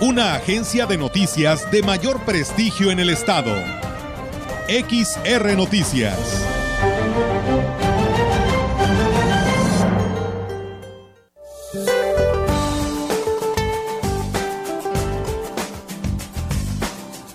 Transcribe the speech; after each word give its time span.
una 0.00 0.36
agencia 0.36 0.86
de 0.86 0.96
noticias 0.96 1.68
de 1.72 1.82
mayor 1.82 2.20
prestigio 2.20 2.92
en 2.92 3.00
el 3.00 3.10
estado. 3.10 3.52
XR 4.68 5.56
Noticias. 5.56 6.46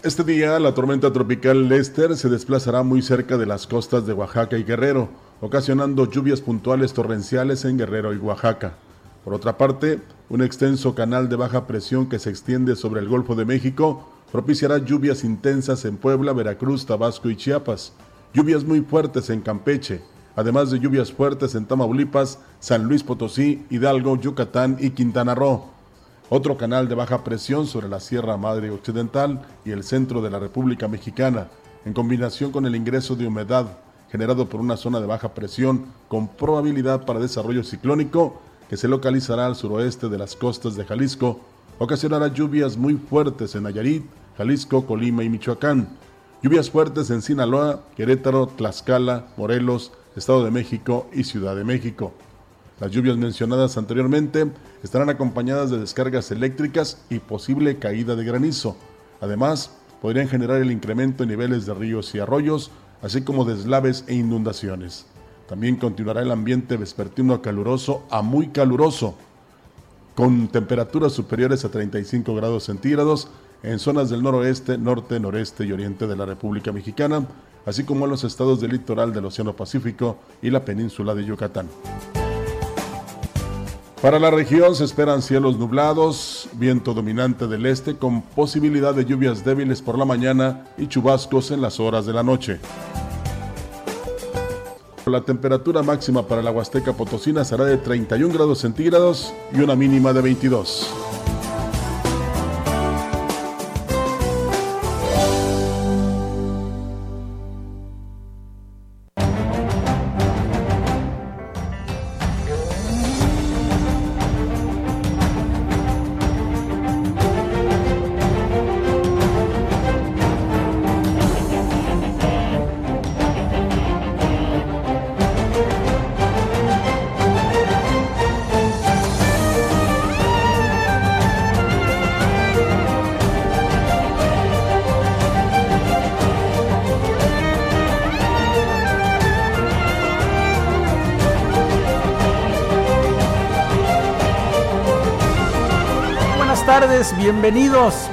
Este 0.01 0.23
día 0.23 0.57
la 0.59 0.73
tormenta 0.73 1.11
tropical 1.11 1.67
Lester 1.67 2.15
se 2.15 2.29
desplazará 2.29 2.83
muy 2.83 3.01
cerca 3.01 3.37
de 3.37 3.45
las 3.45 3.67
costas 3.67 4.05
de 4.05 4.13
Oaxaca 4.13 4.57
y 4.57 4.63
Guerrero, 4.63 5.09
ocasionando 5.41 6.09
lluvias 6.09 6.39
puntuales 6.39 6.93
torrenciales 6.93 7.65
en 7.65 7.77
Guerrero 7.77 8.13
y 8.13 8.17
Oaxaca. 8.17 8.77
Por 9.23 9.33
otra 9.33 9.57
parte, 9.57 10.01
un 10.29 10.41
extenso 10.41 10.95
canal 10.95 11.29
de 11.29 11.37
baja 11.37 11.65
presión 11.65 12.09
que 12.09 12.19
se 12.19 12.29
extiende 12.29 12.75
sobre 12.75 12.99
el 12.99 13.07
Golfo 13.07 13.35
de 13.35 13.45
México 13.45 14.09
propiciará 14.31 14.79
lluvias 14.79 15.23
intensas 15.23 15.85
en 15.85 15.97
Puebla, 15.97 16.33
Veracruz, 16.33 16.85
Tabasco 16.85 17.29
y 17.29 17.37
Chiapas, 17.37 17.93
lluvias 18.33 18.63
muy 18.63 18.81
fuertes 18.81 19.29
en 19.29 19.41
Campeche, 19.41 20.01
además 20.35 20.71
de 20.71 20.79
lluvias 20.79 21.11
fuertes 21.11 21.55
en 21.55 21.65
Tamaulipas, 21.65 22.39
San 22.59 22.83
Luis 22.83 23.03
Potosí, 23.03 23.65
Hidalgo, 23.69 24.17
Yucatán 24.17 24.77
y 24.79 24.89
Quintana 24.89 25.35
Roo. 25.35 25.65
Otro 26.29 26.57
canal 26.57 26.89
de 26.89 26.95
baja 26.95 27.23
presión 27.23 27.67
sobre 27.67 27.87
la 27.87 27.99
Sierra 27.99 28.35
Madre 28.37 28.71
Occidental 28.71 29.41
y 29.63 29.71
el 29.71 29.83
centro 29.83 30.21
de 30.21 30.31
la 30.31 30.39
República 30.39 30.87
Mexicana, 30.87 31.47
en 31.85 31.93
combinación 31.93 32.51
con 32.51 32.65
el 32.65 32.75
ingreso 32.75 33.15
de 33.15 33.27
humedad 33.27 33.67
generado 34.13 34.47
por 34.47 34.61
una 34.61 34.77
zona 34.77 34.99
de 34.99 35.07
baja 35.07 35.33
presión 35.33 35.85
con 36.07 36.27
probabilidad 36.27 37.03
para 37.03 37.19
desarrollo 37.19 37.63
ciclónico, 37.63 38.39
que 38.69 38.77
se 38.77 38.87
localizará 38.87 39.45
al 39.45 39.55
suroeste 39.55 40.09
de 40.09 40.17
las 40.17 40.35
costas 40.35 40.75
de 40.75 40.85
Jalisco, 40.85 41.39
ocasionará 41.79 42.27
lluvias 42.27 42.77
muy 42.77 42.95
fuertes 42.95 43.55
en 43.55 43.63
Nayarit, 43.63 44.03
Jalisco, 44.37 44.85
Colima 44.85 45.23
y 45.23 45.29
Michoacán. 45.29 45.87
Lluvias 46.41 46.69
fuertes 46.69 47.09
en 47.09 47.21
Sinaloa, 47.21 47.83
Querétaro, 47.95 48.47
Tlaxcala, 48.47 49.27
Morelos, 49.37 49.91
Estado 50.15 50.43
de 50.43 50.51
México 50.51 51.07
y 51.13 51.23
Ciudad 51.23 51.55
de 51.55 51.63
México. 51.63 52.13
Las 52.79 52.91
lluvias 52.91 53.17
mencionadas 53.17 53.77
anteriormente 53.77 54.51
estarán 54.83 55.09
acompañadas 55.09 55.69
de 55.69 55.79
descargas 55.79 56.31
eléctricas 56.31 57.01
y 57.09 57.19
posible 57.19 57.77
caída 57.77 58.15
de 58.15 58.25
granizo. 58.25 58.75
Además, 59.21 59.71
podrían 60.01 60.27
generar 60.27 60.61
el 60.61 60.71
incremento 60.71 61.23
en 61.23 61.29
niveles 61.29 61.65
de 61.65 61.73
ríos 61.73 62.13
y 62.13 62.19
arroyos, 62.19 62.71
así 63.01 63.21
como 63.21 63.45
deslaves 63.45 64.03
e 64.07 64.15
inundaciones. 64.15 65.05
También 65.47 65.75
continuará 65.75 66.21
el 66.21 66.31
ambiente 66.31 66.77
vespertino 66.77 67.41
caluroso 67.41 68.03
a 68.09 68.21
muy 68.21 68.47
caluroso, 68.47 69.15
con 70.15 70.47
temperaturas 70.47 71.11
superiores 71.11 71.65
a 71.65 71.69
35 71.69 72.33
grados 72.35 72.63
centígrados 72.63 73.27
en 73.63 73.79
zonas 73.79 74.09
del 74.09 74.21
noroeste, 74.21 74.77
norte, 74.77 75.19
noreste 75.19 75.65
y 75.65 75.71
oriente 75.71 76.07
de 76.07 76.15
la 76.15 76.25
República 76.25 76.71
Mexicana, 76.71 77.25
así 77.65 77.83
como 77.83 78.05
en 78.05 78.11
los 78.11 78.23
estados 78.23 78.59
del 78.61 78.71
litoral 78.71 79.13
del 79.13 79.25
Océano 79.25 79.53
Pacífico 79.53 80.17
y 80.41 80.49
la 80.49 80.63
península 80.63 81.15
de 81.15 81.25
Yucatán. 81.25 81.67
Para 84.01 84.19
la 84.19 84.31
región 84.31 84.75
se 84.75 84.83
esperan 84.83 85.21
cielos 85.21 85.57
nublados, 85.57 86.49
viento 86.53 86.93
dominante 86.93 87.47
del 87.47 87.65
este 87.65 87.95
con 87.95 88.21
posibilidad 88.21 88.93
de 88.93 89.05
lluvias 89.05 89.45
débiles 89.45 89.81
por 89.81 89.97
la 89.97 90.03
mañana 90.03 90.65
y 90.77 90.87
chubascos 90.87 91.51
en 91.51 91.61
las 91.61 91.79
horas 91.79 92.05
de 92.05 92.11
la 92.11 92.21
noche. 92.21 92.59
La 95.05 95.21
temperatura 95.21 95.83
máxima 95.83 96.25
para 96.25 96.41
la 96.41 96.51
Huasteca 96.51 96.93
Potosina 96.93 97.43
será 97.43 97.65
de 97.65 97.77
31 97.77 98.33
grados 98.33 98.59
centígrados 98.59 99.33
y 99.53 99.59
una 99.59 99.75
mínima 99.75 100.13
de 100.13 100.21
22. 100.21 101.22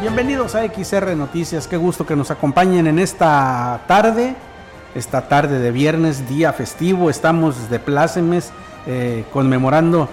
Bienvenidos, 0.00 0.56
a 0.56 0.64
XR 0.66 1.14
Noticias. 1.14 1.68
Qué 1.68 1.76
gusto 1.76 2.04
que 2.04 2.16
nos 2.16 2.32
acompañen 2.32 2.88
en 2.88 2.98
esta 2.98 3.80
tarde, 3.86 4.34
esta 4.96 5.28
tarde 5.28 5.60
de 5.60 5.70
viernes, 5.70 6.28
día 6.28 6.52
festivo. 6.52 7.08
Estamos 7.08 7.70
de 7.70 7.78
plácemes 7.78 8.50
eh, 8.84 9.24
conmemorando 9.32 10.08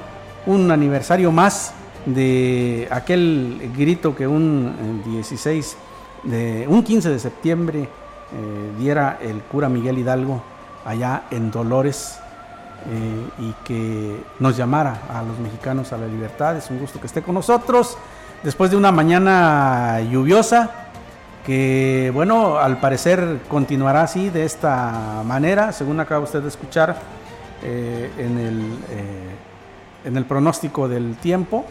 un 0.46 0.70
aniversario 0.70 1.32
más 1.32 1.74
de 2.06 2.88
aquel 2.92 3.72
grito 3.76 4.16
que 4.16 4.28
un 4.28 5.02
16, 5.04 5.74
eh, 5.74 6.30
de, 6.30 6.68
un 6.68 6.84
15 6.84 7.10
de 7.10 7.18
septiembre 7.18 7.80
eh, 7.82 8.72
diera 8.78 9.18
el 9.20 9.42
cura 9.42 9.70
Miguel 9.70 9.98
Hidalgo 9.98 10.44
allá 10.86 11.24
en 11.32 11.50
Dolores. 11.50 12.20
y 13.40 13.54
que 13.66 14.24
nos 14.40 14.56
llamara 14.56 15.02
a 15.12 15.24
los 15.24 15.40
mexicanos 15.40 15.92
a 15.94 15.98
la 15.98 16.06
libertad. 16.06 16.56
Es 16.58 16.70
un 16.70 16.78
gusto 16.78 17.02
que 17.02 17.08
esté 17.08 17.24
con 17.24 17.34
nosotros 17.34 17.98
después 18.44 18.72
de 18.72 18.78
una 18.78 18.92
mañana 18.92 20.02
lluviosa, 20.02 20.72
que 21.46 22.12
bueno, 22.14 22.58
al 22.58 22.80
parecer 22.80 23.40
continuará 23.48 24.04
así, 24.04 24.30
de 24.30 24.44
esta 24.46 25.24
manera, 25.26 25.72
según 25.72 26.00
acaba 26.00 26.24
usted 26.24 26.42
de 26.42 26.50
escuchar 26.50 26.98
eh, 27.64 28.12
en, 28.18 28.38
el, 28.38 28.60
eh, 28.92 30.06
en 30.06 30.18
el 30.18 30.26
pronóstico 30.26 30.88
del 30.88 31.16
tiempo. 31.16 31.66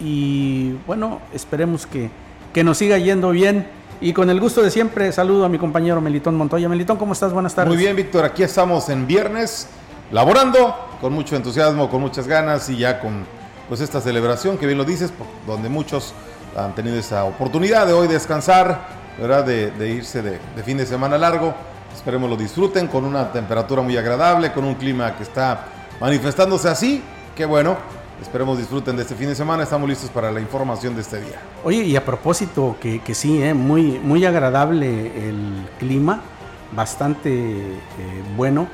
Y 0.00 0.72
bueno, 0.86 1.20
esperemos 1.34 1.86
que, 1.86 2.10
que 2.54 2.64
nos 2.64 2.78
siga 2.78 2.96
yendo 2.98 3.30
bien. 3.30 3.66
Y 4.00 4.14
con 4.14 4.30
el 4.30 4.40
gusto 4.40 4.62
de 4.62 4.70
siempre, 4.70 5.12
saludo 5.12 5.44
a 5.44 5.48
mi 5.50 5.58
compañero 5.58 6.00
Melitón 6.00 6.34
Montoya. 6.34 6.70
Melitón, 6.70 6.96
¿cómo 6.96 7.12
estás? 7.12 7.34
Buenas 7.34 7.54
tardes. 7.54 7.68
Muy 7.68 7.76
bien, 7.76 7.94
Víctor. 7.94 8.24
Aquí 8.24 8.42
estamos 8.42 8.88
en 8.88 9.06
viernes, 9.06 9.68
laborando 10.10 10.74
con 11.02 11.12
mucho 11.12 11.36
entusiasmo, 11.36 11.90
con 11.90 12.00
muchas 12.00 12.26
ganas 12.26 12.70
y 12.70 12.78
ya 12.78 12.98
con 12.98 13.26
pues 13.70 13.80
esta 13.80 14.00
celebración 14.00 14.58
que 14.58 14.66
bien 14.66 14.76
lo 14.76 14.84
dices, 14.84 15.12
donde 15.46 15.68
muchos 15.68 16.12
han 16.56 16.74
tenido 16.74 16.96
esa 16.96 17.22
oportunidad 17.22 17.86
de 17.86 17.92
hoy 17.92 18.08
descansar, 18.08 18.88
¿verdad? 19.16 19.44
De, 19.44 19.88
irse 19.88 20.22
de, 20.22 20.40
fin 20.64 20.76
de 20.76 20.84
semana 20.84 21.16
largo. 21.16 21.54
Esperemos 21.94 22.28
lo 22.28 22.36
disfruten 22.36 22.88
con 22.88 23.04
una 23.04 23.30
temperatura 23.30 23.80
muy 23.80 23.96
agradable, 23.96 24.52
con 24.52 24.64
un 24.64 24.74
clima 24.74 25.16
que 25.16 25.22
está 25.22 25.66
manifestándose 26.00 26.68
así. 26.68 27.00
Qué 27.36 27.44
bueno. 27.44 27.76
Esperemos 28.20 28.58
disfruten 28.58 28.96
de 28.96 29.02
este 29.02 29.14
fin 29.14 29.28
de 29.28 29.36
semana. 29.36 29.62
Estamos 29.62 29.88
listos 29.88 30.10
para 30.10 30.32
la 30.32 30.40
información 30.40 30.96
de 30.96 31.02
este 31.02 31.20
día. 31.20 31.40
Oye, 31.62 31.84
y 31.84 31.94
a 31.94 32.04
propósito, 32.04 32.76
que, 32.80 33.00
sí, 33.14 33.40
¿eh? 33.40 33.54
muy, 33.54 34.00
muy 34.00 34.24
agradable 34.24 35.28
el 35.28 35.68
clima, 35.78 36.22
bastante 36.72 37.30
eh, 37.30 37.76
bueno 38.36 38.66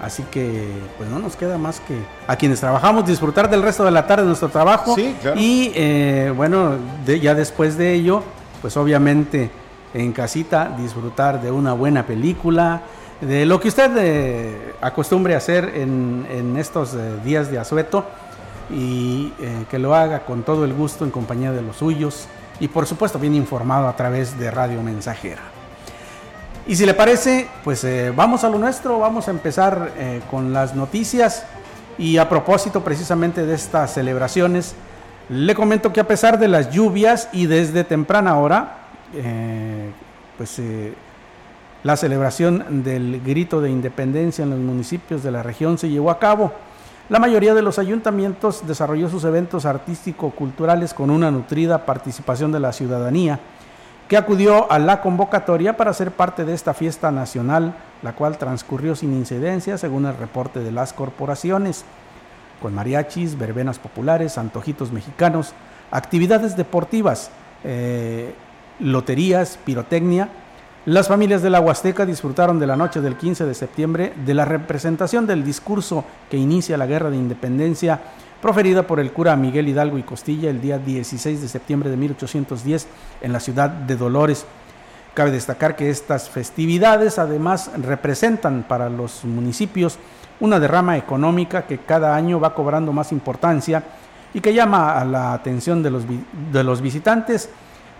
Así 0.00 0.22
que 0.24 0.68
pues 0.98 1.08
no 1.08 1.18
nos 1.18 1.36
queda 1.36 1.56
más 1.56 1.80
que 1.80 1.96
a 2.26 2.36
quienes 2.36 2.60
trabajamos 2.60 3.06
disfrutar 3.06 3.48
del 3.48 3.62
resto 3.62 3.84
de 3.84 3.90
la 3.90 4.06
tarde 4.06 4.22
de 4.22 4.28
nuestro 4.28 4.48
trabajo. 4.48 4.96
Y 5.36 5.72
eh, 5.74 6.32
bueno, 6.36 6.76
ya 7.06 7.34
después 7.34 7.78
de 7.78 7.94
ello, 7.94 8.22
pues 8.60 8.76
obviamente 8.76 9.50
en 9.94 10.12
casita 10.12 10.74
disfrutar 10.76 11.40
de 11.40 11.50
una 11.50 11.72
buena 11.72 12.04
película, 12.06 12.82
de 13.20 13.46
lo 13.46 13.60
que 13.60 13.68
usted 13.68 13.90
eh, 13.96 14.74
acostumbre 14.80 15.34
a 15.34 15.38
hacer 15.38 15.72
en, 15.74 16.56
estos 16.58 16.94
eh, 16.94 17.16
días 17.24 17.50
de 17.50 17.58
asueto 17.58 18.04
y 18.70 19.30
que 19.70 19.78
lo 19.78 19.94
haga 19.94 20.24
con 20.24 20.42
todo 20.42 20.64
el 20.64 20.72
gusto 20.72 21.04
en 21.04 21.10
compañía 21.10 21.52
de 21.52 21.60
los 21.60 21.76
suyos, 21.76 22.26
y 22.60 22.68
por 22.68 22.86
supuesto 22.86 23.18
bien 23.18 23.34
informado 23.34 23.88
a 23.88 23.94
través 23.94 24.38
de 24.38 24.50
Radio 24.50 24.82
Mensajera. 24.82 25.53
Y 26.66 26.76
si 26.76 26.86
le 26.86 26.94
parece, 26.94 27.46
pues 27.62 27.84
eh, 27.84 28.10
vamos 28.16 28.42
a 28.42 28.48
lo 28.48 28.58
nuestro, 28.58 28.98
vamos 28.98 29.28
a 29.28 29.32
empezar 29.32 29.92
eh, 29.98 30.22
con 30.30 30.54
las 30.54 30.74
noticias 30.74 31.44
y 31.98 32.16
a 32.16 32.26
propósito 32.26 32.82
precisamente 32.82 33.44
de 33.44 33.54
estas 33.54 33.92
celebraciones, 33.92 34.74
le 35.28 35.54
comento 35.54 35.92
que 35.92 36.00
a 36.00 36.08
pesar 36.08 36.38
de 36.38 36.48
las 36.48 36.70
lluvias 36.70 37.28
y 37.32 37.44
desde 37.44 37.84
temprana 37.84 38.38
hora, 38.38 38.78
eh, 39.12 39.90
pues 40.38 40.60
la 41.82 41.98
celebración 41.98 42.82
del 42.82 43.20
grito 43.22 43.60
de 43.60 43.70
independencia 43.70 44.42
en 44.42 44.50
los 44.50 44.58
municipios 44.58 45.22
de 45.22 45.30
la 45.30 45.42
región 45.42 45.76
se 45.76 45.90
llevó 45.90 46.10
a 46.10 46.18
cabo. 46.18 46.50
La 47.10 47.18
mayoría 47.18 47.52
de 47.52 47.60
los 47.60 47.78
ayuntamientos 47.78 48.66
desarrolló 48.66 49.10
sus 49.10 49.24
eventos 49.24 49.66
artístico-culturales 49.66 50.94
con 50.94 51.10
una 51.10 51.30
nutrida 51.30 51.84
participación 51.84 52.52
de 52.52 52.60
la 52.60 52.72
ciudadanía, 52.72 53.38
que 54.08 54.16
acudió 54.16 54.70
a 54.70 54.78
la 54.78 55.00
convocatoria 55.00 55.76
para 55.76 55.92
ser 55.92 56.10
parte 56.10 56.44
de 56.44 56.54
esta 56.54 56.74
fiesta 56.74 57.10
nacional, 57.10 57.74
la 58.02 58.14
cual 58.14 58.38
transcurrió 58.38 58.94
sin 58.94 59.14
incidencia 59.14 59.78
según 59.78 60.06
el 60.06 60.16
reporte 60.16 60.60
de 60.60 60.72
las 60.72 60.92
corporaciones, 60.92 61.84
con 62.60 62.74
mariachis, 62.74 63.38
verbenas 63.38 63.78
populares, 63.78 64.38
antojitos 64.38 64.92
mexicanos, 64.92 65.52
actividades 65.90 66.56
deportivas, 66.56 67.30
eh, 67.64 68.34
loterías, 68.78 69.58
pirotecnia, 69.64 70.28
las 70.86 71.08
familias 71.08 71.40
de 71.40 71.48
la 71.48 71.60
Huasteca 71.60 72.04
disfrutaron 72.04 72.58
de 72.58 72.66
la 72.66 72.76
noche 72.76 73.00
del 73.00 73.16
15 73.16 73.46
de 73.46 73.54
septiembre 73.54 74.12
de 74.26 74.34
la 74.34 74.44
representación 74.44 75.26
del 75.26 75.42
discurso 75.42 76.04
que 76.28 76.36
inicia 76.36 76.76
la 76.76 76.84
guerra 76.84 77.08
de 77.08 77.16
independencia 77.16 78.00
proferida 78.44 78.86
por 78.86 79.00
el 79.00 79.10
cura 79.10 79.34
Miguel 79.36 79.70
Hidalgo 79.70 79.96
y 79.96 80.02
Costilla 80.02 80.50
el 80.50 80.60
día 80.60 80.76
16 80.76 81.40
de 81.40 81.48
septiembre 81.48 81.88
de 81.88 81.96
1810 81.96 82.86
en 83.22 83.32
la 83.32 83.40
ciudad 83.40 83.70
de 83.70 83.96
Dolores. 83.96 84.44
Cabe 85.14 85.30
destacar 85.30 85.76
que 85.76 85.88
estas 85.88 86.28
festividades 86.28 87.18
además 87.18 87.70
representan 87.78 88.66
para 88.68 88.90
los 88.90 89.24
municipios 89.24 89.98
una 90.40 90.60
derrama 90.60 90.98
económica 90.98 91.62
que 91.62 91.78
cada 91.78 92.14
año 92.14 92.38
va 92.38 92.54
cobrando 92.54 92.92
más 92.92 93.12
importancia 93.12 93.82
y 94.34 94.42
que 94.42 94.52
llama 94.52 95.00
a 95.00 95.06
la 95.06 95.32
atención 95.32 95.82
de 95.82 95.90
los, 95.90 96.04
de 96.52 96.64
los 96.64 96.82
visitantes 96.82 97.48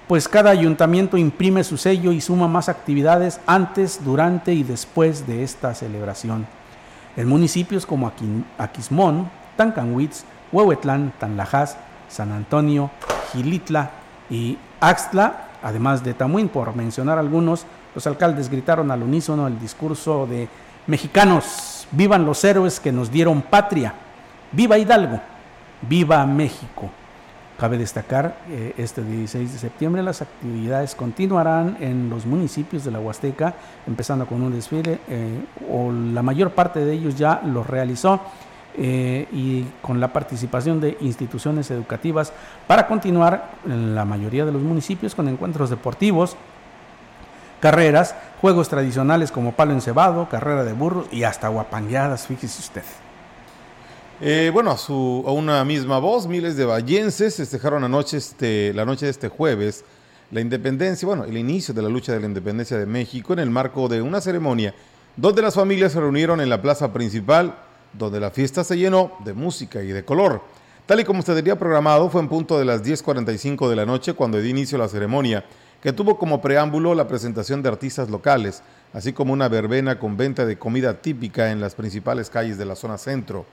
pues 0.06 0.28
cada 0.28 0.50
ayuntamiento 0.50 1.16
imprime 1.16 1.64
su 1.64 1.78
sello 1.78 2.12
y 2.12 2.20
suma 2.20 2.48
más 2.48 2.68
actividades 2.68 3.40
antes, 3.46 4.04
durante 4.04 4.52
y 4.52 4.62
después 4.62 5.26
de 5.26 5.42
esta 5.42 5.74
celebración. 5.74 6.46
En 7.16 7.28
municipios 7.28 7.86
como 7.86 8.12
Aquismón, 8.58 9.30
Tancanwitz, 9.56 10.24
Huehuetlán, 10.54 11.12
Tanlajas, 11.18 11.76
San 12.08 12.30
Antonio, 12.30 12.90
Gilitla 13.32 13.90
y 14.30 14.56
Axtla, 14.80 15.48
además 15.62 16.04
de 16.04 16.14
Tamuín, 16.14 16.48
por 16.48 16.76
mencionar 16.76 17.18
algunos, 17.18 17.66
los 17.94 18.06
alcaldes 18.06 18.48
gritaron 18.48 18.90
al 18.92 19.02
unísono 19.02 19.48
el 19.48 19.58
discurso 19.58 20.26
de 20.26 20.48
mexicanos, 20.86 21.88
vivan 21.90 22.24
los 22.24 22.44
héroes 22.44 22.78
que 22.78 22.92
nos 22.92 23.10
dieron 23.10 23.42
patria, 23.42 23.94
viva 24.52 24.78
Hidalgo, 24.78 25.20
viva 25.82 26.24
México. 26.24 26.88
Cabe 27.58 27.78
destacar, 27.78 28.38
eh, 28.48 28.74
este 28.78 29.02
16 29.02 29.52
de 29.52 29.58
septiembre 29.58 30.02
las 30.02 30.22
actividades 30.22 30.94
continuarán 30.94 31.76
en 31.80 32.10
los 32.10 32.26
municipios 32.26 32.84
de 32.84 32.90
la 32.90 33.00
Huasteca, 33.00 33.54
empezando 33.86 34.26
con 34.26 34.42
un 34.42 34.52
desfile, 34.52 35.00
eh, 35.08 35.44
o 35.70 35.90
la 35.90 36.22
mayor 36.22 36.50
parte 36.50 36.84
de 36.84 36.92
ellos 36.92 37.16
ya 37.16 37.42
lo 37.44 37.62
realizó, 37.62 38.20
eh, 38.76 39.26
y 39.32 39.64
con 39.82 40.00
la 40.00 40.12
participación 40.12 40.80
de 40.80 40.96
instituciones 41.00 41.70
educativas 41.70 42.32
para 42.66 42.86
continuar 42.86 43.52
en 43.66 43.94
la 43.94 44.04
mayoría 44.04 44.44
de 44.44 44.52
los 44.52 44.62
municipios 44.62 45.14
con 45.14 45.28
encuentros 45.28 45.70
deportivos, 45.70 46.36
carreras, 47.60 48.14
juegos 48.40 48.68
tradicionales 48.68 49.30
como 49.30 49.52
palo 49.52 49.72
encebado, 49.72 50.28
carrera 50.28 50.64
de 50.64 50.72
burros 50.72 51.06
y 51.12 51.24
hasta 51.24 51.48
guapangueadas, 51.48 52.26
fíjese 52.26 52.60
usted. 52.60 52.82
Eh, 54.20 54.50
bueno, 54.52 54.70
a, 54.70 54.78
su, 54.78 55.24
a 55.26 55.32
una 55.32 55.64
misma 55.64 55.98
voz, 55.98 56.26
miles 56.26 56.56
de 56.56 56.64
vallenses 56.64 57.36
festejaron 57.36 57.84
anoche 57.84 58.16
este, 58.16 58.72
la 58.74 58.84
noche 58.84 59.06
de 59.06 59.10
este 59.10 59.28
jueves 59.28 59.84
la 60.30 60.40
independencia, 60.40 61.06
bueno, 61.06 61.24
el 61.24 61.36
inicio 61.36 61.72
de 61.74 61.82
la 61.82 61.88
lucha 61.88 62.12
de 62.12 62.20
la 62.20 62.26
independencia 62.26 62.76
de 62.76 62.86
México 62.86 63.32
en 63.32 63.38
el 63.38 63.50
marco 63.50 63.88
de 63.88 64.02
una 64.02 64.20
ceremonia 64.20 64.74
donde 65.16 65.42
las 65.42 65.54
familias 65.54 65.92
se 65.92 66.00
reunieron 66.00 66.40
en 66.40 66.48
la 66.48 66.60
plaza 66.60 66.92
principal, 66.92 67.54
donde 67.98 68.20
la 68.20 68.30
fiesta 68.30 68.64
se 68.64 68.76
llenó 68.76 69.12
de 69.24 69.32
música 69.32 69.82
y 69.82 69.88
de 69.88 70.04
color. 70.04 70.42
Tal 70.86 71.00
y 71.00 71.04
como 71.04 71.22
se 71.22 71.34
tenía 71.34 71.58
programado, 71.58 72.10
fue 72.10 72.20
en 72.20 72.28
punto 72.28 72.58
de 72.58 72.64
las 72.64 72.84
10.45 72.84 73.68
de 73.68 73.76
la 73.76 73.86
noche 73.86 74.12
cuando 74.12 74.38
dio 74.38 74.50
inicio 74.50 74.76
la 74.76 74.88
ceremonia, 74.88 75.44
que 75.80 75.92
tuvo 75.92 76.18
como 76.18 76.42
preámbulo 76.42 76.94
la 76.94 77.08
presentación 77.08 77.62
de 77.62 77.68
artistas 77.68 78.10
locales, 78.10 78.62
así 78.92 79.12
como 79.12 79.32
una 79.32 79.48
verbena 79.48 79.98
con 79.98 80.16
venta 80.16 80.44
de 80.44 80.58
comida 80.58 81.00
típica 81.00 81.50
en 81.50 81.60
las 81.60 81.74
principales 81.74 82.30
calles 82.30 82.58
de 82.58 82.64
la 82.64 82.76
zona 82.76 82.98
centro. 82.98 83.46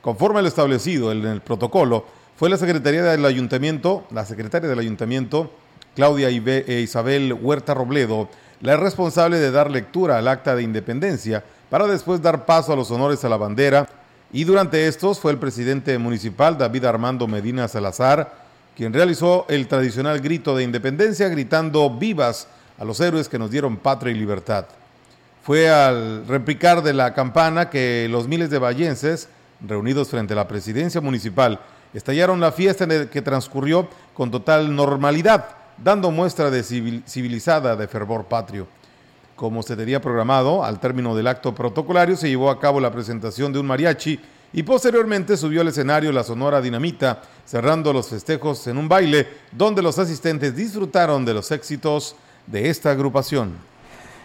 Conforme 0.00 0.40
a 0.40 0.42
lo 0.42 0.48
establecido 0.48 1.12
en 1.12 1.24
el 1.24 1.40
protocolo, 1.40 2.04
fue 2.36 2.50
la 2.50 2.56
Secretaría 2.56 3.04
del 3.04 3.24
Ayuntamiento, 3.24 4.04
la 4.10 4.24
Secretaria 4.26 4.68
del 4.68 4.78
Ayuntamiento, 4.78 5.52
Claudia 5.94 6.30
Isabel 6.30 7.32
Huerta 7.34 7.74
Robledo, 7.74 8.28
la 8.60 8.76
responsable 8.76 9.38
de 9.38 9.50
dar 9.50 9.70
lectura 9.70 10.18
al 10.18 10.28
acta 10.28 10.56
de 10.56 10.62
independencia 10.62 11.44
para 11.72 11.86
después 11.86 12.20
dar 12.20 12.44
paso 12.44 12.70
a 12.70 12.76
los 12.76 12.90
honores 12.90 13.24
a 13.24 13.30
la 13.30 13.38
bandera. 13.38 13.88
Y 14.30 14.44
durante 14.44 14.86
estos 14.88 15.18
fue 15.18 15.32
el 15.32 15.38
presidente 15.38 15.96
municipal, 15.96 16.58
David 16.58 16.84
Armando 16.84 17.26
Medina 17.26 17.66
Salazar, 17.66 18.30
quien 18.76 18.92
realizó 18.92 19.46
el 19.48 19.66
tradicional 19.66 20.20
grito 20.20 20.54
de 20.54 20.64
independencia 20.64 21.30
gritando 21.30 21.88
vivas 21.88 22.46
a 22.78 22.84
los 22.84 23.00
héroes 23.00 23.26
que 23.26 23.38
nos 23.38 23.50
dieron 23.50 23.78
patria 23.78 24.12
y 24.12 24.18
libertad. 24.18 24.66
Fue 25.42 25.70
al 25.70 26.26
replicar 26.26 26.82
de 26.82 26.92
la 26.92 27.14
campana 27.14 27.70
que 27.70 28.06
los 28.10 28.28
miles 28.28 28.50
de 28.50 28.58
vallenses 28.58 29.30
reunidos 29.66 30.10
frente 30.10 30.34
a 30.34 30.36
la 30.36 30.48
presidencia 30.48 31.00
municipal, 31.00 31.58
estallaron 31.94 32.38
la 32.38 32.52
fiesta 32.52 32.84
en 32.84 33.08
que 33.08 33.22
transcurrió 33.22 33.88
con 34.12 34.30
total 34.30 34.76
normalidad, 34.76 35.46
dando 35.78 36.10
muestra 36.10 36.50
de 36.50 36.64
civilizada 36.64 37.76
de 37.76 37.88
fervor 37.88 38.24
patrio. 38.24 38.66
Como 39.42 39.64
se 39.64 39.74
tenía 39.74 40.00
programado, 40.00 40.62
al 40.62 40.78
término 40.78 41.16
del 41.16 41.26
acto 41.26 41.52
protocolario 41.52 42.14
se 42.14 42.28
llevó 42.28 42.48
a 42.48 42.60
cabo 42.60 42.78
la 42.78 42.92
presentación 42.92 43.52
de 43.52 43.58
un 43.58 43.66
mariachi 43.66 44.20
y 44.52 44.62
posteriormente 44.62 45.36
subió 45.36 45.62
al 45.62 45.66
escenario 45.66 46.12
la 46.12 46.22
Sonora 46.22 46.60
Dinamita, 46.60 47.22
cerrando 47.44 47.92
los 47.92 48.06
festejos 48.06 48.64
en 48.68 48.78
un 48.78 48.88
baile 48.88 49.26
donde 49.50 49.82
los 49.82 49.98
asistentes 49.98 50.54
disfrutaron 50.54 51.24
de 51.24 51.34
los 51.34 51.50
éxitos 51.50 52.14
de 52.46 52.70
esta 52.70 52.92
agrupación. 52.92 53.54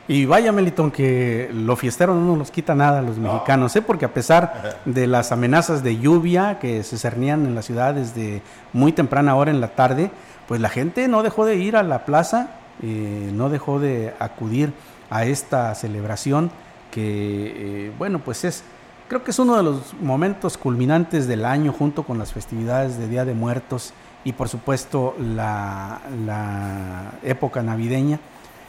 Y 0.08 0.26
vaya, 0.26 0.52
Melitón, 0.52 0.92
que 0.92 1.50
lo 1.52 1.76
fiestero 1.76 2.14
no 2.14 2.36
nos 2.36 2.52
quita 2.52 2.76
nada 2.76 3.00
a 3.00 3.02
los 3.02 3.18
mexicanos, 3.18 3.76
¿eh? 3.76 3.82
porque 3.82 4.06
a 4.06 4.14
pesar 4.14 4.82
de 4.86 5.08
las 5.08 5.32
amenazas 5.32 5.82
de 5.82 5.98
lluvia 5.98 6.60
que 6.60 6.84
se 6.84 7.00
cernían 7.00 7.48
en 7.48 7.56
la 7.56 7.64
ciudad 7.64 7.96
desde 7.96 8.44
muy 8.72 8.92
temprana 8.92 9.36
hora 9.36 9.50
en 9.50 9.62
la 9.62 9.70
tarde, 9.70 10.12
pues 10.48 10.62
la 10.62 10.70
gente 10.70 11.08
no 11.08 11.24
dejó 11.24 11.48
de 11.48 11.56
ir 11.56 11.76
a 11.76 11.82
la 11.82 12.06
plaza, 12.06 12.52
eh, 12.84 13.32
no 13.34 13.50
dejó 13.50 13.80
de 13.80 14.14
acudir 14.20 14.72
a 15.10 15.26
esta 15.26 15.74
celebración 15.76 16.52
que, 16.92 17.88
eh, 17.88 17.92
bueno, 17.98 18.20
pues 18.20 18.44
es, 18.44 18.64
creo 19.08 19.24
que 19.24 19.32
es 19.32 19.40
uno 19.40 19.58
de 19.58 19.64
los 19.64 19.94
momentos 20.02 20.58
culminantes 20.58 21.28
del 21.28 21.46
año 21.46 21.72
junto 21.72 22.04
con 22.04 22.18
las 22.18 22.34
festividades 22.34 22.98
de 22.98 23.08
Día 23.08 23.26
de 23.26 23.34
Muertos 23.34 23.94
y 24.24 24.34
por 24.34 24.50
supuesto 24.50 25.16
la, 25.20 26.02
época 27.24 27.62
navideña 27.62 28.20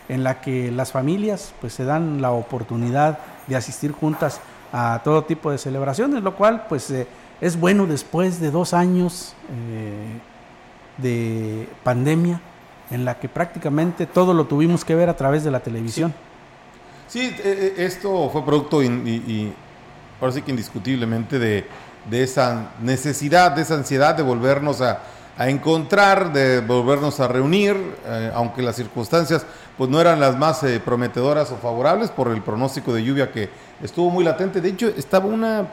en 0.09 0.23
la 0.23 0.41
que 0.41 0.71
las 0.71 0.93
familias 0.93 1.53
pues 1.61 1.73
se 1.75 1.85
dan 1.85 2.23
la 2.23 2.31
oportunidad 2.31 3.19
de 3.47 3.57
asistir 3.57 3.93
juntas 3.93 4.41
a 4.73 5.01
todo 5.03 5.25
tipo 5.25 5.51
de 5.51 5.59
celebraciones, 5.59 6.23
lo 6.23 6.35
cual 6.37 6.67
pues 6.69 6.91
eh, 6.91 7.07
es 7.41 7.59
bueno 7.59 7.87
después 7.87 8.41
de 8.41 8.51
dos 8.51 8.75
años 8.75 9.35
eh, 9.51 10.19
de 10.99 11.69
pandemia 11.83 12.41
en 12.91 13.05
la 13.05 13.19
que 13.19 13.29
prácticamente 13.29 14.07
todo 14.07 14.35
lo 14.35 14.47
tuvimos 14.47 14.85
que 14.85 14.95
ver 14.95 15.09
a 15.09 15.17
través 15.17 15.45
de 15.45 15.51
la 15.51 15.61
televisión. 15.61 16.15
Eh, 17.15 17.75
esto 17.79 18.29
fue 18.31 18.45
producto 18.45 18.83
y, 18.83 19.53
ahora 20.21 20.33
sí 20.33 20.43
que 20.43 20.51
indiscutiblemente 20.51 21.39
de, 21.39 21.67
de 22.11 22.23
esa 22.23 22.71
necesidad, 22.81 23.53
de 23.53 23.63
esa 23.63 23.75
ansiedad 23.75 24.15
de 24.15 24.23
volvernos 24.23 24.81
a, 24.81 25.01
a 25.39 25.49
encontrar, 25.49 26.33
de 26.33 26.61
volvernos 26.61 27.21
a 27.21 27.29
reunir, 27.29 27.77
eh, 28.05 28.33
aunque 28.35 28.61
las 28.61 28.75
circunstancias 28.75 29.47
pues 29.79 29.89
no 29.89 30.01
eran 30.01 30.19
las 30.19 30.37
más 30.37 30.65
eh, 30.65 30.81
prometedoras 30.85 31.53
o 31.53 31.57
favorables 31.57 32.11
por 32.11 32.27
el 32.29 32.43
pronóstico 32.43 32.93
de 32.93 33.05
lluvia 33.05 33.31
que 33.31 33.49
estuvo 33.81 34.11
muy 34.11 34.25
latente. 34.25 34.61
De 34.61 34.71
hecho, 34.71 34.89
estaba 34.89 35.27
una 35.27 35.69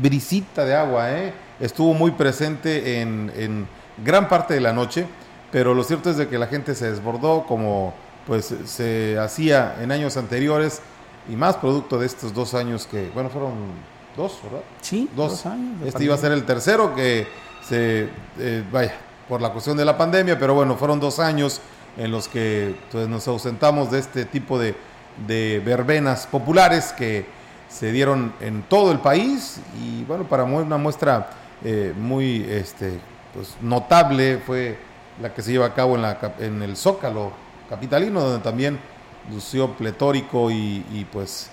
brisita 0.00 0.64
de 0.64 0.76
agua, 0.76 1.10
¿eh? 1.10 1.34
estuvo 1.58 1.92
muy 1.92 2.12
presente 2.12 3.00
en, 3.00 3.66
gran 4.04 4.28
parte 4.28 4.54
de 4.54 4.60
la 4.60 4.72
noche, 4.72 5.04
pero 5.50 5.74
lo 5.74 5.82
cierto 5.82 6.08
es 6.08 6.16
de 6.16 6.28
que 6.28 6.38
la 6.38 6.46
gente 6.46 6.76
se 6.76 6.88
desbordó 6.88 7.44
como 7.46 7.92
pues 8.26 8.54
se 8.66 9.18
hacía 9.18 9.76
en 9.80 9.92
años 9.92 10.16
anteriores 10.16 10.80
y 11.28 11.36
más 11.36 11.56
producto 11.56 11.98
de 11.98 12.06
estos 12.06 12.34
dos 12.34 12.54
años 12.54 12.86
que, 12.86 13.10
bueno, 13.14 13.30
fueron 13.30 13.52
dos, 14.16 14.38
¿verdad? 14.42 14.60
Sí, 14.80 15.08
dos, 15.14 15.46
años. 15.46 15.82
Este 15.84 16.04
iba 16.04 16.14
a 16.14 16.18
ser 16.18 16.32
el 16.32 16.44
tercero 16.44 16.94
que 16.94 17.26
se, 17.66 18.08
eh, 18.38 18.64
vaya, 18.70 18.94
por 19.28 19.40
la 19.40 19.52
cuestión 19.52 19.76
de 19.76 19.84
la 19.84 19.96
pandemia, 19.96 20.38
pero 20.38 20.54
bueno, 20.54 20.76
fueron 20.76 20.98
dos 21.00 21.18
años 21.18 21.60
en 21.96 22.10
los 22.10 22.28
que 22.28 22.76
pues, 22.90 23.08
nos 23.08 23.26
ausentamos 23.28 23.90
de 23.90 23.98
este 23.98 24.24
tipo 24.24 24.58
de, 24.58 24.74
de 25.26 25.62
verbenas 25.64 26.26
populares 26.26 26.92
que 26.92 27.26
se 27.68 27.92
dieron 27.92 28.32
en 28.40 28.62
todo 28.62 28.90
el 28.92 28.98
país 28.98 29.60
y 29.80 30.02
bueno, 30.04 30.24
para 30.24 30.44
una 30.44 30.76
muestra 30.76 31.30
eh, 31.64 31.94
muy 31.96 32.44
este, 32.48 32.98
pues, 33.32 33.56
notable 33.60 34.38
fue 34.38 34.76
la 35.22 35.32
que 35.32 35.42
se 35.42 35.52
lleva 35.52 35.66
a 35.66 35.74
cabo 35.74 35.94
en, 35.94 36.02
la, 36.02 36.34
en 36.38 36.62
el 36.62 36.76
Zócalo 36.76 37.32
capitalino, 37.70 38.20
donde 38.20 38.44
también 38.44 38.78
lució 39.30 39.72
pletórico 39.72 40.50
y, 40.50 41.06
pues 41.10 41.50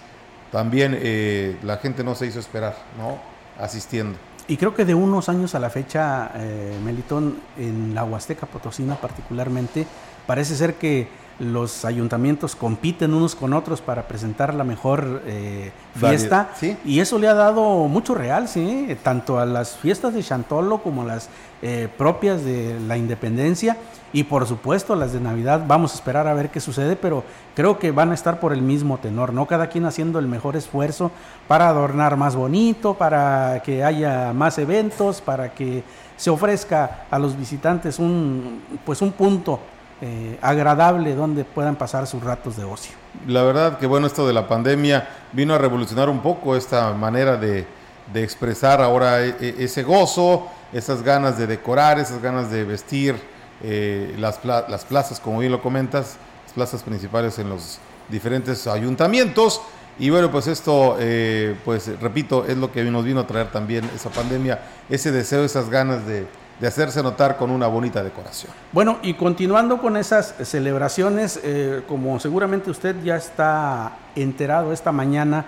también 0.51 0.97
eh, 0.99 1.57
la 1.63 1.77
gente 1.77 2.03
no 2.03 2.15
se 2.15 2.25
hizo 2.25 2.39
esperar, 2.39 2.75
¿no? 2.97 3.17
Asistiendo. 3.63 4.17
Y 4.47 4.57
creo 4.57 4.73
que 4.73 4.85
de 4.85 4.95
unos 4.95 5.29
años 5.29 5.55
a 5.55 5.59
la 5.59 5.69
fecha, 5.69 6.31
eh, 6.35 6.77
Melitón, 6.83 7.37
en 7.57 7.93
la 7.93 8.03
Huasteca 8.03 8.47
Potosina 8.47 8.95
particularmente, 8.95 9.85
parece 10.25 10.55
ser 10.55 10.75
que 10.75 11.07
los 11.39 11.85
ayuntamientos 11.85 12.55
compiten 12.55 13.13
unos 13.13 13.35
con 13.35 13.53
otros 13.53 13.81
para 13.81 14.07
presentar 14.07 14.53
la 14.53 14.63
mejor 14.63 15.21
eh, 15.25 15.71
fiesta 15.95 16.49
y 16.83 16.99
eso 16.99 17.19
le 17.19 17.27
ha 17.27 17.33
dado 17.33 17.87
mucho 17.87 18.15
real, 18.15 18.47
sí, 18.47 18.97
tanto 19.03 19.39
a 19.39 19.45
las 19.45 19.77
fiestas 19.77 20.13
de 20.13 20.23
Chantolo 20.23 20.79
como 20.79 21.03
a 21.03 21.05
las 21.05 21.29
eh, 21.61 21.87
propias 21.97 22.43
de 22.43 22.79
la 22.87 22.97
Independencia 22.97 23.77
y 24.13 24.23
por 24.23 24.47
supuesto 24.47 24.95
las 24.95 25.13
de 25.13 25.19
Navidad. 25.19 25.63
Vamos 25.67 25.91
a 25.91 25.95
esperar 25.95 26.27
a 26.27 26.33
ver 26.33 26.49
qué 26.49 26.59
sucede, 26.59 26.95
pero 26.95 27.23
creo 27.55 27.77
que 27.77 27.91
van 27.91 28.11
a 28.11 28.13
estar 28.13 28.39
por 28.39 28.53
el 28.53 28.61
mismo 28.61 28.97
tenor, 28.97 29.33
¿no? 29.33 29.45
Cada 29.45 29.67
quien 29.67 29.85
haciendo 29.85 30.17
el 30.19 30.27
mejor 30.27 30.55
esfuerzo 30.55 31.11
para 31.47 31.67
adornar 31.67 32.17
más 32.17 32.35
bonito, 32.35 32.95
para 32.95 33.61
que 33.63 33.83
haya 33.83 34.33
más 34.33 34.57
eventos, 34.57 35.21
para 35.21 35.53
que 35.53 35.83
se 36.15 36.31
ofrezca 36.31 37.05
a 37.11 37.19
los 37.19 37.37
visitantes 37.37 37.99
un 37.99 38.61
pues 38.85 39.01
un 39.01 39.11
punto 39.11 39.59
eh, 40.01 40.37
agradable 40.41 41.15
donde 41.15 41.43
puedan 41.43 41.75
pasar 41.75 42.05
sus 42.05 42.23
ratos 42.23 42.55
de 42.55 42.63
ocio. 42.63 42.93
La 43.25 43.41
verdad 43.43 43.79
que 43.79 43.87
bueno, 43.87 44.05
esto 44.07 44.27
de 44.27 44.33
la 44.33 44.47
pandemia 44.47 45.07
vino 45.33 45.55
a 45.55 45.57
revolucionar 45.57 46.07
un 46.09 46.21
poco 46.21 46.55
esta 46.55 46.93
manera 46.93 47.37
de, 47.37 47.65
expresar 48.13 48.81
ahora 48.81 49.21
e, 49.23 49.35
e, 49.39 49.55
ese 49.63 49.83
gozo, 49.83 50.47
esas 50.71 51.01
ganas 51.01 51.37
de 51.37 51.47
decorar, 51.47 51.99
esas 51.99 52.21
ganas 52.21 52.51
de 52.51 52.63
vestir 52.63 53.15
eh, 53.63 54.15
las, 54.19 54.39
las 54.45 54.85
plazas, 54.85 55.19
como 55.19 55.39
bien 55.39 55.51
lo 55.51 55.61
comentas, 55.61 56.17
las 56.45 56.53
plazas 56.53 56.83
principales 56.83 57.39
en 57.39 57.49
los 57.49 57.79
diferentes 58.07 58.67
ayuntamientos. 58.67 59.61
Y 59.99 60.11
bueno, 60.11 60.29
pues 60.29 60.45
esto, 60.45 60.95
eh, 60.99 61.55
pues 61.65 61.99
repito, 61.99 62.45
es 62.45 62.55
lo 62.55 62.71
que 62.71 62.83
nos 62.83 63.03
vino 63.03 63.21
a 63.21 63.27
traer 63.27 63.51
también 63.51 63.89
esa 63.95 64.11
pandemia, 64.11 64.61
ese 64.89 65.11
deseo, 65.11 65.43
esas 65.43 65.71
ganas 65.71 66.05
de, 66.05 66.27
de 66.59 66.67
hacerse 66.67 67.03
notar 67.03 67.37
con 67.37 67.51
una 67.51 67.67
bonita 67.67 68.03
decoración. 68.03 68.51
Bueno, 68.71 68.97
y 69.03 69.13
continuando 69.13 69.79
con 69.79 69.95
esas 69.95 70.35
celebraciones, 70.43 71.39
eh, 71.43 71.83
como 71.87 72.19
seguramente 72.19 72.71
usted 72.71 72.95
ya 73.03 73.15
está 73.15 73.97
enterado 74.15 74.73
esta 74.73 74.91
mañana 74.91 75.45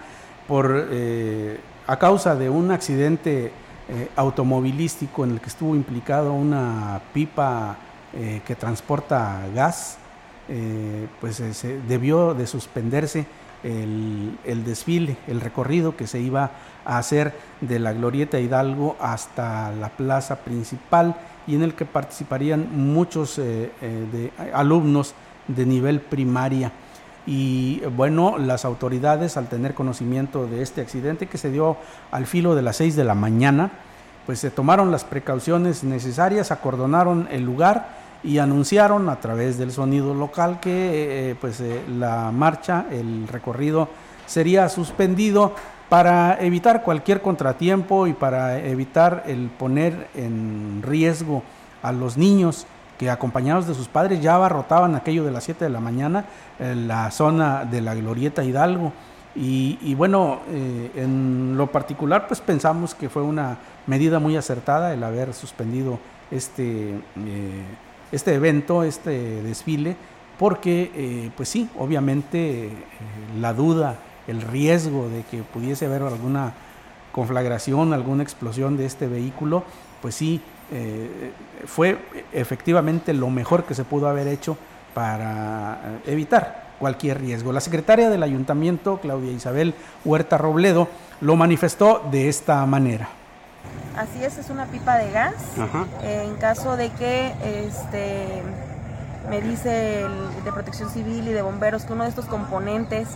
por 0.47 0.87
eh, 0.91 1.59
a 1.87 1.97
causa 1.97 2.35
de 2.35 2.49
un 2.49 2.71
accidente 2.71 3.51
eh, 3.89 4.09
automovilístico 4.15 5.23
en 5.23 5.31
el 5.31 5.41
que 5.41 5.49
estuvo 5.49 5.75
implicado 5.75 6.33
una 6.33 7.01
pipa 7.13 7.77
que 8.11 8.55
transporta 8.55 9.39
gas, 9.53 9.99
pues 11.21 11.35
se 11.35 11.79
debió 11.87 12.33
de 12.33 12.47
suspenderse 12.47 13.27
el, 13.63 14.63
desfile, 14.65 15.17
el 15.27 15.41
recorrido 15.41 15.95
que 15.95 16.07
se 16.07 16.19
iba 16.19 16.45
a 16.45 16.51
hacer 16.85 17.33
de 17.61 17.79
la 17.79 17.93
Glorieta 17.93 18.39
Hidalgo 18.39 18.95
hasta 18.99 19.71
la 19.71 19.89
plaza 19.89 20.37
principal 20.37 21.15
y 21.47 21.55
en 21.55 21.63
el 21.63 21.73
que 21.73 21.85
participarían 21.85 22.69
muchos 22.71 23.39
eh, 23.39 23.71
eh, 23.81 24.31
alumnos 24.53 25.13
de 25.47 25.65
nivel 25.65 25.99
primaria. 25.99 26.71
Y 27.25 27.81
bueno, 27.95 28.37
las 28.37 28.65
autoridades 28.65 29.37
al 29.37 29.49
tener 29.49 29.73
conocimiento 29.73 30.47
de 30.47 30.61
este 30.61 30.81
accidente 30.81 31.27
que 31.27 31.37
se 31.37 31.51
dio 31.51 31.77
al 32.11 32.25
filo 32.25 32.55
de 32.55 32.61
las 32.61 32.77
6 32.77 32.95
de 32.95 33.03
la 33.03 33.15
mañana, 33.15 33.71
pues 34.25 34.39
se 34.39 34.51
tomaron 34.51 34.91
las 34.91 35.03
precauciones 35.03 35.83
necesarias, 35.83 36.51
acordonaron 36.51 37.27
el 37.31 37.43
lugar 37.43 37.97
y 38.23 38.37
anunciaron 38.37 39.09
a 39.09 39.19
través 39.19 39.57
del 39.57 39.71
sonido 39.71 40.13
local 40.13 40.59
que 40.59 41.31
eh, 41.31 41.35
pues 41.39 41.63
la 41.87 42.31
marcha, 42.31 42.85
el 42.91 43.27
recorrido 43.27 43.89
sería 44.25 44.69
suspendido 44.69 45.53
para 45.89 46.37
evitar 46.39 46.83
cualquier 46.83 47.21
contratiempo 47.21 48.07
y 48.07 48.13
para 48.13 48.59
evitar 48.59 49.23
el 49.27 49.49
poner 49.49 50.07
en 50.15 50.81
riesgo 50.83 51.43
a 51.81 51.91
los 51.91 52.17
niños 52.17 52.67
que 52.97 53.09
acompañados 53.09 53.67
de 53.67 53.73
sus 53.73 53.87
padres 53.87 54.21
ya 54.21 54.35
abarrotaban 54.35 54.95
aquello 54.95 55.23
de 55.23 55.31
las 55.31 55.45
7 55.45 55.65
de 55.65 55.69
la 55.69 55.79
mañana 55.79 56.25
en 56.59 56.87
la 56.87 57.09
zona 57.11 57.65
de 57.65 57.81
la 57.81 57.95
Glorieta 57.95 58.43
Hidalgo. 58.43 58.91
Y, 59.35 59.95
bueno, 59.95 60.39
eh, 60.49 60.91
en 60.95 61.55
lo 61.55 61.67
particular 61.67 62.27
pues 62.27 62.41
pensamos 62.41 62.93
que 62.93 63.07
fue 63.07 63.21
una 63.21 63.57
medida 63.87 64.19
muy 64.19 64.35
acertada 64.35 64.93
el 64.93 65.01
haber 65.01 65.33
suspendido 65.33 65.97
este 66.29 66.95
este 68.11 68.33
evento, 68.33 68.83
este 68.83 69.41
desfile, 69.43 69.95
porque 70.37 70.91
eh, 70.95 71.31
pues 71.35 71.49
sí, 71.49 71.69
obviamente 71.77 72.67
eh, 72.67 72.71
la 73.39 73.53
duda, 73.53 73.95
el 74.29 74.41
riesgo 74.41 75.09
de 75.09 75.23
que 75.23 75.43
pudiese 75.43 75.85
haber 75.85 76.03
alguna 76.03 76.53
conflagración, 77.11 77.93
alguna 77.93 78.23
explosión 78.23 78.77
de 78.77 78.85
este 78.85 79.07
vehículo, 79.07 79.63
pues 80.01 80.15
sí, 80.15 80.41
eh, 80.71 81.31
fue 81.65 81.97
efectivamente 82.31 83.13
lo 83.13 83.29
mejor 83.29 83.63
que 83.63 83.73
se 83.73 83.83
pudo 83.83 84.07
haber 84.07 84.27
hecho 84.27 84.57
para 84.93 85.99
evitar 86.05 86.69
cualquier 86.79 87.19
riesgo. 87.19 87.51
La 87.51 87.61
secretaria 87.61 88.09
del 88.09 88.23
ayuntamiento, 88.23 88.99
Claudia 89.01 89.31
Isabel 89.31 89.73
Huerta 90.05 90.37
Robledo, 90.37 90.87
lo 91.21 91.35
manifestó 91.35 92.01
de 92.11 92.29
esta 92.29 92.65
manera. 92.65 93.09
Así 93.97 94.23
es, 94.23 94.37
es 94.37 94.49
una 94.49 94.65
pipa 94.65 94.97
de 94.97 95.11
gas. 95.11 95.33
en 96.03 96.35
caso 96.35 96.77
de 96.77 96.89
que 96.91 97.33
este 97.67 98.43
me 99.29 99.41
dice 99.41 100.01
el 100.01 100.43
de 100.43 100.51
protección 100.51 100.89
civil 100.89 101.27
y 101.27 101.33
de 101.33 101.41
bomberos 101.41 101.83
que 101.83 101.93
uno 101.93 102.03
de 102.03 102.09
estos 102.09 102.25
componentes 102.25 103.09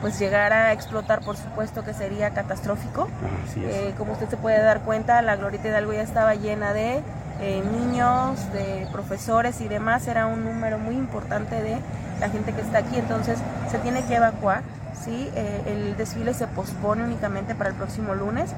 pues 0.00 0.18
llegara 0.18 0.66
a 0.66 0.72
explotar, 0.72 1.20
por 1.20 1.36
supuesto 1.36 1.84
que 1.84 1.92
sería 1.92 2.30
catastrófico. 2.30 3.08
Eh, 3.56 3.94
como 3.98 4.12
usted 4.12 4.28
se 4.28 4.36
puede 4.36 4.62
dar 4.62 4.80
cuenta, 4.80 5.20
la 5.22 5.36
Glorieta 5.36 5.68
Hidalgo 5.68 5.92
ya 5.92 6.02
estaba 6.02 6.34
llena 6.34 6.72
de 6.72 7.02
eh, 7.40 7.62
niños, 7.72 8.52
de 8.52 8.86
profesores 8.92 9.60
y 9.60 9.68
demás. 9.68 10.06
Era 10.06 10.26
un 10.26 10.44
número 10.44 10.78
muy 10.78 10.94
importante 10.94 11.60
de 11.62 11.78
la 12.20 12.30
gente 12.30 12.52
que 12.52 12.60
está 12.60 12.78
aquí, 12.78 12.96
entonces 12.96 13.38
se 13.70 13.78
tiene 13.78 14.04
que 14.04 14.16
evacuar. 14.16 14.62
¿sí? 15.04 15.30
Eh, 15.34 15.62
el 15.66 15.96
desfile 15.96 16.34
se 16.34 16.46
pospone 16.46 17.04
únicamente 17.04 17.54
para 17.54 17.70
el 17.70 17.76
próximo 17.76 18.14
lunes 18.14 18.50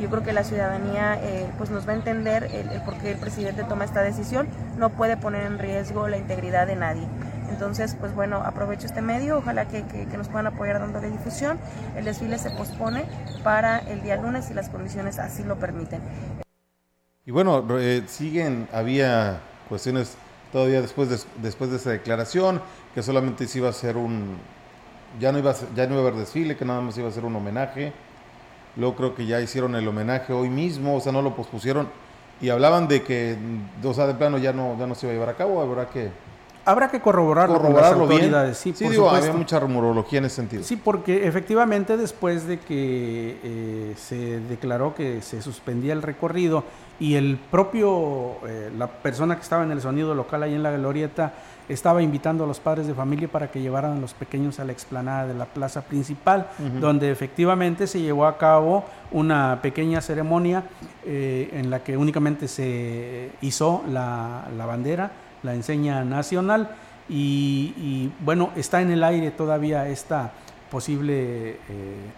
yo 0.00 0.10
creo 0.10 0.22
que 0.22 0.34
la 0.34 0.44
ciudadanía 0.44 1.18
pues 1.56 1.70
nos 1.70 1.88
va 1.88 1.92
a 1.92 1.94
entender 1.94 2.50
el, 2.52 2.82
por 2.82 2.98
qué 2.98 3.12
el 3.12 3.16
presidente 3.16 3.64
toma 3.64 3.86
esta 3.86 4.02
decisión. 4.02 4.46
No 4.76 4.90
puede 4.90 5.16
poner 5.16 5.46
en 5.46 5.58
riesgo 5.58 6.06
la 6.06 6.18
integridad 6.18 6.66
de 6.66 6.76
nadie. 6.76 7.08
Entonces, 7.48 7.96
pues 7.98 8.14
bueno, 8.14 8.36
aprovecho 8.36 8.86
este 8.86 9.02
medio, 9.02 9.38
ojalá 9.38 9.66
que, 9.68 9.82
nos 10.16 10.28
puedan 10.28 10.46
apoyar 10.46 10.80
dándole 10.80 11.10
difusión. 11.10 11.58
El 11.96 12.04
desfile 12.04 12.38
se 12.38 12.50
pospone 12.50 13.04
para 13.42 13.78
el 13.78 14.02
día 14.02 14.16
lunes 14.16 14.46
si 14.46 14.54
las 14.54 14.68
condiciones 14.68 15.18
así 15.18 15.42
lo 15.44 15.58
permiten. 15.58 16.00
Y 17.24 17.30
bueno, 17.30 17.64
eh, 17.78 18.04
siguen, 18.06 18.68
había 18.72 19.40
cuestiones 19.68 20.16
todavía 20.52 20.80
después 20.80 21.08
de, 21.08 21.18
después 21.42 21.70
de 21.70 21.76
esa 21.76 21.90
declaración, 21.90 22.60
que 22.94 23.02
solamente 23.02 23.46
se 23.46 23.58
iba 23.58 23.68
a 23.68 23.70
hacer 23.70 23.96
un, 23.96 24.38
ya 25.18 25.32
no 25.32 25.38
iba 25.38 25.54
ya 25.74 25.86
no 25.86 25.94
iba 25.94 26.04
a 26.04 26.06
haber 26.08 26.14
desfile, 26.14 26.56
que 26.56 26.64
nada 26.64 26.80
más 26.80 26.96
iba 26.98 27.08
a 27.08 27.12
ser 27.12 27.24
un 27.24 27.34
homenaje 27.36 27.92
Luego 28.76 28.94
creo 28.94 29.14
que 29.14 29.26
ya 29.26 29.40
hicieron 29.40 29.74
el 29.74 29.88
homenaje 29.88 30.32
hoy 30.32 30.50
mismo, 30.50 30.96
o 30.96 31.00
sea, 31.00 31.10
no 31.10 31.22
lo 31.22 31.34
pospusieron. 31.34 31.88
Y 32.40 32.50
hablaban 32.50 32.86
de 32.88 33.02
que, 33.02 33.36
o 33.82 33.94
sea, 33.94 34.06
de 34.06 34.14
plano 34.14 34.36
ya 34.36 34.52
no, 34.52 34.78
ya 34.78 34.86
no 34.86 34.94
se 34.94 35.06
iba 35.06 35.12
a 35.12 35.14
llevar 35.14 35.28
a 35.30 35.36
cabo, 35.36 35.60
habrá 35.60 35.88
que... 35.88 36.10
Habrá 36.66 36.88
que 36.88 37.00
corroborarlo, 37.00 37.56
corroborarlo 37.56 38.06
con 38.06 38.32
las 38.32 38.58
Sí, 38.58 38.74
sí 38.74 38.88
digo, 38.88 39.08
había 39.08 39.32
mucha 39.32 39.58
rumorología 39.60 40.18
en 40.18 40.26
ese 40.26 40.36
sentido. 40.36 40.62
Sí, 40.64 40.76
porque 40.76 41.26
efectivamente 41.26 41.96
después 41.96 42.46
de 42.46 42.58
que 42.58 43.38
eh, 43.42 43.94
se 43.96 44.40
declaró 44.40 44.94
que 44.94 45.22
se 45.22 45.40
suspendía 45.40 45.92
el 45.92 46.02
recorrido 46.02 46.64
y 46.98 47.14
el 47.14 47.38
propio, 47.50 48.36
eh, 48.46 48.70
la 48.76 48.88
persona 48.88 49.36
que 49.36 49.42
estaba 49.42 49.62
en 49.62 49.70
el 49.70 49.80
sonido 49.80 50.14
local 50.14 50.42
ahí 50.42 50.54
en 50.54 50.62
la 50.62 50.72
glorieta, 50.72 51.34
estaba 51.68 52.02
invitando 52.02 52.44
a 52.44 52.46
los 52.46 52.60
padres 52.60 52.86
de 52.86 52.94
familia 52.94 53.28
para 53.28 53.50
que 53.50 53.60
llevaran 53.60 53.96
a 53.96 54.00
los 54.00 54.14
pequeños 54.14 54.60
a 54.60 54.64
la 54.64 54.72
explanada 54.72 55.26
de 55.26 55.34
la 55.34 55.46
plaza 55.46 55.82
principal, 55.82 56.48
donde 56.80 57.10
efectivamente 57.10 57.86
se 57.86 58.00
llevó 58.00 58.26
a 58.26 58.38
cabo 58.38 58.84
una 59.10 59.60
pequeña 59.62 60.00
ceremonia 60.00 60.64
eh, 61.04 61.50
en 61.52 61.70
la 61.70 61.82
que 61.82 61.96
únicamente 61.96 62.48
se 62.48 63.30
hizo 63.40 63.82
la, 63.88 64.44
bandera, 64.66 65.10
la 65.46 65.54
enseña 65.54 66.04
nacional, 66.04 66.76
y, 67.08 68.10
bueno, 68.20 68.50
está 68.56 68.82
en 68.82 68.90
el 68.90 69.02
aire 69.04 69.30
todavía 69.30 69.88
esta 69.88 70.32
posible... 70.70 71.58
Eh, 71.68 72.10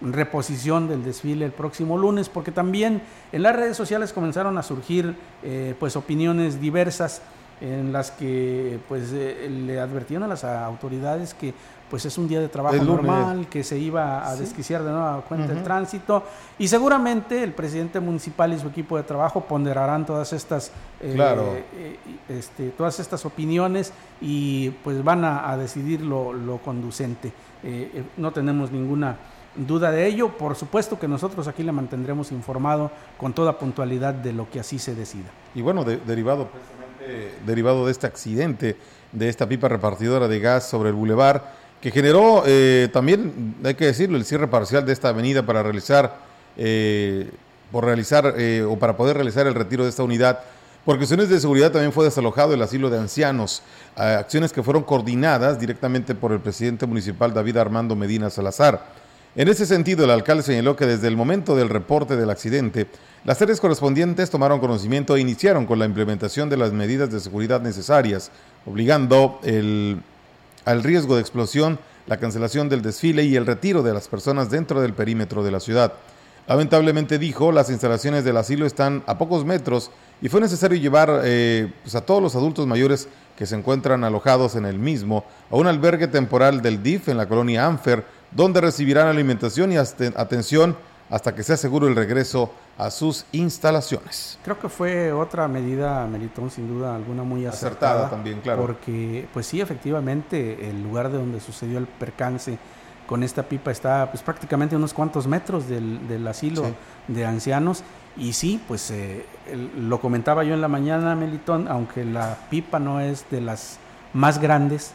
reposición 0.00 0.88
del 0.88 1.04
desfile 1.04 1.46
el 1.46 1.52
próximo 1.52 1.96
lunes, 1.96 2.28
porque 2.28 2.52
también 2.52 3.02
en 3.32 3.42
las 3.42 3.56
redes 3.56 3.76
sociales 3.76 4.12
comenzaron 4.12 4.58
a 4.58 4.62
surgir 4.62 5.14
eh, 5.42 5.74
pues 5.78 5.96
opiniones 5.96 6.60
diversas 6.60 7.22
en 7.60 7.92
las 7.92 8.10
que 8.10 8.78
pues 8.88 9.10
eh, 9.12 9.48
le 9.48 9.80
advirtieron 9.80 10.24
a 10.24 10.28
las 10.28 10.44
autoridades 10.44 11.34
que 11.34 11.54
pues 11.94 12.06
es 12.06 12.18
un 12.18 12.26
día 12.26 12.40
de 12.40 12.48
trabajo 12.48 12.82
normal, 12.82 13.46
que 13.48 13.62
se 13.62 13.78
iba 13.78 14.28
a 14.28 14.34
desquiciar 14.34 14.82
de 14.82 14.90
nueva 14.90 15.20
cuenta 15.28 15.52
el 15.52 15.62
tránsito 15.62 16.24
y 16.58 16.66
seguramente 16.66 17.40
el 17.40 17.52
presidente 17.52 18.00
municipal 18.00 18.52
y 18.52 18.58
su 18.58 18.66
equipo 18.66 18.96
de 18.96 19.04
trabajo 19.04 19.42
ponderarán 19.42 20.04
todas 20.04 20.32
estas 20.32 20.72
eh, 21.00 21.96
este, 22.28 22.70
todas 22.70 22.98
estas 22.98 23.24
opiniones 23.24 23.92
y 24.20 24.70
pues 24.82 25.04
van 25.04 25.24
a, 25.24 25.56
decidir 25.56 26.00
lo, 26.00 26.32
lo 26.32 26.58
conducente. 26.58 27.32
no 28.16 28.32
tenemos 28.32 28.72
ninguna 28.72 29.16
duda 29.54 29.92
de 29.92 30.04
ello. 30.08 30.36
Por 30.36 30.56
supuesto 30.56 30.98
que 30.98 31.06
nosotros 31.06 31.46
aquí 31.46 31.62
le 31.62 31.70
mantendremos 31.70 32.32
informado 32.32 32.90
con 33.16 33.34
toda 33.34 33.56
puntualidad 33.56 34.14
de 34.14 34.32
lo 34.32 34.50
que 34.50 34.58
así 34.58 34.80
se 34.80 34.96
decida. 34.96 35.30
Y 35.54 35.62
bueno, 35.62 35.84
derivado 35.84 36.48
derivado 37.46 37.86
de 37.86 37.92
este 37.92 38.06
accidente 38.06 38.76
de 39.12 39.28
esta 39.28 39.48
pipa 39.48 39.68
repartidora 39.68 40.28
de 40.28 40.40
gas 40.40 40.68
sobre 40.68 40.88
el 40.88 40.94
bulevar, 40.94 41.52
que 41.84 41.90
generó 41.90 42.44
eh, 42.46 42.88
también, 42.94 43.56
hay 43.62 43.74
que 43.74 43.84
decirlo, 43.84 44.16
el 44.16 44.24
cierre 44.24 44.48
parcial 44.48 44.86
de 44.86 44.94
esta 44.94 45.10
avenida 45.10 45.44
para 45.44 45.62
realizar, 45.62 46.16
eh, 46.56 47.30
por 47.70 47.84
realizar 47.84 48.36
eh, 48.38 48.64
o 48.66 48.78
para 48.78 48.96
poder 48.96 49.16
realizar 49.16 49.46
el 49.46 49.54
retiro 49.54 49.84
de 49.84 49.90
esta 49.90 50.02
unidad. 50.02 50.40
Por 50.86 50.96
cuestiones 50.96 51.28
de 51.28 51.38
seguridad 51.38 51.72
también 51.72 51.92
fue 51.92 52.06
desalojado 52.06 52.54
el 52.54 52.62
asilo 52.62 52.88
de 52.88 52.98
ancianos, 52.98 53.60
acciones 53.96 54.50
que 54.50 54.62
fueron 54.62 54.82
coordinadas 54.82 55.60
directamente 55.60 56.14
por 56.14 56.32
el 56.32 56.40
presidente 56.40 56.86
municipal 56.86 57.34
David 57.34 57.58
Armando 57.58 57.94
Medina 57.94 58.30
Salazar. 58.30 58.86
En 59.36 59.48
ese 59.48 59.66
sentido, 59.66 60.04
el 60.04 60.10
alcalde 60.10 60.42
señaló 60.42 60.76
que 60.76 60.86
desde 60.86 61.08
el 61.08 61.18
momento 61.18 61.54
del 61.54 61.68
reporte 61.68 62.16
del 62.16 62.30
accidente, 62.30 62.86
las 63.24 63.42
áreas 63.42 63.60
correspondientes 63.60 64.30
tomaron 64.30 64.58
conocimiento 64.58 65.16
e 65.16 65.20
iniciaron 65.20 65.66
con 65.66 65.78
la 65.78 65.84
implementación 65.84 66.48
de 66.48 66.56
las 66.56 66.72
medidas 66.72 67.10
de 67.10 67.20
seguridad 67.20 67.60
necesarias, 67.60 68.30
obligando 68.64 69.38
al 70.64 70.82
riesgo 70.82 71.14
de 71.14 71.20
explosión, 71.20 71.78
la 72.06 72.18
cancelación 72.18 72.68
del 72.68 72.82
desfile 72.82 73.24
y 73.24 73.36
el 73.36 73.46
retiro 73.46 73.82
de 73.82 73.94
las 73.94 74.08
personas 74.08 74.50
dentro 74.50 74.80
del 74.80 74.94
perímetro 74.94 75.42
de 75.42 75.50
la 75.50 75.60
ciudad. 75.60 75.94
Lamentablemente 76.46 77.18
dijo, 77.18 77.52
las 77.52 77.70
instalaciones 77.70 78.24
del 78.24 78.36
asilo 78.36 78.66
están 78.66 79.02
a 79.06 79.16
pocos 79.16 79.46
metros 79.46 79.90
y 80.20 80.28
fue 80.28 80.42
necesario 80.42 80.78
llevar 80.78 81.22
eh, 81.24 81.72
pues, 81.82 81.94
a 81.94 82.02
todos 82.02 82.22
los 82.22 82.36
adultos 82.36 82.66
mayores 82.66 83.08
que 83.36 83.46
se 83.46 83.56
encuentran 83.56 84.04
alojados 84.04 84.54
en 84.54 84.66
el 84.66 84.78
mismo 84.78 85.24
a 85.50 85.56
un 85.56 85.66
albergue 85.66 86.06
temporal 86.06 86.60
del 86.60 86.82
DIF 86.82 87.08
en 87.08 87.16
la 87.16 87.26
colonia 87.26 87.66
Anfer, 87.66 88.04
donde 88.30 88.60
recibirán 88.60 89.08
alimentación 89.08 89.72
y 89.72 89.76
atención 89.76 90.76
hasta 91.14 91.32
que 91.32 91.44
sea 91.44 91.56
seguro 91.56 91.86
el 91.86 91.94
regreso 91.94 92.50
a 92.76 92.90
sus 92.90 93.24
instalaciones. 93.30 94.36
Creo 94.42 94.58
que 94.58 94.68
fue 94.68 95.12
otra 95.12 95.46
medida, 95.46 96.04
Melitón, 96.08 96.50
sin 96.50 96.66
duda 96.66 96.96
alguna 96.96 97.22
muy 97.22 97.46
acertada, 97.46 98.10
también, 98.10 98.40
claro. 98.40 98.62
Porque, 98.62 99.28
pues 99.32 99.46
sí, 99.46 99.60
efectivamente, 99.60 100.68
el 100.68 100.82
lugar 100.82 101.12
de 101.12 101.18
donde 101.18 101.38
sucedió 101.38 101.78
el 101.78 101.86
percance 101.86 102.58
con 103.06 103.22
esta 103.22 103.44
pipa 103.44 103.70
está 103.70 104.10
pues 104.10 104.24
prácticamente 104.24 104.74
unos 104.74 104.92
cuantos 104.92 105.28
metros 105.28 105.68
del, 105.68 106.26
asilo 106.26 106.64
de 107.06 107.24
ancianos 107.24 107.84
y 108.16 108.32
sí, 108.32 108.60
pues 108.66 108.90
eh, 108.90 109.24
lo 109.78 110.00
comentaba 110.00 110.42
yo 110.42 110.54
en 110.54 110.60
la 110.60 110.68
mañana, 110.68 111.14
Melitón, 111.14 111.68
aunque 111.68 112.04
la 112.04 112.38
pipa 112.50 112.80
no 112.80 112.98
es 112.98 113.24
de 113.30 113.40
las 113.40 113.78
más 114.14 114.40
grandes, 114.40 114.90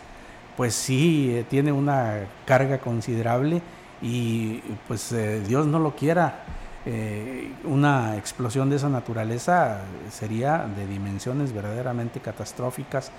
pues 0.58 0.76
sí, 0.76 1.32
eh, 1.34 1.46
tiene 1.48 1.72
una 1.72 2.26
carga 2.46 2.80
considerable 2.80 3.62
y 4.02 4.60
pues 4.88 5.12
eh, 5.12 5.42
Dios 5.42 5.68
no 5.68 5.80
lo 5.80 5.96
quiera, 5.96 6.44
eh, 6.86 7.52
una 7.66 8.18
explosión 8.18 8.70
de 8.70 8.78
esa 8.78 8.90
naturaleza 8.90 9.82
sería 10.10 10.66
de 10.76 10.88
dimensiones 10.88 11.54
verdaderamente 11.54 12.20
catastróficas 12.20 13.12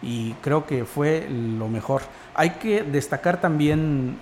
y 0.00 0.32
creo 0.34 0.66
que 0.66 0.84
fue 0.84 1.28
lo 1.28 1.68
mejor. 1.68 2.02
Hay 2.34 2.50
que 2.50 2.84
destacar 2.84 3.40
también, 3.40 4.18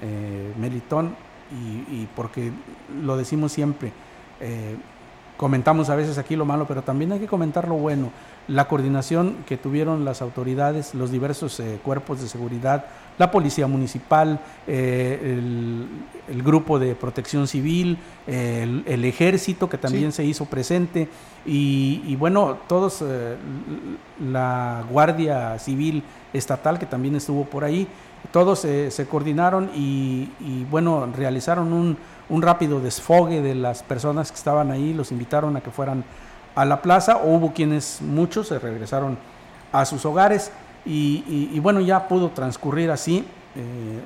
Melitón, 0.58 1.14
y, 1.52 2.08
porque 2.16 2.50
lo 3.02 3.18
decimos 3.18 3.52
siempre, 3.52 3.92
comentamos 5.36 5.90
a 5.90 5.96
veces 5.96 6.16
aquí 6.16 6.34
lo 6.34 6.46
malo, 6.46 6.66
pero 6.66 6.82
también 6.82 7.12
hay 7.12 7.20
que 7.20 7.26
comentar 7.26 7.68
lo 7.68 7.74
bueno 7.74 8.10
la 8.48 8.68
coordinación 8.68 9.36
que 9.46 9.56
tuvieron 9.56 10.04
las 10.04 10.22
autoridades, 10.22 10.94
los 10.94 11.10
diversos 11.10 11.58
eh, 11.60 11.80
cuerpos 11.82 12.20
de 12.20 12.28
seguridad, 12.28 12.86
la 13.18 13.30
policía 13.30 13.66
municipal, 13.66 14.40
eh, 14.66 15.38
el, 16.28 16.42
grupo 16.42 16.78
de 16.78 16.94
protección 16.94 17.46
civil, 17.46 17.98
el, 18.26 19.04
ejército 19.04 19.68
que 19.68 19.78
también 19.78 20.12
se 20.12 20.24
hizo 20.24 20.44
presente. 20.44 21.08
Y, 21.44 22.14
bueno, 22.16 22.58
todos, 22.66 23.02
eh, 23.02 23.36
la 24.28 24.84
Guardia 24.90 25.58
Civil 25.58 26.02
Estatal 26.32 26.78
que 26.78 26.86
también 26.86 27.16
estuvo 27.16 27.44
por 27.44 27.64
ahí, 27.64 27.86
todos 28.32 28.60
se 28.60 29.06
coordinaron 29.08 29.70
y, 29.74 30.28
bueno, 30.70 31.08
realizaron 31.16 31.72
un, 31.72 31.96
un 32.28 32.42
rápido 32.42 32.80
desfogue 32.80 33.40
de 33.40 33.54
las 33.54 33.82
personas 33.82 34.30
que 34.30 34.38
estaban 34.38 34.70
ahí, 34.70 34.92
los 34.92 35.12
invitaron 35.12 35.56
a 35.56 35.60
que 35.60 35.70
fueran 35.70 36.04
a 36.56 36.64
la 36.64 36.82
plaza, 36.82 37.18
o 37.18 37.34
hubo 37.34 37.52
quienes, 37.52 38.00
muchos, 38.00 38.48
se 38.48 38.58
regresaron 38.58 39.18
a 39.72 39.84
sus 39.84 40.04
hogares 40.06 40.50
y, 40.86 41.58
bueno, 41.60 41.80
ya 41.80 42.06
pudo 42.08 42.30
transcurrir 42.30 42.90
así 42.90 43.26
eh, 43.54 44.00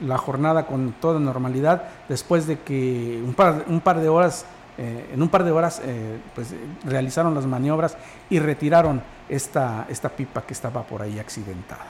la 0.00 0.18
jornada 0.18 0.66
con 0.66 0.94
toda 1.00 1.20
normalidad 1.20 1.84
después 2.08 2.46
de 2.46 2.60
que 2.60 3.22
un 3.24 3.34
par, 3.34 3.64
un 3.68 3.80
par 3.80 4.00
de 4.00 4.08
horas, 4.08 4.46
eh, 4.78 5.10
en 5.12 5.22
un 5.22 5.28
par 5.28 5.44
de 5.44 5.52
horas, 5.52 5.80
eh, 5.84 6.18
pues 6.34 6.54
realizaron 6.84 7.34
las 7.34 7.46
maniobras 7.46 7.96
y 8.30 8.38
retiraron 8.38 9.02
esta, 9.28 9.86
esta 9.88 10.08
pipa 10.08 10.42
que 10.42 10.54
estaba 10.54 10.82
por 10.82 11.02
ahí 11.02 11.18
accidentada. 11.18 11.86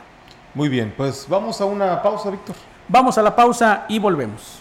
Muy 0.54 0.68
bien, 0.68 0.92
pues 0.96 1.26
vamos 1.28 1.60
a 1.60 1.64
una 1.64 2.02
pausa, 2.02 2.30
Víctor. 2.30 2.56
Vamos 2.88 3.16
a 3.16 3.22
la 3.22 3.34
pausa 3.34 3.86
y 3.88 3.98
volvemos. 3.98 4.60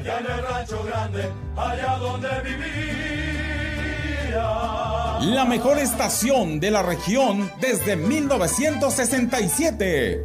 allá 0.00 0.18
en 0.18 0.26
el 0.26 0.42
rancho 0.42 0.82
grande, 0.84 1.30
allá 1.56 1.96
donde 1.98 2.28
vivía. 2.42 2.90
La 5.20 5.44
mejor 5.44 5.78
estación 5.78 6.58
de 6.60 6.70
la 6.70 6.82
región 6.82 7.50
desde 7.60 7.96
1967. 7.96 10.24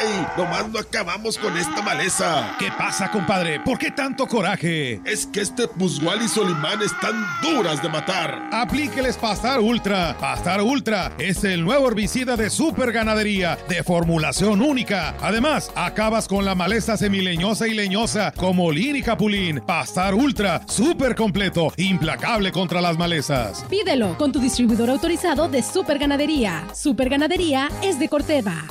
¡Ay! 0.00 0.26
Nomás 0.36 0.68
no 0.68 0.78
acabamos 0.78 1.36
con 1.38 1.56
esta 1.56 1.82
maleza. 1.82 2.54
¿Qué 2.58 2.70
pasa, 2.76 3.10
compadre? 3.10 3.60
¿Por 3.60 3.78
qué 3.78 3.90
tanto 3.90 4.26
coraje? 4.26 5.00
Es 5.04 5.26
que 5.26 5.40
este 5.40 5.68
Pusgual 5.68 6.22
y 6.22 6.28
Solimán 6.28 6.80
están 6.82 7.14
duras 7.42 7.82
de 7.82 7.88
matar. 7.88 8.48
Aplíqueles 8.52 9.16
Pastar 9.16 9.60
Ultra. 9.60 10.16
Pastar 10.18 10.62
Ultra 10.62 11.12
es 11.18 11.44
el 11.44 11.64
nuevo 11.64 11.88
herbicida 11.88 12.36
de 12.36 12.50
super 12.50 12.92
ganadería, 12.92 13.58
de 13.68 13.82
formulación 13.82 14.62
única. 14.62 15.14
Además, 15.20 15.70
acabas 15.74 16.28
con 16.28 16.44
la 16.44 16.54
maleza 16.54 16.96
semileñosa 16.96 17.68
y 17.68 17.74
leñosa, 17.74 18.32
como 18.36 18.72
lin 18.72 18.96
y 18.96 19.02
capulín. 19.02 19.60
Pastar 19.66 20.14
Ultra, 20.14 20.62
súper 20.66 21.14
completo, 21.14 21.72
implacable 21.76 22.52
contra 22.52 22.80
las 22.80 22.96
malezas. 22.96 23.64
Pídelo 23.68 24.16
con 24.16 24.32
tu 24.32 24.40
distribuidor 24.40 24.90
autorizado 24.90 25.48
de 25.48 25.62
super 25.62 25.98
ganadería. 25.98 26.66
Super 26.74 27.08
ganadería 27.08 27.68
es 27.82 27.98
de 27.98 28.08
Corteva. 28.08 28.64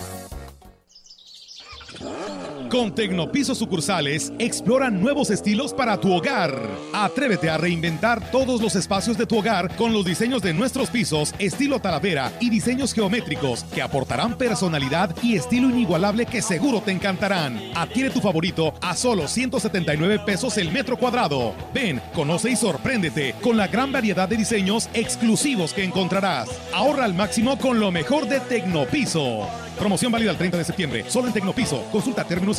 Ah! 2.02 2.49
Con 2.70 2.94
Tecnopiso 2.94 3.56
sucursales, 3.56 4.32
explora 4.38 4.92
nuevos 4.92 5.32
estilos 5.32 5.74
para 5.74 6.00
tu 6.00 6.14
hogar. 6.14 6.56
Atrévete 6.94 7.50
a 7.50 7.58
reinventar 7.58 8.30
todos 8.30 8.62
los 8.62 8.76
espacios 8.76 9.18
de 9.18 9.26
tu 9.26 9.40
hogar 9.40 9.76
con 9.76 9.92
los 9.92 10.06
diseños 10.06 10.44
de 10.44 10.54
nuestros 10.54 10.92
pisos, 10.92 11.34
estilo 11.40 11.80
talavera 11.80 12.32
y 12.40 12.52
diseños 12.52 12.94
geométricos 12.94 13.64
que 13.74 13.82
aportarán 13.82 14.38
personalidad 14.38 15.16
y 15.24 15.36
estilo 15.36 15.68
inigualable 15.68 16.28
que 16.28 16.44
seguro 16.44 16.80
te 16.82 16.92
encantarán. 16.92 17.60
Adquiere 17.74 18.12
tu 18.12 18.22
favorito 18.22 18.76
a 18.84 18.96
solo 18.96 19.28
179 19.28 20.20
pesos 20.20 20.56
el 20.60 20.72
metro 20.72 20.96
cuadrado. 20.96 21.56
Ven, 21.74 22.00
conoce 22.14 22.52
y 22.52 22.56
sorpréndete 22.56 23.34
con 23.42 23.58
la 23.58 23.68
gran 23.68 23.92
variedad 23.92 24.30
de 24.30 24.38
diseños 24.38 24.90
exclusivos 24.94 25.74
que 25.74 25.84
encontrarás. 25.84 26.50
Ahorra 26.72 27.06
al 27.06 27.16
máximo 27.16 27.58
con 27.58 27.80
lo 27.80 27.92
mejor 27.92 28.30
de 28.30 28.40
Tecnopiso. 28.42 29.48
Promoción 29.80 30.12
válida 30.12 30.32
el 30.32 30.38
30 30.38 30.58
de 30.58 30.66
septiembre, 30.66 31.06
solo 31.08 31.28
en 31.28 31.34
Tecnopiso. 31.34 31.86
Consulta 31.90 32.26
términos 32.26 32.59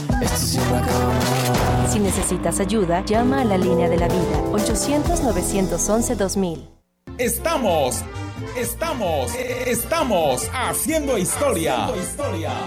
Esto 0.21 0.37
siempre 0.37 0.77
acaba 0.77 1.05
mal. 1.05 1.21
Si 1.91 1.99
necesitas 1.99 2.59
ayuda, 2.59 3.03
llama 3.05 3.41
a 3.41 3.45
la 3.45 3.57
línea 3.57 3.89
de 3.89 3.97
la 3.97 4.07
vida 4.07 4.43
800-911-2000. 4.51 6.59
Estamos, 7.17 8.03
estamos, 8.55 9.33
estamos 9.35 10.47
haciendo 10.53 11.17
historia, 11.17 11.89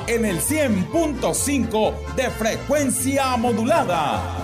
en 0.06 0.24
el 0.24 0.40
100.5 0.40 2.14
de 2.16 2.30
frecuencia 2.30 3.36
modulada. 3.36 4.43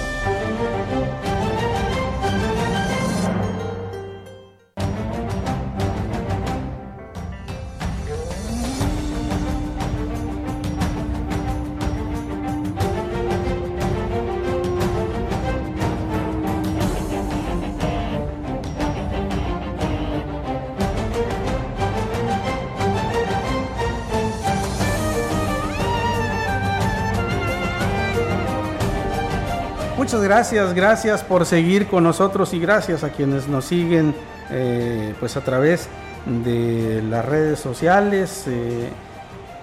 Muchas 30.11 30.27
gracias, 30.27 30.73
gracias 30.73 31.23
por 31.23 31.45
seguir 31.45 31.87
con 31.87 32.03
nosotros 32.03 32.53
y 32.53 32.59
gracias 32.59 33.05
a 33.05 33.11
quienes 33.11 33.47
nos 33.47 33.63
siguen 33.63 34.13
eh, 34.49 35.15
pues 35.21 35.37
a 35.37 35.41
través 35.41 35.87
de 36.25 37.01
las 37.09 37.23
redes 37.23 37.59
sociales. 37.59 38.43
Eh, 38.47 38.89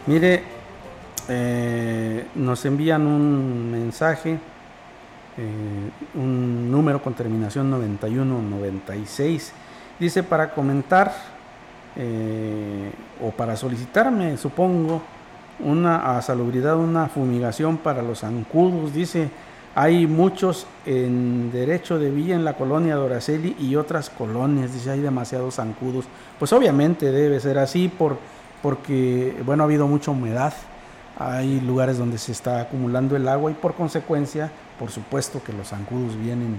mire, 0.06 0.42
eh, 1.28 2.28
nos 2.34 2.64
envían 2.64 3.06
un 3.06 3.70
mensaje, 3.70 4.38
un 6.14 6.72
número 6.72 7.02
con 7.02 7.12
terminación 7.12 7.68
9196. 7.68 9.52
Dice 10.00 10.22
para 10.22 10.54
comentar 10.54 11.12
o 13.22 13.30
para 13.32 13.54
solicitarme, 13.54 14.38
supongo, 14.38 15.02
una 15.60 16.16
a 16.16 16.22
salubridad, 16.22 16.78
una 16.78 17.08
fumigación 17.08 17.76
para 17.76 18.00
los 18.00 18.20
zancudos. 18.20 18.94
Dice 18.94 19.28
hay 19.78 20.08
muchos 20.08 20.66
en 20.86 21.52
derecho 21.52 22.00
de 22.00 22.10
villa 22.10 22.34
en 22.34 22.44
la 22.44 22.54
colonia 22.54 22.96
Doraceli 22.96 23.54
y 23.60 23.76
otras 23.76 24.10
colonias, 24.10 24.74
dice, 24.74 24.90
hay 24.90 24.98
demasiados 24.98 25.54
zancudos. 25.54 26.06
Pues 26.36 26.52
obviamente 26.52 27.12
debe 27.12 27.38
ser 27.38 27.58
así 27.58 27.88
por, 27.88 28.16
porque, 28.60 29.40
bueno, 29.46 29.62
ha 29.62 29.66
habido 29.66 29.86
mucha 29.86 30.10
humedad, 30.10 30.52
hay 31.16 31.60
lugares 31.60 31.96
donde 31.96 32.18
se 32.18 32.32
está 32.32 32.60
acumulando 32.60 33.14
el 33.14 33.28
agua 33.28 33.52
y 33.52 33.54
por 33.54 33.74
consecuencia, 33.74 34.50
por 34.80 34.90
supuesto 34.90 35.40
que 35.44 35.52
los 35.52 35.68
zancudos 35.68 36.18
vienen 36.18 36.58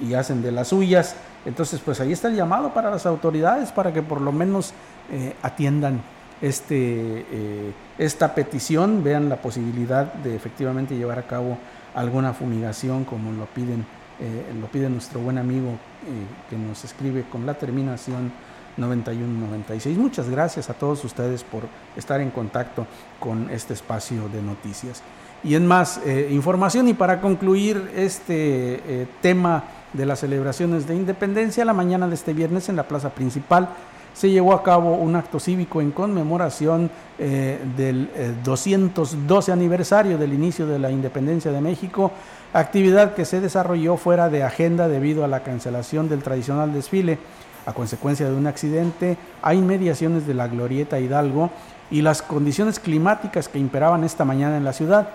y, 0.00 0.14
hacen 0.14 0.40
de 0.40 0.50
las 0.50 0.68
suyas. 0.68 1.14
Entonces, 1.44 1.82
pues 1.84 2.00
ahí 2.00 2.12
está 2.12 2.28
el 2.28 2.36
llamado 2.36 2.72
para 2.72 2.90
las 2.90 3.04
autoridades 3.04 3.70
para 3.70 3.92
que 3.92 4.00
por 4.00 4.22
lo 4.22 4.32
menos 4.32 4.72
eh, 5.12 5.34
atiendan 5.42 6.00
este, 6.40 7.26
eh, 7.30 7.72
esta 7.98 8.34
petición, 8.34 9.04
vean 9.04 9.28
la 9.28 9.36
posibilidad 9.36 10.10
de 10.14 10.34
efectivamente 10.34 10.96
llevar 10.96 11.18
a 11.18 11.26
cabo 11.26 11.58
alguna 11.96 12.32
fumigación 12.32 13.04
como 13.04 13.32
lo 13.32 13.46
piden 13.46 13.84
eh, 14.18 14.50
lo 14.58 14.66
pide 14.68 14.88
nuestro 14.88 15.20
buen 15.20 15.36
amigo 15.36 15.68
eh, 15.68 16.48
que 16.48 16.56
nos 16.56 16.82
escribe 16.84 17.24
con 17.30 17.44
la 17.44 17.52
terminación 17.52 18.32
9196. 18.78 19.98
Muchas 19.98 20.30
gracias 20.30 20.70
a 20.70 20.74
todos 20.74 21.04
ustedes 21.04 21.44
por 21.44 21.64
estar 21.96 22.22
en 22.22 22.30
contacto 22.30 22.86
con 23.20 23.50
este 23.50 23.74
espacio 23.74 24.28
de 24.30 24.40
noticias. 24.40 25.02
Y 25.44 25.54
en 25.54 25.66
más 25.66 26.00
eh, 26.06 26.28
información 26.30 26.88
y 26.88 26.94
para 26.94 27.20
concluir 27.20 27.90
este 27.94 29.06
tema 29.20 29.64
de 29.92 30.06
las 30.06 30.20
celebraciones 30.20 30.86
de 30.86 30.94
independencia, 30.94 31.66
la 31.66 31.74
mañana 31.74 32.08
de 32.08 32.14
este 32.14 32.32
viernes 32.32 32.70
en 32.70 32.76
la 32.76 32.88
plaza 32.88 33.10
principal 33.10 33.68
se 34.16 34.30
llevó 34.30 34.54
a 34.54 34.62
cabo 34.62 34.94
un 34.94 35.14
acto 35.14 35.38
cívico 35.38 35.82
en 35.82 35.90
conmemoración 35.90 36.90
eh, 37.18 37.60
del 37.76 38.08
212 38.42 39.50
eh, 39.50 39.52
aniversario 39.52 40.16
del 40.16 40.32
inicio 40.32 40.66
de 40.66 40.78
la 40.78 40.90
independencia 40.90 41.52
de 41.52 41.60
México, 41.60 42.10
actividad 42.54 43.14
que 43.14 43.26
se 43.26 43.42
desarrolló 43.42 43.98
fuera 43.98 44.30
de 44.30 44.42
agenda 44.42 44.88
debido 44.88 45.22
a 45.22 45.28
la 45.28 45.40
cancelación 45.42 46.08
del 46.08 46.22
tradicional 46.22 46.72
desfile 46.72 47.18
a 47.66 47.74
consecuencia 47.74 48.26
de 48.26 48.34
un 48.34 48.46
accidente 48.46 49.18
a 49.42 49.52
inmediaciones 49.52 50.26
de 50.26 50.32
la 50.32 50.48
Glorieta 50.48 50.98
Hidalgo 50.98 51.50
y 51.90 52.00
las 52.00 52.22
condiciones 52.22 52.80
climáticas 52.80 53.50
que 53.50 53.58
imperaban 53.58 54.02
esta 54.02 54.24
mañana 54.24 54.56
en 54.56 54.64
la 54.64 54.72
ciudad. 54.72 55.10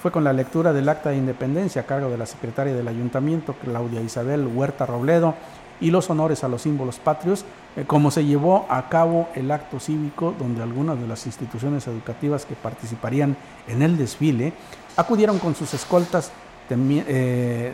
Fue 0.00 0.12
con 0.12 0.22
la 0.22 0.32
lectura 0.32 0.72
del 0.72 0.88
acta 0.88 1.10
de 1.10 1.16
independencia 1.16 1.82
a 1.82 1.86
cargo 1.86 2.08
de 2.08 2.16
la 2.16 2.24
secretaria 2.24 2.72
del 2.72 2.86
ayuntamiento, 2.86 3.56
Claudia 3.62 4.00
Isabel 4.00 4.46
Huerta 4.46 4.86
Robledo, 4.86 5.34
y 5.80 5.90
los 5.90 6.10
honores 6.10 6.44
a 6.44 6.48
los 6.48 6.62
símbolos 6.62 6.98
patrios, 6.98 7.44
eh, 7.76 7.84
como 7.86 8.10
se 8.10 8.24
llevó 8.24 8.66
a 8.68 8.88
cabo 8.88 9.28
el 9.34 9.50
acto 9.50 9.78
cívico 9.80 10.34
donde 10.38 10.62
algunas 10.62 11.00
de 11.00 11.06
las 11.06 11.26
instituciones 11.26 11.86
educativas 11.86 12.44
que 12.44 12.54
participarían 12.54 13.36
en 13.66 13.82
el 13.82 13.96
desfile 13.96 14.52
acudieron 14.96 15.38
con 15.38 15.54
sus 15.54 15.74
escoltas, 15.74 16.32
eh, 16.70 17.72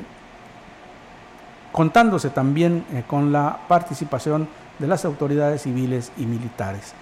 contándose 1.72 2.30
también 2.30 2.84
eh, 2.92 3.04
con 3.06 3.32
la 3.32 3.60
participación 3.66 4.48
de 4.78 4.86
las 4.86 5.04
autoridades 5.04 5.62
civiles 5.62 6.12
y 6.16 6.26
militares. 6.26 6.92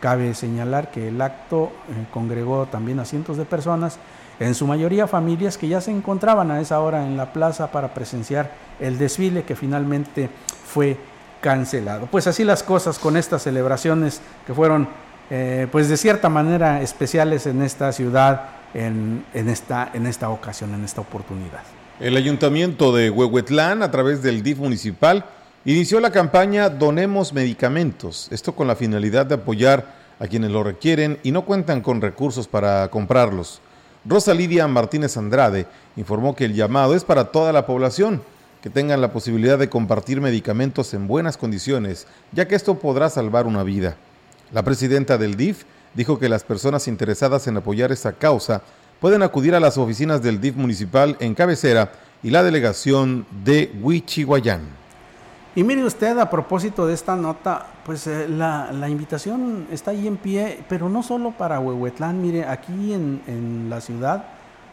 Cabe 0.00 0.34
señalar 0.34 0.90
que 0.90 1.08
el 1.08 1.20
acto 1.20 1.70
congregó 2.12 2.66
también 2.66 2.98
a 2.98 3.04
cientos 3.04 3.36
de 3.36 3.44
personas, 3.44 3.98
en 4.46 4.54
su 4.54 4.66
mayoría 4.66 5.06
familias 5.06 5.56
que 5.56 5.68
ya 5.68 5.80
se 5.80 5.90
encontraban 5.90 6.50
a 6.50 6.60
esa 6.60 6.80
hora 6.80 7.06
en 7.06 7.16
la 7.16 7.32
plaza 7.32 7.70
para 7.70 7.94
presenciar 7.94 8.50
el 8.80 8.98
desfile 8.98 9.44
que 9.44 9.54
finalmente 9.54 10.28
fue 10.66 10.96
cancelado. 11.40 12.06
Pues 12.10 12.26
así 12.26 12.44
las 12.44 12.62
cosas 12.62 12.98
con 12.98 13.16
estas 13.16 13.42
celebraciones 13.42 14.20
que 14.46 14.54
fueron 14.54 14.88
eh, 15.30 15.66
pues 15.70 15.88
de 15.88 15.96
cierta 15.96 16.28
manera 16.28 16.82
especiales 16.82 17.46
en 17.46 17.62
esta 17.62 17.92
ciudad 17.92 18.62
en, 18.74 19.24
esta, 19.34 19.90
en 19.92 20.06
esta 20.06 20.30
ocasión, 20.30 20.74
en 20.74 20.84
esta 20.84 21.00
oportunidad. 21.00 21.62
El 22.00 22.16
ayuntamiento 22.16 22.94
de 22.94 23.10
Huehuetlán, 23.10 23.82
a 23.82 23.90
través 23.90 24.22
del 24.22 24.42
DIF 24.42 24.58
municipal, 24.58 25.24
inició 25.64 26.00
la 26.00 26.10
campaña 26.10 26.68
Donemos 26.68 27.32
Medicamentos, 27.32 28.28
esto 28.30 28.54
con 28.54 28.66
la 28.66 28.74
finalidad 28.74 29.26
de 29.26 29.36
apoyar 29.36 30.02
a 30.18 30.26
quienes 30.26 30.50
lo 30.50 30.62
requieren 30.62 31.18
y 31.22 31.32
no 31.32 31.44
cuentan 31.44 31.80
con 31.80 32.00
recursos 32.00 32.48
para 32.48 32.88
comprarlos. 32.88 33.60
Rosa 34.04 34.34
Lidia 34.34 34.66
Martínez 34.66 35.16
Andrade 35.16 35.66
informó 35.94 36.34
que 36.34 36.44
el 36.44 36.54
llamado 36.54 36.96
es 36.96 37.04
para 37.04 37.26
toda 37.26 37.52
la 37.52 37.66
población, 37.66 38.20
que 38.60 38.68
tengan 38.68 39.00
la 39.00 39.12
posibilidad 39.12 39.58
de 39.58 39.68
compartir 39.68 40.20
medicamentos 40.20 40.92
en 40.92 41.06
buenas 41.06 41.36
condiciones, 41.36 42.08
ya 42.32 42.48
que 42.48 42.56
esto 42.56 42.80
podrá 42.80 43.10
salvar 43.10 43.46
una 43.46 43.62
vida. 43.62 43.96
La 44.52 44.64
presidenta 44.64 45.18
del 45.18 45.36
DIF 45.36 45.64
dijo 45.94 46.18
que 46.18 46.28
las 46.28 46.42
personas 46.42 46.88
interesadas 46.88 47.46
en 47.46 47.56
apoyar 47.56 47.92
esta 47.92 48.12
causa 48.12 48.62
pueden 49.00 49.22
acudir 49.22 49.54
a 49.54 49.60
las 49.60 49.78
oficinas 49.78 50.20
del 50.20 50.40
DIF 50.40 50.56
municipal 50.56 51.16
en 51.20 51.34
cabecera 51.34 51.92
y 52.24 52.30
la 52.30 52.42
delegación 52.42 53.24
de 53.44 53.72
Huichihuayán. 53.82 54.81
Y 55.54 55.64
mire 55.64 55.84
usted, 55.84 56.18
a 56.18 56.30
propósito 56.30 56.86
de 56.86 56.94
esta 56.94 57.14
nota, 57.14 57.66
pues 57.84 58.06
eh, 58.06 58.26
la, 58.26 58.88
invitación 58.88 59.66
está 59.70 59.90
ahí 59.90 60.06
en 60.06 60.16
pie, 60.16 60.64
pero 60.66 60.88
no 60.88 61.02
solo 61.02 61.32
para 61.32 61.60
Huehuetlán, 61.60 62.22
mire, 62.22 62.46
aquí 62.46 62.94
en, 62.94 63.66
la 63.68 63.82
ciudad 63.82 64.24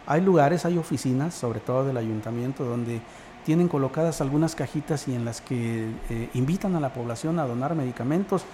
hay 0.08 0.22
lugares, 0.22 0.64
hay 0.64 0.78
oficinas, 0.78 1.34
sobre 1.34 1.60
todo 1.60 1.84
del 1.84 1.98
ayuntamiento, 1.98 2.64
donde 2.64 3.02
tienen 3.46 3.68
colocadas 3.68 4.22
algunas 4.22 4.56
cajitas 4.56 5.08
y 5.10 5.16
en 5.16 5.26
las 5.26 5.42
que 5.42 5.90
eh, 6.10 6.30
invitan 6.34 6.76
a 6.78 6.80
la 6.80 6.94
población 6.94 7.40
a 7.40 7.46
donar 7.46 7.76
medicamentos. 7.76 8.46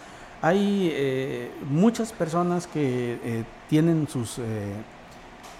Hay 0.41 0.89
eh, 0.93 1.51
muchas 1.69 2.11
personas 2.11 2.65
que 2.65 3.45
tienen 3.69 4.07
sus 4.07 4.39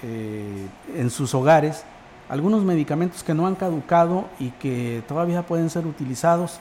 en 0.03 1.09
sus 1.09 1.33
hogares 1.33 1.83
algunos 2.29 2.63
medicamentos 2.63 3.23
que 3.23 3.33
no 3.33 3.47
han 3.47 3.55
caducado 3.55 4.25
y 4.39 4.49
que 4.51 5.03
todavía 5.07 5.43
pueden 5.43 5.69
ser 5.69 5.85
utilizados. 5.85 6.59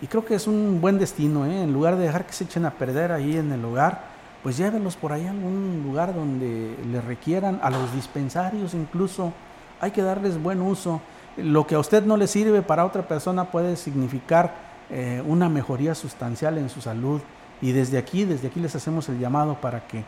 Y 0.00 0.06
creo 0.06 0.24
que 0.24 0.34
es 0.34 0.46
un 0.46 0.80
buen 0.80 0.98
destino, 0.98 1.46
¿eh? 1.46 1.62
en 1.62 1.72
lugar 1.72 1.96
de 1.96 2.04
dejar 2.04 2.26
que 2.26 2.32
se 2.32 2.44
echen 2.44 2.64
a 2.64 2.72
perder 2.72 3.12
ahí 3.12 3.36
en 3.36 3.52
el 3.52 3.64
hogar, 3.64 4.12
pues 4.42 4.56
llévenlos 4.56 4.96
por 4.96 5.12
ahí 5.12 5.26
a 5.26 5.30
algún 5.30 5.82
lugar 5.86 6.14
donde 6.14 6.76
les 6.90 7.04
requieran, 7.04 7.60
a 7.62 7.70
los 7.70 7.94
dispensarios 7.94 8.74
incluso. 8.74 9.32
Hay 9.80 9.92
que 9.92 10.02
darles 10.02 10.42
buen 10.42 10.60
uso. 10.60 11.00
Lo 11.36 11.66
que 11.66 11.76
a 11.76 11.78
usted 11.78 12.04
no 12.04 12.16
le 12.16 12.26
sirve 12.26 12.62
para 12.62 12.84
otra 12.84 13.06
persona 13.06 13.44
puede 13.50 13.76
significar 13.76 14.54
eh, 14.90 15.22
una 15.26 15.48
mejoría 15.48 15.94
sustancial 15.94 16.58
en 16.58 16.68
su 16.68 16.80
salud. 16.80 17.20
Y 17.60 17.70
desde 17.70 17.98
aquí, 17.98 18.24
desde 18.24 18.48
aquí 18.48 18.58
les 18.58 18.74
hacemos 18.74 19.08
el 19.08 19.20
llamado 19.20 19.54
para 19.60 19.86
que 19.86 20.04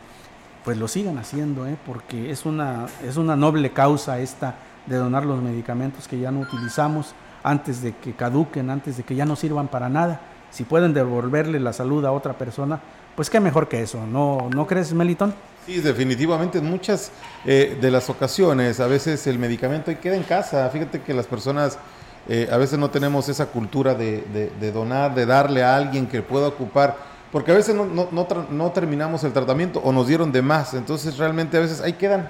pues 0.65 0.77
lo 0.77 0.87
sigan 0.87 1.17
haciendo, 1.17 1.67
¿eh? 1.67 1.77
porque 1.85 2.31
es 2.31 2.45
una, 2.45 2.87
es 3.03 3.17
una 3.17 3.35
noble 3.35 3.71
causa 3.71 4.19
esta 4.19 4.55
de 4.85 4.97
donar 4.97 5.25
los 5.25 5.41
medicamentos 5.41 6.07
que 6.07 6.19
ya 6.19 6.31
no 6.31 6.41
utilizamos 6.41 7.13
antes 7.43 7.81
de 7.81 7.95
que 7.95 8.13
caduquen, 8.13 8.69
antes 8.69 8.97
de 8.97 9.03
que 9.03 9.15
ya 9.15 9.25
no 9.25 9.35
sirvan 9.35 9.67
para 9.67 9.89
nada. 9.89 10.21
Si 10.51 10.63
pueden 10.63 10.93
devolverle 10.93 11.59
la 11.59 11.73
salud 11.73 12.05
a 12.05 12.11
otra 12.11 12.37
persona, 12.37 12.79
pues 13.15 13.29
qué 13.29 13.39
mejor 13.39 13.67
que 13.67 13.81
eso, 13.81 14.05
¿no, 14.05 14.49
¿no 14.53 14.65
crees, 14.65 14.93
Meliton? 14.93 15.33
Sí, 15.65 15.79
definitivamente 15.79 16.59
en 16.59 16.69
muchas 16.69 17.11
eh, 17.45 17.77
de 17.79 17.91
las 17.91 18.09
ocasiones, 18.09 18.79
a 18.79 18.87
veces 18.87 19.25
el 19.27 19.39
medicamento 19.39 19.91
queda 19.99 20.15
en 20.15 20.23
casa. 20.23 20.69
Fíjate 20.69 21.01
que 21.01 21.13
las 21.13 21.25
personas 21.25 21.77
eh, 22.27 22.47
a 22.51 22.57
veces 22.57 22.77
no 22.79 22.89
tenemos 22.89 23.29
esa 23.29 23.47
cultura 23.47 23.95
de, 23.95 24.51
de 24.59 24.71
donar, 24.71 25.15
de 25.15 25.25
darle 25.25 25.63
a 25.63 25.75
alguien 25.75 26.07
que 26.07 26.21
pueda 26.21 26.47
ocupar 26.47 27.15
porque 27.35 27.51
a 27.51 27.55
veces 27.55 27.75
no, 27.75 27.85
no, 27.85 28.27
no, 28.49 28.71
terminamos 28.71 29.25
el 29.25 29.33
tratamiento 29.33 29.81
o 29.83 29.91
nos 29.91 30.07
dieron 30.07 30.31
de 30.31 30.41
más, 30.41 30.73
entonces 30.73 31.17
realmente 31.17 31.57
a 31.57 31.59
veces 31.59 31.81
ahí 31.81 31.91
quedan 31.91 32.29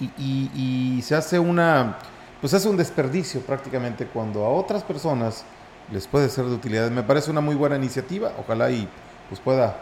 y, 0.00 0.50
y, 0.98 1.02
se 1.02 1.14
hace 1.14 1.38
una, 1.38 1.98
pues 2.40 2.52
hace 2.54 2.68
un 2.68 2.76
desperdicio 2.76 3.40
prácticamente 3.40 4.06
cuando 4.06 4.44
a 4.44 4.48
otras 4.48 4.82
personas 4.82 5.44
les 5.92 6.06
puede 6.06 6.28
ser 6.28 6.46
de 6.46 6.54
utilidad. 6.54 6.90
Me 6.90 7.02
parece 7.02 7.30
una 7.30 7.40
muy 7.40 7.54
buena 7.54 7.76
iniciativa, 7.76 8.32
ojalá 8.38 8.70
y 8.70 8.88
pues 9.28 9.40
pueda 9.40 9.76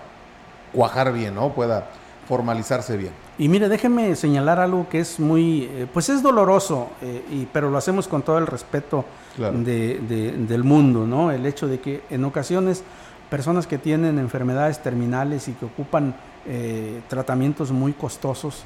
cuajar 0.72 1.12
bien, 1.12 1.34
¿no? 1.34 1.52
Pueda 1.52 1.88
formalizarse 2.28 2.96
bien. 2.96 3.12
Y 3.38 3.48
mire, 3.48 3.68
déjeme 3.68 4.14
señalar 4.14 4.60
algo 4.60 4.88
que 4.88 5.00
es 5.00 5.18
muy, 5.18 5.64
eh, 5.64 5.86
pues 5.92 6.08
es 6.08 6.22
doloroso, 6.22 6.90
eh, 7.00 7.24
y, 7.30 7.46
pero 7.52 7.70
lo 7.70 7.78
hacemos 7.78 8.06
con 8.06 8.22
todo 8.22 8.38
el 8.38 8.46
respeto 8.46 9.04
de, 9.36 9.98
del 10.46 10.64
mundo, 10.64 11.06
¿no? 11.06 11.30
El 11.30 11.46
hecho 11.46 11.66
de 11.66 11.80
que 11.80 12.02
en 12.10 12.24
ocasiones 12.24 12.84
personas 13.30 13.66
que 13.66 13.78
tienen 13.78 14.18
enfermedades 14.18 14.82
terminales 14.82 15.48
y 15.48 15.52
que 15.52 15.64
ocupan 15.64 16.14
eh, 16.46 17.00
tratamientos 17.08 17.72
muy 17.72 17.92
costosos 17.92 18.64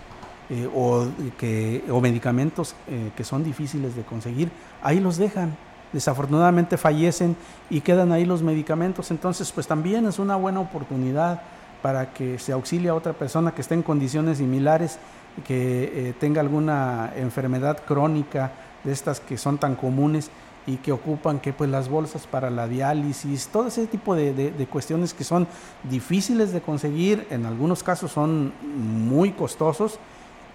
eh, 0.50 0.68
o, 0.74 1.06
que, 1.38 1.84
o 1.90 2.00
medicamentos 2.00 2.74
eh, 2.88 3.10
que 3.16 3.24
son 3.24 3.42
difíciles 3.42 3.96
de 3.96 4.02
conseguir, 4.02 4.50
ahí 4.82 5.00
los 5.00 5.16
dejan. 5.16 5.56
Desafortunadamente 5.92 6.76
fallecen 6.76 7.36
y 7.70 7.80
quedan 7.80 8.12
ahí 8.12 8.24
los 8.24 8.42
medicamentos. 8.42 9.10
Entonces, 9.10 9.50
pues 9.52 9.66
también 9.66 10.06
es 10.06 10.18
una 10.18 10.36
buena 10.36 10.60
oportunidad 10.60 11.42
para 11.82 12.12
que 12.12 12.38
se 12.38 12.52
auxilie 12.52 12.88
a 12.88 12.94
otra 12.94 13.12
persona 13.12 13.52
que 13.52 13.60
esté 13.60 13.74
en 13.74 13.82
condiciones 13.82 14.38
similares, 14.38 14.98
que 15.46 16.14
tenga 16.18 16.40
alguna 16.40 17.12
enfermedad 17.14 17.84
crónica 17.86 18.52
de 18.84 18.92
estas 18.92 19.20
que 19.20 19.36
son 19.36 19.58
tan 19.58 19.76
comunes 19.76 20.30
y 20.66 20.76
que 20.78 20.92
ocupan 20.92 21.38
que 21.38 21.52
pues 21.52 21.70
las 21.70 21.88
bolsas 21.88 22.26
para 22.26 22.50
la 22.50 22.66
diálisis, 22.66 23.48
todo 23.48 23.68
ese 23.68 23.86
tipo 23.86 24.14
de, 24.14 24.66
cuestiones 24.70 25.14
que 25.14 25.24
son 25.24 25.46
difíciles 25.84 26.52
de 26.52 26.60
conseguir, 26.60 27.26
en 27.30 27.46
algunos 27.46 27.82
casos 27.82 28.10
son 28.10 28.52
muy 28.62 29.32
costosos 29.32 29.98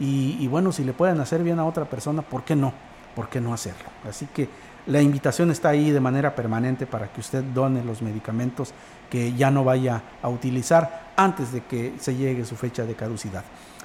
y, 0.04 0.48
bueno, 0.48 0.72
si 0.72 0.84
le 0.84 0.94
pueden 0.94 1.20
hacer 1.20 1.44
bien 1.44 1.60
a 1.60 1.66
otra 1.66 1.86
persona, 1.86 2.24
¿por 2.24 2.44
qué 2.44 2.56
no? 2.56 2.74
¿Por 3.16 3.30
qué 3.30 3.40
no 3.40 3.54
hacerlo? 3.54 3.88
Así 4.10 4.28
que 4.34 4.50
la 4.88 5.00
invitación 5.00 5.52
está 5.52 5.70
ahí 5.70 5.92
de 5.92 6.00
manera 6.00 6.34
permanente 6.34 6.88
para 6.88 7.08
que 7.14 7.20
usted 7.20 7.44
done 7.44 7.84
los 7.84 8.02
medicamentos 8.02 8.74
que 9.12 9.34
ya 9.34 9.52
no 9.52 9.64
vaya 9.64 10.02
a 10.24 10.30
utilizar 10.30 11.12
antes 11.16 11.52
de 11.52 11.62
que 11.62 11.94
se 12.00 12.16
llegue 12.16 12.46
su 12.46 12.56
fecha 12.56 12.84
de 12.84 12.96
caducidad. 12.96 13.44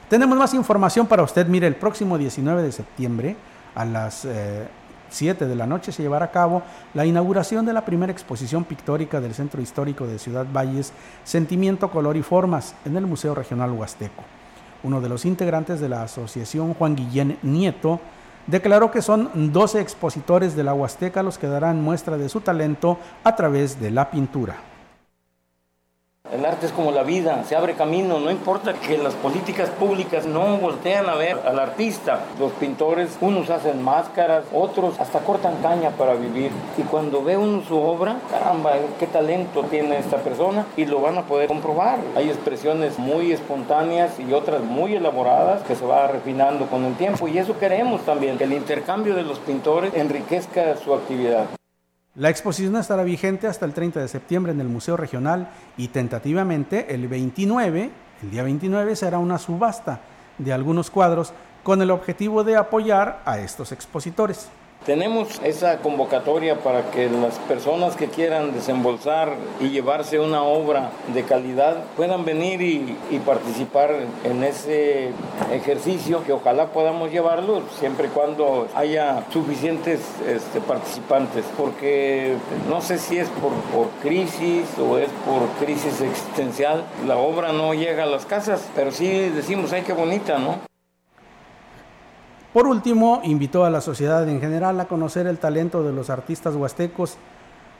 Tenemos 0.08 0.38
más 0.38 0.54
información 0.54 1.06
para 1.06 1.22
usted. 1.22 1.46
Mire, 1.48 1.66
el 1.66 1.74
próximo 1.74 2.16
19 2.16 2.62
de 2.62 2.72
septiembre 2.72 3.36
a 3.74 3.84
las 3.84 4.24
eh, 4.24 4.66
7 5.10 5.46
de 5.46 5.54
la 5.54 5.66
noche 5.66 5.92
se 5.92 6.02
llevará 6.02 6.26
a 6.26 6.30
cabo 6.30 6.62
la 6.94 7.04
inauguración 7.04 7.66
de 7.66 7.74
la 7.74 7.84
primera 7.84 8.12
exposición 8.12 8.64
pictórica 8.64 9.20
del 9.20 9.34
Centro 9.34 9.60
Histórico 9.60 10.06
de 10.06 10.18
Ciudad 10.18 10.46
Valles, 10.50 10.94
Sentimiento, 11.24 11.90
Color 11.90 12.16
y 12.16 12.22
Formas, 12.22 12.74
en 12.86 12.96
el 12.96 13.06
Museo 13.06 13.34
Regional 13.34 13.72
Huasteco. 13.72 14.35
Uno 14.82 15.00
de 15.00 15.08
los 15.08 15.24
integrantes 15.24 15.80
de 15.80 15.88
la 15.88 16.02
asociación, 16.02 16.74
Juan 16.74 16.96
Guillén 16.96 17.38
Nieto, 17.42 18.00
declaró 18.46 18.90
que 18.90 19.02
son 19.02 19.52
12 19.52 19.80
expositores 19.80 20.54
de 20.54 20.62
la 20.64 20.74
Huasteca 20.74 21.22
los 21.22 21.38
que 21.38 21.48
darán 21.48 21.82
muestra 21.82 22.16
de 22.16 22.28
su 22.28 22.40
talento 22.40 22.98
a 23.24 23.34
través 23.34 23.80
de 23.80 23.90
la 23.90 24.10
pintura. 24.10 24.56
El 26.32 26.44
arte 26.44 26.66
es 26.66 26.72
como 26.72 26.90
la 26.90 27.04
vida, 27.04 27.44
se 27.44 27.54
abre 27.54 27.74
camino, 27.74 28.18
no 28.18 28.32
importa 28.32 28.74
que 28.74 28.98
las 28.98 29.14
políticas 29.14 29.70
públicas 29.70 30.26
no 30.26 30.56
voltean 30.56 31.08
a 31.08 31.14
ver 31.14 31.38
al 31.46 31.58
artista. 31.60 32.24
Los 32.40 32.50
pintores, 32.52 33.16
unos 33.20 33.48
hacen 33.48 33.80
máscaras, 33.82 34.44
otros 34.52 34.98
hasta 34.98 35.20
cortan 35.20 35.54
caña 35.62 35.90
para 35.90 36.14
vivir. 36.14 36.50
Y 36.76 36.82
cuando 36.82 37.22
ve 37.22 37.36
uno 37.36 37.62
su 37.62 37.78
obra, 37.78 38.16
caramba, 38.28 38.72
qué 38.98 39.06
talento 39.06 39.62
tiene 39.70 39.98
esta 39.98 40.16
persona 40.16 40.66
y 40.76 40.84
lo 40.86 41.00
van 41.00 41.16
a 41.16 41.22
poder 41.22 41.46
comprobar. 41.46 42.00
Hay 42.16 42.28
expresiones 42.28 42.98
muy 42.98 43.30
espontáneas 43.30 44.18
y 44.18 44.32
otras 44.32 44.62
muy 44.62 44.96
elaboradas 44.96 45.62
que 45.62 45.76
se 45.76 45.86
va 45.86 46.08
refinando 46.08 46.66
con 46.66 46.84
el 46.84 46.94
tiempo 46.96 47.28
y 47.28 47.38
eso 47.38 47.56
queremos 47.58 48.00
también, 48.02 48.36
que 48.36 48.44
el 48.44 48.52
intercambio 48.52 49.14
de 49.14 49.22
los 49.22 49.38
pintores 49.38 49.94
enriquezca 49.94 50.76
su 50.76 50.92
actividad. 50.92 51.46
La 52.16 52.30
exposición 52.30 52.76
estará 52.76 53.02
vigente 53.02 53.46
hasta 53.46 53.66
el 53.66 53.74
30 53.74 54.00
de 54.00 54.08
septiembre 54.08 54.50
en 54.50 54.60
el 54.62 54.68
Museo 54.68 54.96
Regional 54.96 55.50
y 55.76 55.88
tentativamente 55.88 56.94
el 56.94 57.08
29, 57.08 57.90
el 58.22 58.30
día 58.30 58.42
29 58.42 58.96
será 58.96 59.18
una 59.18 59.36
subasta 59.36 60.00
de 60.38 60.50
algunos 60.50 60.90
cuadros 60.90 61.34
con 61.62 61.82
el 61.82 61.90
objetivo 61.90 62.42
de 62.42 62.56
apoyar 62.56 63.20
a 63.26 63.38
estos 63.40 63.70
expositores. 63.70 64.48
Tenemos 64.86 65.40
esa 65.42 65.78
convocatoria 65.78 66.60
para 66.60 66.92
que 66.92 67.10
las 67.10 67.40
personas 67.40 67.96
que 67.96 68.06
quieran 68.06 68.54
desembolsar 68.54 69.34
y 69.60 69.70
llevarse 69.70 70.20
una 70.20 70.44
obra 70.44 70.92
de 71.12 71.24
calidad 71.24 71.82
puedan 71.96 72.24
venir 72.24 72.62
y, 72.62 73.18
participar 73.26 73.90
en 74.22 74.44
ese 74.44 75.10
ejercicio 75.50 76.22
que 76.22 76.32
ojalá 76.32 76.66
podamos 76.66 77.10
llevarlo 77.10 77.62
siempre 77.80 78.06
y 78.06 78.10
cuando 78.10 78.68
haya 78.76 79.24
suficientes 79.32 80.00
este, 80.28 80.60
participantes 80.60 81.44
porque 81.56 82.36
no 82.68 82.80
sé 82.80 82.98
si 82.98 83.18
es 83.18 83.28
por, 83.30 83.52
por 83.74 83.88
crisis 84.02 84.66
o 84.78 84.98
es 84.98 85.08
por 85.24 85.48
crisis 85.64 86.00
existencial 86.00 86.84
la 87.08 87.16
obra 87.16 87.52
no 87.52 87.74
llega 87.74 88.04
a 88.04 88.06
las 88.06 88.26
casas 88.26 88.68
pero 88.76 88.92
sí 88.92 89.08
decimos 89.30 89.72
ay 89.72 89.82
qué 89.82 89.94
bonita 89.94 90.38
no 90.38 90.65
por 92.56 92.68
último, 92.68 93.20
invitó 93.22 93.66
a 93.66 93.70
la 93.70 93.82
sociedad 93.82 94.26
en 94.26 94.40
general 94.40 94.80
a 94.80 94.86
conocer 94.86 95.26
el 95.26 95.36
talento 95.36 95.82
de 95.82 95.92
los 95.92 96.08
artistas 96.08 96.54
huastecos 96.54 97.18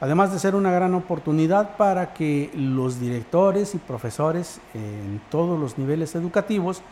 además 0.02 0.34
de 0.34 0.38
ser 0.38 0.54
una 0.54 0.70
gran 0.70 0.92
oportunidad 0.92 1.78
para 1.78 2.12
que 2.12 2.50
los 2.54 3.00
directores 3.00 3.74
y 3.74 3.78
profesores 3.78 4.60
en 4.74 5.22
todos 5.30 5.58
los 5.58 5.78
niveles 5.78 6.14
educativos 6.14 6.82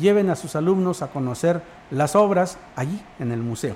lleven 0.00 0.30
a 0.30 0.36
sus 0.36 0.56
alumnos 0.56 1.02
a 1.02 1.08
conocer 1.08 1.60
las 1.90 2.16
obras 2.16 2.56
allí 2.76 2.98
en 3.18 3.30
el 3.30 3.40
museo. 3.40 3.74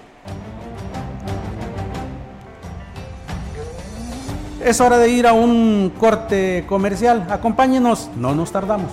Es 4.65 4.81
hora 4.81 4.97
de 4.97 5.11
ir 5.11 5.27
a 5.27 5.35
un 5.35 5.93
corte 6.01 6.65
comercial. 6.67 7.27
Acompáñenos, 7.29 8.09
no 8.17 8.35
nos 8.35 8.51
tardamos. 8.51 8.93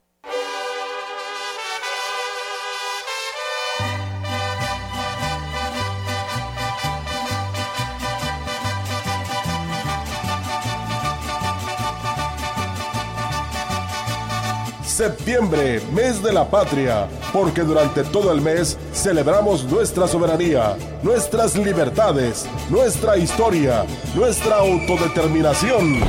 Septiembre, 15.01 15.81
mes 15.93 16.21
de 16.21 16.31
la 16.31 16.47
patria, 16.47 17.07
porque 17.33 17.61
durante 17.61 18.03
todo 18.03 18.31
el 18.31 18.39
mes 18.39 18.77
celebramos 18.93 19.63
nuestra 19.63 20.07
soberanía, 20.07 20.77
nuestras 21.01 21.55
libertades, 21.55 22.45
nuestra 22.69 23.17
historia, 23.17 23.83
nuestra 24.13 24.57
autodeterminación. 24.57 26.01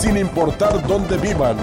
Sin 0.00 0.16
importar 0.16 0.86
dónde 0.86 1.16
vivan, 1.16 1.56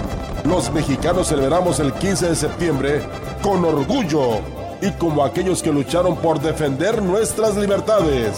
los 0.44 0.70
mexicanos 0.70 1.28
celebramos 1.28 1.80
el 1.80 1.94
15 1.94 2.28
de 2.28 2.36
septiembre 2.36 3.00
con 3.40 3.64
orgullo 3.64 4.40
y 4.82 4.90
como 4.98 5.24
aquellos 5.24 5.62
que 5.62 5.72
lucharon 5.72 6.18
por 6.18 6.38
defender 6.38 7.00
nuestras 7.00 7.56
libertades. 7.56 8.36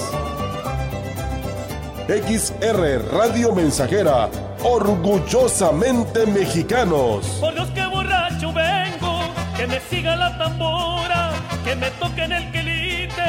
XR 2.07 3.13
Radio 3.13 3.53
Mensajera 3.53 4.31
orgullosamente 4.67 6.27
mexicanos. 6.27 7.25
Por 7.41 7.55
los 7.55 7.69
que 7.71 7.87
borracho 7.87 8.53
vengo, 8.53 9.21
que 9.57 9.67
me 9.67 9.81
siga 9.81 10.17
la 10.17 10.37
tambora, 10.37 11.31
que 11.65 11.77
me 11.77 11.89
toquen 11.93 12.33
el 12.33 12.51
quelite, 12.51 13.29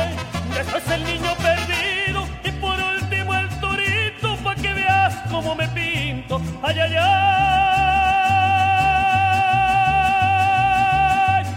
después 0.56 0.84
el 0.90 1.04
niño 1.04 1.32
perdido 1.36 2.28
y 2.44 2.52
por 2.54 2.80
último 2.80 3.36
el 3.36 3.48
torito 3.60 4.36
pa' 4.44 4.56
que 4.56 4.74
veas 4.74 5.16
cómo 5.30 5.54
me 5.56 5.68
pinto. 5.70 6.42
Ay, 6.64 6.80
ay, 6.80 6.96
ay, 6.98 7.06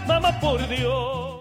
mamá 0.07 0.39
por 0.39 0.67
Dios. 0.67 1.30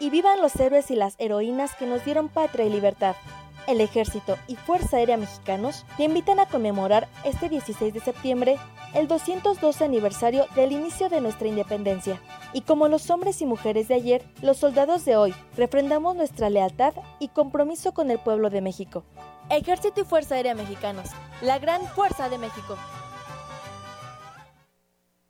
Y 0.00 0.10
vivan 0.10 0.40
los 0.40 0.54
héroes 0.56 0.90
y 0.90 0.96
las 0.96 1.14
heroínas 1.18 1.74
que 1.74 1.86
nos 1.86 2.04
dieron 2.04 2.28
patria 2.28 2.66
y 2.66 2.70
libertad. 2.70 3.16
El 3.66 3.80
Ejército 3.80 4.36
y 4.46 4.56
Fuerza 4.56 4.98
Aérea 4.98 5.16
Mexicanos 5.16 5.86
te 5.96 6.04
invitan 6.04 6.38
a 6.38 6.46
conmemorar 6.46 7.08
este 7.24 7.48
16 7.48 7.94
de 7.94 8.00
septiembre 8.00 8.58
el 8.94 9.08
212 9.08 9.84
aniversario 9.84 10.46
del 10.54 10.72
inicio 10.72 11.08
de 11.08 11.20
nuestra 11.20 11.48
independencia. 11.48 12.20
Y 12.52 12.60
como 12.60 12.88
los 12.88 13.10
hombres 13.10 13.40
y 13.42 13.46
mujeres 13.46 13.88
de 13.88 13.94
ayer, 13.94 14.24
los 14.42 14.58
soldados 14.58 15.04
de 15.04 15.16
hoy 15.16 15.34
refrendamos 15.56 16.14
nuestra 16.14 16.50
lealtad 16.50 16.94
y 17.18 17.28
compromiso 17.28 17.92
con 17.92 18.10
el 18.10 18.18
pueblo 18.18 18.50
de 18.50 18.60
México. 18.60 19.02
Ejército 19.50 20.02
y 20.02 20.04
Fuerza 20.04 20.36
Aérea 20.36 20.54
Mexicanos, 20.54 21.10
la 21.42 21.58
gran 21.58 21.86
fuerza 21.88 22.28
de 22.28 22.38
México. 22.38 22.76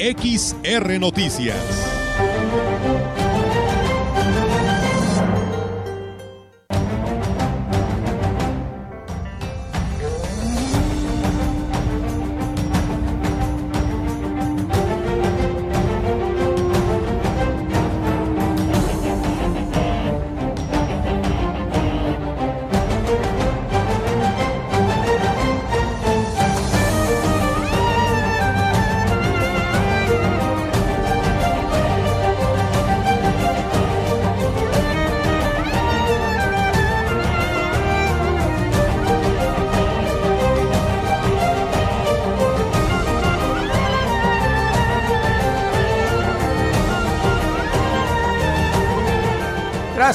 XR 0.00 0.98
Noticias. 0.98 1.99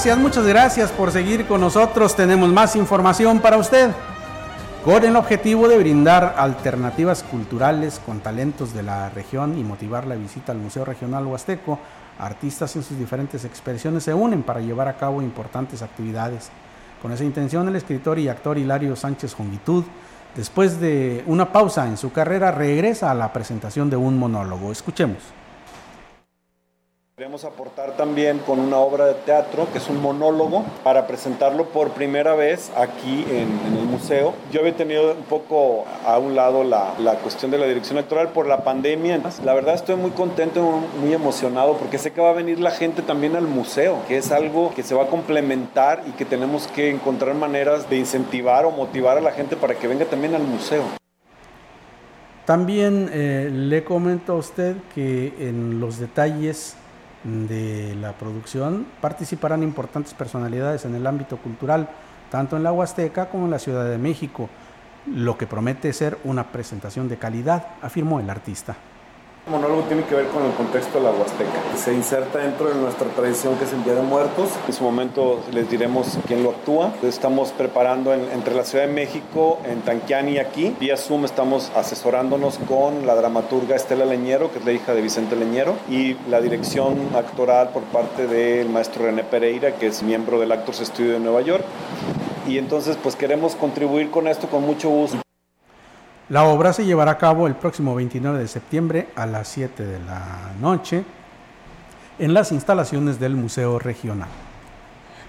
Muchas 0.05 0.45
gracias 0.45 0.91
por 0.91 1.11
seguir 1.11 1.47
con 1.47 1.61
nosotros. 1.61 2.15
Tenemos 2.15 2.49
más 2.49 2.75
información 2.75 3.39
para 3.39 3.57
usted. 3.57 3.89
Con 4.83 5.03
el 5.03 5.15
objetivo 5.15 5.67
de 5.67 5.79
brindar 5.79 6.35
alternativas 6.37 7.23
culturales 7.23 7.99
con 8.05 8.19
talentos 8.19 8.71
de 8.71 8.83
la 8.83 9.09
región 9.09 9.57
y 9.57 9.63
motivar 9.63 10.05
la 10.05 10.13
visita 10.13 10.51
al 10.51 10.59
Museo 10.59 10.85
Regional 10.85 11.25
Huasteco, 11.25 11.79
artistas 12.19 12.75
en 12.75 12.83
sus 12.83 12.99
diferentes 12.99 13.45
expresiones 13.45 14.03
se 14.03 14.13
unen 14.13 14.43
para 14.43 14.59
llevar 14.59 14.87
a 14.87 14.95
cabo 14.95 15.23
importantes 15.23 15.81
actividades. 15.81 16.51
Con 17.01 17.11
esa 17.11 17.23
intención, 17.23 17.67
el 17.67 17.75
escritor 17.75 18.19
y 18.19 18.29
actor 18.29 18.59
Hilario 18.59 18.95
Sánchez 18.95 19.33
Jongitud, 19.33 19.85
después 20.35 20.79
de 20.79 21.23
una 21.25 21.51
pausa 21.51 21.87
en 21.87 21.97
su 21.97 22.11
carrera, 22.11 22.51
regresa 22.51 23.09
a 23.09 23.15
la 23.15 23.33
presentación 23.33 23.89
de 23.89 23.97
un 23.97 24.19
monólogo. 24.19 24.71
Escuchemos. 24.71 25.17
Queremos 27.17 27.45
aportar 27.45 27.95
también 27.95 28.39
con 28.39 28.59
una 28.59 28.75
obra 28.75 29.05
de 29.05 29.13
teatro, 29.13 29.69
que 29.71 29.77
es 29.77 29.87
un 29.87 30.01
monólogo, 30.01 30.65
para 30.83 31.07
presentarlo 31.07 31.69
por 31.69 31.91
primera 31.91 32.35
vez 32.35 32.73
aquí 32.75 33.25
en, 33.29 33.77
el 33.77 33.85
museo. 33.85 34.33
Yo 34.51 34.59
había 34.59 34.75
tenido 34.75 35.13
un 35.13 35.23
poco 35.23 35.85
a 36.05 36.17
un 36.19 36.35
lado 36.35 36.65
la, 36.65 36.93
la, 36.99 37.13
cuestión 37.19 37.51
de 37.51 37.57
la 37.57 37.67
dirección 37.67 37.97
electoral 37.97 38.33
por 38.33 38.47
la 38.47 38.65
pandemia. 38.65 39.21
La 39.45 39.53
verdad 39.53 39.75
estoy 39.75 39.95
muy 39.95 40.11
contento, 40.11 40.61
muy 40.99 41.13
emocionado, 41.13 41.77
porque 41.77 41.97
sé 41.99 42.11
que 42.11 42.19
va 42.19 42.31
a 42.31 42.33
venir 42.33 42.59
la 42.59 42.71
gente 42.71 43.01
también 43.01 43.37
al 43.37 43.47
museo, 43.47 43.99
que 44.09 44.17
es 44.17 44.33
algo 44.33 44.73
que 44.75 44.83
se 44.83 44.93
va 44.93 45.03
a 45.03 45.07
complementar 45.07 46.03
y 46.09 46.11
que 46.17 46.25
tenemos 46.25 46.67
que 46.67 46.89
encontrar 46.89 47.33
maneras 47.33 47.89
de 47.89 47.95
incentivar 47.95 48.65
o 48.65 48.71
motivar 48.71 49.17
a 49.17 49.21
la 49.21 49.31
gente 49.31 49.55
para 49.55 49.75
que 49.75 49.87
venga 49.87 50.03
también 50.03 50.35
al 50.35 50.43
museo. 50.43 50.83
También 52.43 53.09
eh, 53.13 53.49
le 53.53 53.85
comento 53.85 54.33
a 54.33 54.35
usted 54.35 54.75
que 54.93 55.33
en 55.39 55.79
los 55.79 55.97
detalles 55.97 56.75
de 57.25 57.95
la 57.99 58.13
producción 58.13 58.85
participarán 59.01 59.63
importantes 59.63 60.13
personalidades 60.13 60.85
en 60.85 60.95
el 60.95 61.07
ámbito 61.07 61.37
cultural, 61.37 61.89
tanto 62.29 62.55
en 62.55 62.63
la 62.63 62.71
Huasteca 62.71 63.29
como 63.29 63.45
en 63.45 63.51
la 63.51 63.59
Ciudad 63.59 63.89
de 63.89 63.97
México, 63.97 64.49
lo 65.07 65.37
que 65.37 65.47
promete 65.47 65.91
ser 65.91 66.17
una 66.23 66.51
presentación 66.51 67.09
de 67.09 67.17
calidad, 67.17 67.67
afirmó 67.81 68.19
el 68.19 68.29
artista. 68.29 68.75
Monólogo 69.47 69.83
tiene 69.83 70.03
que 70.05 70.15
ver 70.15 70.25
con 70.27 70.43
el 70.43 70.53
contexto 70.53 70.97
de 70.97 71.03
la 71.03 71.11
Huasteca. 71.11 71.51
Se 71.77 71.93
inserta 71.93 72.39
dentro 72.39 72.67
de 72.67 72.75
nuestra 72.75 73.07
tradición 73.09 73.55
que 73.57 73.65
es 73.65 73.73
el 73.73 73.83
Día 73.83 73.93
de 73.93 74.01
Muertos. 74.01 74.49
En 74.67 74.73
su 74.73 74.83
momento 74.83 75.39
les 75.51 75.69
diremos 75.69 76.17
quién 76.25 76.41
lo 76.41 76.49
actúa. 76.49 76.91
Estamos 77.03 77.51
preparando 77.51 78.11
en, 78.15 78.21
entre 78.31 78.55
la 78.55 78.63
Ciudad 78.63 78.87
de 78.87 78.93
México, 78.93 79.59
en 79.65 79.81
Tanquiani 79.81 80.33
y 80.33 80.37
aquí. 80.39 80.75
Vía 80.79 80.97
Zoom 80.97 81.25
estamos 81.25 81.71
asesorándonos 81.75 82.57
con 82.67 83.05
la 83.05 83.13
dramaturga 83.13 83.75
Estela 83.75 84.05
Leñero, 84.05 84.51
que 84.51 84.57
es 84.57 84.65
la 84.65 84.71
hija 84.71 84.95
de 84.95 85.01
Vicente 85.01 85.35
Leñero, 85.35 85.75
y 85.91 86.17
la 86.27 86.41
dirección 86.41 86.97
actoral 87.15 87.69
por 87.69 87.83
parte 87.83 88.25
del 88.25 88.69
maestro 88.69 89.05
René 89.05 89.23
Pereira, 89.23 89.75
que 89.75 89.87
es 89.87 90.01
miembro 90.01 90.39
del 90.39 90.51
Actors 90.51 90.79
Studio 90.79 91.13
de 91.13 91.19
Nueva 91.19 91.41
York. 91.41 91.63
Y 92.47 92.57
entonces 92.57 92.97
pues 93.01 93.15
queremos 93.15 93.55
contribuir 93.55 94.09
con 94.09 94.27
esto 94.27 94.47
con 94.47 94.63
mucho 94.63 94.89
gusto. 94.89 95.24
La 96.27 96.45
obra 96.45 96.73
se 96.73 96.85
llevará 96.85 97.11
a 97.11 97.17
cabo 97.19 97.45
el 97.45 97.53
próximo 97.53 97.93
29 97.93 98.39
de 98.39 98.47
septiembre 98.47 99.09
a 99.15 99.27
las 99.27 99.47
7 99.47 99.85
de 99.85 99.99
la 99.99 100.53
noche 100.59 101.03
en 102.17 102.33
las 102.33 102.51
instalaciones 102.51 103.19
del 103.19 103.35
Museo 103.35 103.77
Regional. 103.77 104.27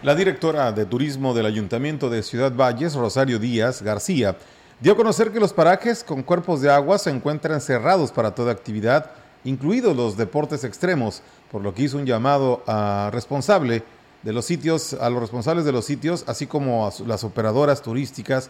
La 0.03 0.15
directora 0.15 0.73
de 0.73 0.87
Turismo 0.87 1.35
del 1.35 1.45
Ayuntamiento 1.45 2.09
de 2.09 2.23
Ciudad 2.23 2.51
Valles, 2.51 2.95
Rosario 2.95 3.39
Díaz 3.39 3.83
García, 3.83 4.39
dio 4.81 4.95
a 4.95 4.97
conocer 4.97 5.33
que 5.33 5.41
los 5.41 5.53
parajes 5.53 6.03
con 6.03 6.23
cuerpos 6.23 6.63
de 6.63 6.73
agua 6.73 6.97
se 6.97 7.11
encuentran 7.11 7.61
cerrados 7.61 8.11
para 8.11 8.35
toda 8.35 8.53
actividad, 8.53 9.11
incluidos 9.45 9.95
los 9.95 10.17
deportes 10.17 10.65
extremos, 10.65 11.21
por 11.53 11.61
lo 11.61 11.75
que 11.75 11.83
hizo 11.83 11.99
un 11.99 12.07
llamado 12.07 12.63
a 12.67 13.11
responsable 13.13 13.83
de 14.23 14.33
los 14.33 14.47
sitios, 14.47 14.95
a 14.95 15.11
los 15.11 15.21
responsables 15.21 15.67
de 15.67 15.73
los 15.73 15.85
sitios, 15.85 16.25
así 16.27 16.47
como 16.47 16.87
a 16.87 16.91
las 17.07 17.23
operadoras 17.23 17.83
turísticas, 17.83 18.49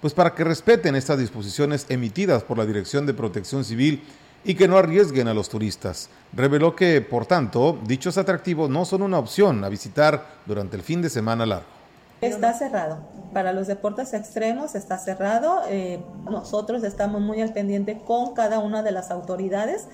pues 0.00 0.14
para 0.14 0.34
que 0.34 0.44
respeten 0.44 0.96
estas 0.96 1.18
disposiciones 1.18 1.86
emitidas 1.88 2.42
por 2.42 2.58
la 2.58 2.66
Dirección 2.66 3.06
de 3.06 3.14
Protección 3.14 3.64
Civil 3.64 4.02
y 4.44 4.54
que 4.54 4.68
no 4.68 4.78
arriesguen 4.78 5.28
a 5.28 5.34
los 5.34 5.48
turistas. 5.48 6.08
Reveló 6.32 6.74
que, 6.74 7.00
por 7.00 7.26
tanto, 7.26 7.78
dichos 7.86 8.16
atractivos 8.16 8.70
no 8.70 8.84
son 8.84 9.02
una 9.02 9.18
opción 9.18 9.62
a 9.64 9.68
visitar 9.68 10.26
durante 10.46 10.76
el 10.76 10.82
fin 10.82 11.02
de 11.02 11.10
semana 11.10 11.44
largo. 11.44 11.80
Está 12.20 12.52
cerrado. 12.52 12.98
Para 13.32 13.52
los 13.52 13.66
deportes 13.66 14.12
extremos 14.12 14.74
está 14.74 14.98
cerrado. 14.98 15.62
Eh, 15.68 16.02
nosotros 16.28 16.84
estamos 16.84 17.22
muy 17.22 17.40
al 17.40 17.52
pendiente 17.54 17.98
con 18.06 18.34
cada 18.34 18.58
una 18.58 18.82
de 18.82 18.90
las 18.90 19.10
autoridades, 19.10 19.86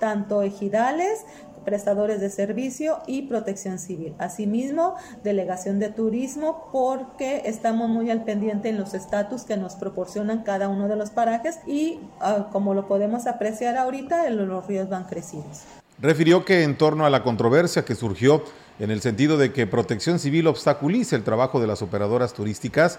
tanto 0.00 0.40
ejidales 0.42 1.26
prestadores 1.64 2.20
de 2.20 2.30
servicio 2.30 2.98
y 3.06 3.22
protección 3.22 3.78
civil. 3.78 4.14
Asimismo, 4.18 4.94
delegación 5.22 5.78
de 5.78 5.88
turismo 5.88 6.68
porque 6.72 7.42
estamos 7.46 7.88
muy 7.88 8.10
al 8.10 8.24
pendiente 8.24 8.68
en 8.68 8.78
los 8.78 8.94
estatus 8.94 9.42
que 9.42 9.56
nos 9.56 9.74
proporcionan 9.74 10.42
cada 10.42 10.68
uno 10.68 10.88
de 10.88 10.96
los 10.96 11.10
parajes 11.10 11.58
y 11.66 11.98
uh, 12.20 12.50
como 12.52 12.74
lo 12.74 12.86
podemos 12.86 13.26
apreciar 13.26 13.76
ahorita, 13.76 14.28
los 14.30 14.66
ríos 14.66 14.88
van 14.88 15.04
crecidos. 15.04 15.62
Refirió 16.00 16.44
que 16.44 16.64
en 16.64 16.76
torno 16.76 17.06
a 17.06 17.10
la 17.10 17.22
controversia 17.22 17.84
que 17.84 17.94
surgió 17.94 18.42
en 18.78 18.90
el 18.90 19.00
sentido 19.00 19.36
de 19.36 19.52
que 19.52 19.66
protección 19.66 20.18
civil 20.18 20.48
obstaculice 20.48 21.14
el 21.16 21.22
trabajo 21.22 21.60
de 21.60 21.66
las 21.66 21.82
operadoras 21.82 22.34
turísticas, 22.34 22.98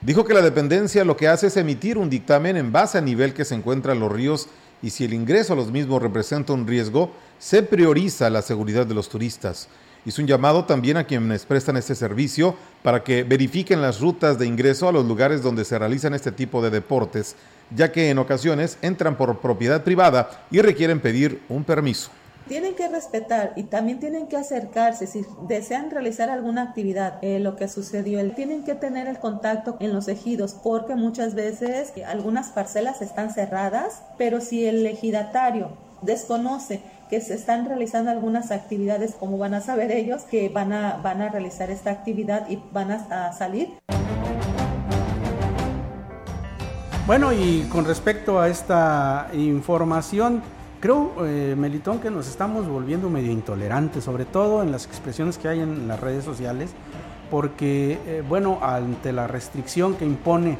dijo 0.00 0.24
que 0.24 0.34
la 0.34 0.42
dependencia 0.42 1.04
lo 1.04 1.16
que 1.16 1.28
hace 1.28 1.46
es 1.46 1.56
emitir 1.56 1.98
un 1.98 2.10
dictamen 2.10 2.56
en 2.56 2.72
base 2.72 2.98
a 2.98 3.00
nivel 3.00 3.32
que 3.32 3.44
se 3.44 3.54
encuentran 3.54 4.00
los 4.00 4.10
ríos 4.10 4.48
y 4.82 4.90
si 4.90 5.04
el 5.04 5.14
ingreso 5.14 5.52
a 5.52 5.56
los 5.56 5.70
mismos 5.70 6.02
representa 6.02 6.52
un 6.52 6.66
riesgo, 6.66 7.12
se 7.42 7.64
prioriza 7.64 8.30
la 8.30 8.40
seguridad 8.40 8.86
de 8.86 8.94
los 8.94 9.08
turistas. 9.08 9.66
Hizo 10.06 10.22
un 10.22 10.28
llamado 10.28 10.64
también 10.64 10.96
a 10.96 11.08
quienes 11.08 11.44
prestan 11.44 11.76
este 11.76 11.96
servicio 11.96 12.54
para 12.84 13.02
que 13.02 13.24
verifiquen 13.24 13.82
las 13.82 14.00
rutas 14.00 14.38
de 14.38 14.46
ingreso 14.46 14.88
a 14.88 14.92
los 14.92 15.04
lugares 15.04 15.42
donde 15.42 15.64
se 15.64 15.76
realizan 15.76 16.14
este 16.14 16.30
tipo 16.30 16.62
de 16.62 16.70
deportes, 16.70 17.34
ya 17.74 17.90
que 17.90 18.10
en 18.10 18.18
ocasiones 18.18 18.78
entran 18.80 19.16
por 19.16 19.40
propiedad 19.40 19.82
privada 19.82 20.46
y 20.52 20.60
requieren 20.60 21.00
pedir 21.00 21.42
un 21.48 21.64
permiso 21.64 22.10
tienen 22.48 22.74
que 22.74 22.88
respetar 22.88 23.52
y 23.54 23.62
también 23.62 24.00
tienen 24.00 24.26
que 24.26 24.36
acercarse 24.36 25.06
si 25.06 25.24
desean 25.46 25.90
realizar 25.92 26.28
alguna 26.28 26.62
actividad, 26.62 27.18
eh, 27.22 27.38
lo 27.38 27.54
que 27.54 27.68
sucedió, 27.68 28.20
tienen 28.32 28.64
que 28.64 28.74
tener 28.74 29.06
el 29.06 29.20
contacto 29.20 29.76
en 29.78 29.94
los 29.94 30.08
ejidos 30.08 30.54
porque 30.54 30.96
muchas 30.96 31.34
veces 31.34 31.92
algunas 32.04 32.50
parcelas 32.50 33.00
están 33.00 33.32
cerradas, 33.32 34.02
pero 34.18 34.40
si 34.40 34.66
el 34.66 34.84
ejidatario 34.84 35.70
desconoce 36.02 36.82
que 37.12 37.20
se 37.20 37.34
están 37.34 37.66
realizando 37.66 38.10
algunas 38.10 38.50
actividades, 38.50 39.14
como 39.14 39.36
van 39.36 39.52
a 39.52 39.60
saber 39.60 39.92
ellos 39.92 40.22
que 40.22 40.48
van 40.48 40.72
a, 40.72 40.96
van 41.04 41.20
a 41.20 41.28
realizar 41.28 41.68
esta 41.68 41.90
actividad 41.90 42.48
y 42.48 42.58
van 42.72 42.90
a, 42.90 43.32
salir. 43.34 43.68
Bueno, 47.06 47.34
y 47.34 47.68
con 47.70 47.84
respecto 47.84 48.40
a 48.40 48.48
esta 48.48 49.28
información, 49.34 50.40
creo, 50.80 51.12
eh, 51.26 51.54
Melitón, 51.54 51.98
que 51.98 52.10
nos 52.10 52.28
estamos 52.28 52.66
volviendo 52.66 53.10
medio 53.10 53.30
intolerantes, 53.30 54.04
sobre 54.04 54.24
todo 54.24 54.62
en 54.62 54.72
las 54.72 54.86
expresiones 54.86 55.36
que 55.36 55.48
hay 55.48 55.60
en 55.60 55.88
las 55.88 56.00
redes 56.00 56.24
sociales, 56.24 56.70
porque, 57.30 57.98
eh, 58.06 58.22
bueno, 58.26 58.58
ante 58.62 59.12
la 59.12 59.26
restricción 59.26 59.96
que 59.96 60.06
impone 60.06 60.56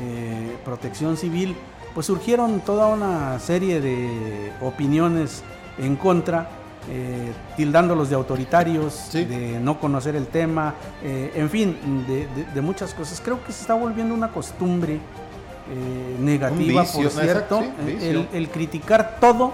eh, 0.00 0.56
protección 0.64 1.16
civil, 1.16 1.54
pues 1.94 2.06
surgieron 2.06 2.58
toda 2.58 2.88
una 2.88 3.38
serie 3.38 3.80
de 3.80 4.52
opiniones 4.62 5.44
en 5.78 5.96
contra, 5.96 6.48
eh, 6.90 7.32
tildándolos 7.56 8.08
de 8.10 8.16
autoritarios, 8.16 9.08
de 9.12 9.58
no 9.60 9.78
conocer 9.78 10.16
el 10.16 10.26
tema, 10.26 10.74
eh, 11.02 11.32
en 11.36 11.48
fin, 11.48 11.76
de, 12.08 12.26
de- 12.28 12.44
de 12.52 12.60
muchas 12.60 12.92
cosas. 12.94 13.20
Creo 13.24 13.42
que 13.44 13.52
se 13.52 13.60
está 13.62 13.74
volviendo 13.74 14.14
una 14.14 14.28
costumbre 14.32 14.94
eh, 14.94 16.16
negativa, 16.18 16.80
Un 16.82 16.86
vicio, 16.86 17.02
por 17.02 17.10
cierto, 17.22 17.58
exacto, 17.60 17.82
sí, 17.86 17.92
vicio. 17.92 18.10
el, 18.10 18.28
el 18.32 18.48
criticar 18.48 19.16
todo, 19.20 19.52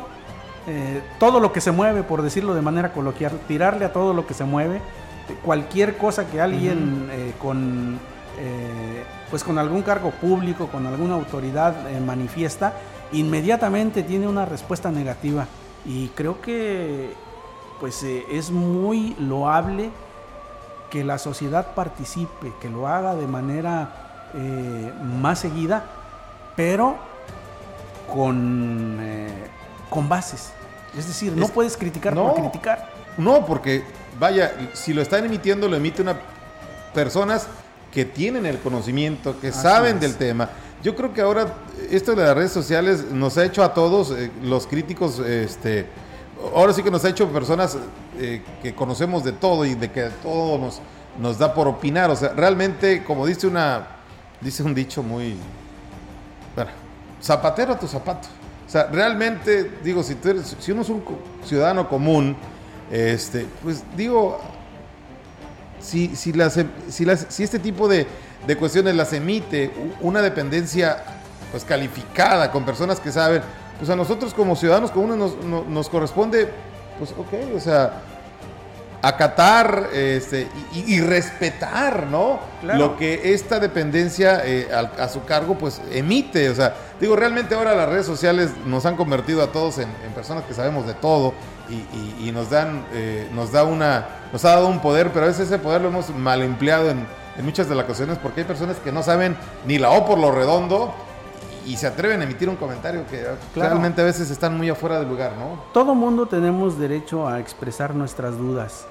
todo 1.19 1.41
lo 1.41 1.51
que 1.53 1.63
se 1.63 1.71
mueve, 1.71 2.03
por 2.03 2.21
decirlo 2.21 2.55
de 2.55 2.61
manera 2.61 2.93
coloquial, 2.93 3.33
tirarle 3.49 3.87
a 3.87 3.93
todo 3.93 4.13
lo 4.13 4.27
que 4.27 4.35
se 4.35 4.45
mueve, 4.45 4.81
cualquier 5.43 5.97
cosa 5.97 6.27
que 6.31 6.41
alguien 6.43 7.09
eh, 7.11 7.33
con 7.41 7.99
pues 9.31 9.43
con 9.45 9.59
algún 9.59 9.83
cargo 9.83 10.11
público, 10.13 10.69
con 10.69 10.87
alguna 10.87 11.15
autoridad 11.15 11.75
manifiesta, 12.07 12.73
inmediatamente 13.13 14.03
tiene 14.03 14.29
una 14.29 14.45
respuesta 14.47 14.91
negativa. 14.91 15.47
Y 15.87 16.09
creo 16.09 16.41
que 16.41 17.13
pues 17.81 18.03
eh, 18.03 18.25
es 18.31 18.51
muy 18.51 19.15
loable 19.21 19.91
que 20.91 21.05
la 21.05 21.19
sociedad 21.19 21.75
participe, 21.75 22.53
que 22.61 22.69
lo 22.69 22.89
haga 22.89 23.15
de 23.15 23.27
manera 23.27 24.31
eh, 24.35 24.93
más 25.21 25.39
seguida, 25.41 25.85
pero 26.57 26.97
con, 28.13 28.99
eh, 29.01 29.47
con 29.91 30.09
bases. 30.09 30.53
Es 30.97 31.07
decir, 31.07 31.33
no 31.37 31.45
Es- 31.45 31.51
puedes 31.51 31.77
criticar 31.77 32.15
no. 32.15 32.33
por 32.35 32.43
criticar. 32.43 32.91
No, 33.17 33.45
porque 33.45 33.85
vaya, 34.19 34.53
si 34.75 34.93
lo 34.95 35.03
están 35.03 35.25
emitiendo, 35.25 35.69
lo 35.69 35.77
emite 35.77 36.03
una 36.03 36.17
personas 36.95 37.47
que 37.93 38.05
tienen 38.05 38.47
el 38.47 38.59
conocimiento, 38.59 39.39
que 39.41 39.49
Así 39.49 39.61
saben 39.61 39.97
es. 39.97 40.01
del 40.03 40.17
tema. 40.17 40.49
Yo 40.83 40.95
creo 40.95 41.13
que 41.13 41.21
ahora 41.21 41.55
esto 41.91 42.15
de 42.15 42.23
las 42.25 42.37
redes 42.37 42.53
sociales 42.53 43.11
nos 43.11 43.37
ha 43.37 43.45
hecho 43.45 43.65
a 43.65 43.75
todos 43.75 44.13
eh, 44.13 44.31
los 44.43 44.67
críticos, 44.67 45.19
este, 45.19 45.87
ahora 46.55 46.73
sí 46.73 46.83
que 46.85 46.91
nos 46.91 47.05
ha 47.05 47.09
hecho 47.09 47.29
personas 47.29 47.77
eh, 48.19 48.43
que 48.63 48.75
conocemos 48.75 49.25
de 49.25 49.33
todo 49.33 49.65
y 49.65 49.75
de 49.75 49.91
que 49.91 50.09
todo 50.23 50.71
nos, 51.19 51.39
da 51.39 51.53
por 51.53 51.67
opinar. 51.67 52.11
O 52.11 52.17
sea, 52.17 52.29
realmente, 52.31 53.03
como 53.03 53.27
dice 53.27 53.49
una, 53.49 53.89
dice 54.41 54.63
un 54.63 54.73
dicho 54.73 55.03
muy, 55.03 55.35
bueno, 56.55 56.71
zapatero 57.21 57.73
a 57.73 57.79
tu 57.79 57.89
zapato. 57.89 58.29
O 58.67 58.71
sea, 58.71 58.87
realmente, 58.87 59.79
digo, 59.83 60.03
si, 60.05 60.15
tú 60.15 60.29
eres, 60.29 60.55
si 60.61 60.71
uno 60.71 60.83
es 60.83 60.89
un 60.91 61.03
ciudadano 61.45 61.89
común, 61.89 62.37
este, 62.93 63.47
pues 63.63 63.83
digo, 63.97 64.39
si, 65.81 66.15
si, 66.15 66.33
las, 66.33 66.57
si, 66.89 67.05
las- 67.05 67.27
si 67.31 67.43
este 67.43 67.59
tipo 67.59 67.89
de, 67.89 68.07
de 68.47 68.57
cuestiones 68.57 68.95
las 68.95 69.13
emite 69.13 69.71
una 70.01 70.23
dependencia 70.23 71.03
pues 71.51 71.65
calificada 71.65 72.51
con 72.51 72.65
personas 72.65 73.01
que 73.01 73.11
saben, 73.13 73.43
pues 73.79 73.89
a 73.91 73.97
nosotros 73.97 74.35
como 74.35 74.55
ciudadanos 74.57 74.91
comunes 74.91 75.17
nos, 75.19 75.45
no- 75.45 75.65
nos 75.65 75.89
corresponde, 75.89 76.49
pues 76.99 77.13
ok, 77.13 77.57
o 77.57 77.61
sea, 77.61 77.93
acatar 79.01 79.91
este, 79.93 80.49
y, 80.75 80.97
y 80.97 81.01
respetar, 81.01 82.07
¿no? 82.09 82.41
Claro. 82.61 82.79
Lo 82.81 82.97
que 82.97 83.33
esta 83.33 83.61
dependencia 83.61 84.43
eh, 84.45 84.69
a, 84.99 85.09
su 85.09 85.25
cargo, 85.25 85.57
pues 85.57 85.81
emite. 85.93 86.51
O 86.51 86.55
sea, 86.55 86.75
digo, 87.01 87.15
realmente 87.15 87.55
ahora 87.55 87.75
las 87.75 87.89
redes 87.89 88.07
sociales 88.07 88.51
nos 88.67 88.85
han 88.87 88.97
convertido 88.97 89.43
a 89.43 89.53
todos 89.53 89.79
en, 89.79 89.89
en 90.05 90.13
personas 90.15 90.45
que 90.45 90.55
sabemos 90.55 90.87
de 90.87 90.95
todo 90.95 91.33
y, 91.69 91.75
y- 91.75 92.29
y 92.29 92.33
nos 92.33 92.51
dan, 92.51 92.85
eh, 92.93 93.29
nos 93.33 93.53
da 93.53 93.63
una, 93.63 94.07
nos 94.33 94.45
ha 94.45 94.51
dado 94.51 94.67
un 94.67 94.81
poder, 94.81 95.11
pero 95.13 95.27
a 95.27 95.29
veces 95.29 95.47
ese 95.47 95.59
poder 95.59 95.81
lo 95.83 95.89
hemos 95.89 96.11
mal 96.11 96.43
empleado 96.43 96.91
en, 96.91 97.07
en 97.39 97.45
muchas 97.45 97.69
de 97.69 97.75
las 97.75 97.85
ocasiones 97.85 98.19
porque 98.19 98.41
hay 98.41 98.47
personas 98.47 98.77
que 98.79 98.91
no 98.93 99.03
saben 99.03 99.37
ni 99.65 99.79
la 99.79 99.91
O 99.91 100.05
por 100.05 100.19
lo 100.19 100.31
redondo 100.33 100.93
y, 101.67 101.77
se 101.77 101.87
atreven 101.87 102.21
a 102.21 102.25
emitir 102.25 102.49
un 102.49 102.57
comentario 102.57 103.05
que 103.11 103.27
Claro. 103.53 103.71
realmente 103.71 104.01
a 104.01 104.05
veces 104.05 104.31
están 104.31 104.57
muy 104.57 104.71
afuera 104.71 104.99
del 104.99 105.09
lugar, 105.09 105.33
¿no? 105.39 105.63
Todo 105.75 105.95
mundo 105.95 106.27
tenemos 106.27 106.79
derecho 106.79 107.29
a 107.29 107.41
expresar 107.41 107.95
nuestras 107.95 108.39
dudas, 108.39 108.87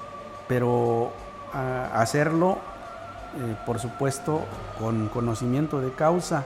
pero 0.46 1.10
a 1.52 2.00
hacerlo, 2.00 2.58
eh, 3.36 3.56
por 3.66 3.80
supuesto, 3.80 4.42
con 4.78 5.08
conocimiento 5.08 5.80
de 5.80 5.90
causa 5.92 6.44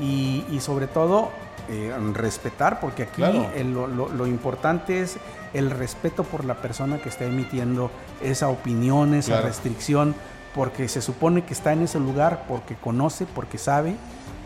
y, 0.00 0.44
y 0.50 0.60
sobre 0.60 0.86
todo 0.86 1.28
eh, 1.68 1.94
respetar, 2.14 2.80
porque 2.80 3.04
aquí 3.04 3.16
Claro. 3.16 3.46
el- 3.54 3.72
lo, 3.74 3.86
lo- 3.86 4.08
lo 4.08 4.26
importante 4.26 5.00
es 5.00 5.16
el 5.54 5.70
respeto 5.70 6.22
por 6.24 6.44
la 6.44 6.54
persona 6.54 6.98
que 6.98 7.08
está 7.10 7.24
emitiendo 7.24 7.90
esa 8.22 8.48
opinión, 8.48 9.14
esa 9.14 9.32
Claro. 9.32 9.46
restricción, 9.46 10.14
porque 10.54 10.88
se 10.88 11.02
supone 11.02 11.42
que 11.44 11.52
está 11.52 11.72
en 11.72 11.82
ese 11.82 11.98
lugar, 11.98 12.44
porque 12.48 12.76
conoce, 12.76 13.26
porque 13.26 13.58
sabe, 13.58 13.96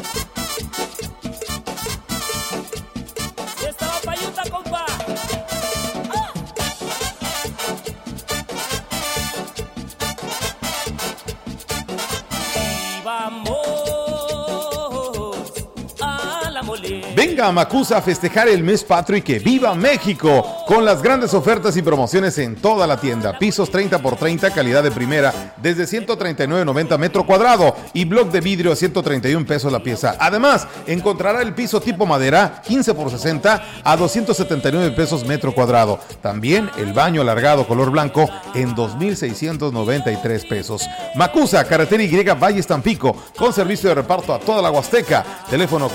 Venga 17.23 17.45
a 17.45 17.51
Macusa 17.51 17.99
a 17.99 18.01
festejar 18.01 18.47
el 18.47 18.63
mes 18.63 18.83
patrio 18.83 19.19
y 19.19 19.21
que 19.21 19.37
viva 19.37 19.75
México 19.75 20.43
con 20.65 20.83
las 20.83 21.03
grandes 21.03 21.35
ofertas 21.35 21.77
y 21.77 21.83
promociones 21.83 22.35
en 22.39 22.55
toda 22.55 22.87
la 22.87 22.97
tienda. 22.97 23.37
Pisos 23.37 23.69
30 23.69 24.01
por 24.01 24.15
30, 24.15 24.49
calidad 24.49 24.81
de 24.81 24.89
primera, 24.89 25.53
desde 25.61 25.83
139.90 25.83 26.97
metro 26.97 27.23
cuadrado 27.23 27.75
y 27.93 28.05
bloc 28.05 28.31
de 28.31 28.41
vidrio 28.41 28.71
a 28.71 28.75
131 28.75 29.45
pesos 29.45 29.71
la 29.71 29.83
pieza. 29.83 30.15
Además, 30.19 30.67
encontrará 30.87 31.43
el 31.43 31.53
piso 31.53 31.79
tipo 31.79 32.07
madera 32.07 32.59
15 32.65 32.95
por 32.95 33.11
60 33.11 33.65
a 33.83 33.97
279 33.97 34.89
pesos 34.95 35.23
metro 35.23 35.53
cuadrado. 35.53 35.99
También 36.23 36.71
el 36.79 36.91
baño 36.91 37.21
alargado 37.21 37.67
color 37.67 37.91
blanco 37.91 38.27
en 38.55 38.75
2.693 38.75 40.47
pesos. 40.49 40.89
Macusa, 41.13 41.63
carretera 41.65 42.01
Y, 42.01 42.23
Valle 42.33 42.63
Tampico, 42.63 43.15
con 43.37 43.53
servicio 43.53 43.89
de 43.89 43.95
reparto 43.95 44.33
a 44.33 44.39
toda 44.39 44.59
la 44.63 44.71
Huasteca. 44.71 45.23
Teléfono 45.47 45.87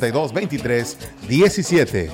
481-382-2317. 0.00 2.10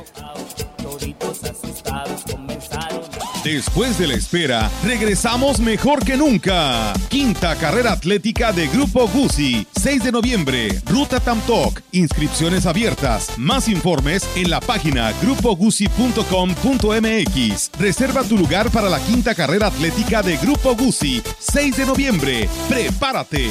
Después 3.44 3.98
de 3.98 4.06
la 4.06 4.14
espera, 4.14 4.70
regresamos 4.84 5.58
mejor 5.58 6.04
que 6.04 6.16
nunca. 6.16 6.92
Quinta 7.08 7.56
carrera 7.56 7.90
atlética 7.90 8.52
de 8.52 8.68
Grupo 8.68 9.08
Guzzi, 9.08 9.66
6 9.80 10.04
de 10.04 10.12
noviembre, 10.12 10.80
Ruta 10.86 11.18
Tamtoc. 11.18 11.80
Inscripciones 11.90 12.66
abiertas. 12.66 13.36
Más 13.38 13.66
informes 13.66 14.22
en 14.36 14.48
la 14.48 14.60
página 14.60 15.12
grupoguzzi.com.mx. 15.20 17.70
Reserva 17.80 18.22
tu 18.22 18.38
lugar 18.38 18.70
para 18.70 18.88
la 18.88 19.00
quinta 19.00 19.34
carrera 19.34 19.66
atlética 19.66 20.22
de 20.22 20.36
Grupo 20.36 20.76
Guzzi, 20.76 21.20
6 21.40 21.78
de 21.78 21.86
noviembre. 21.86 22.48
¡Prepárate! 22.68 23.50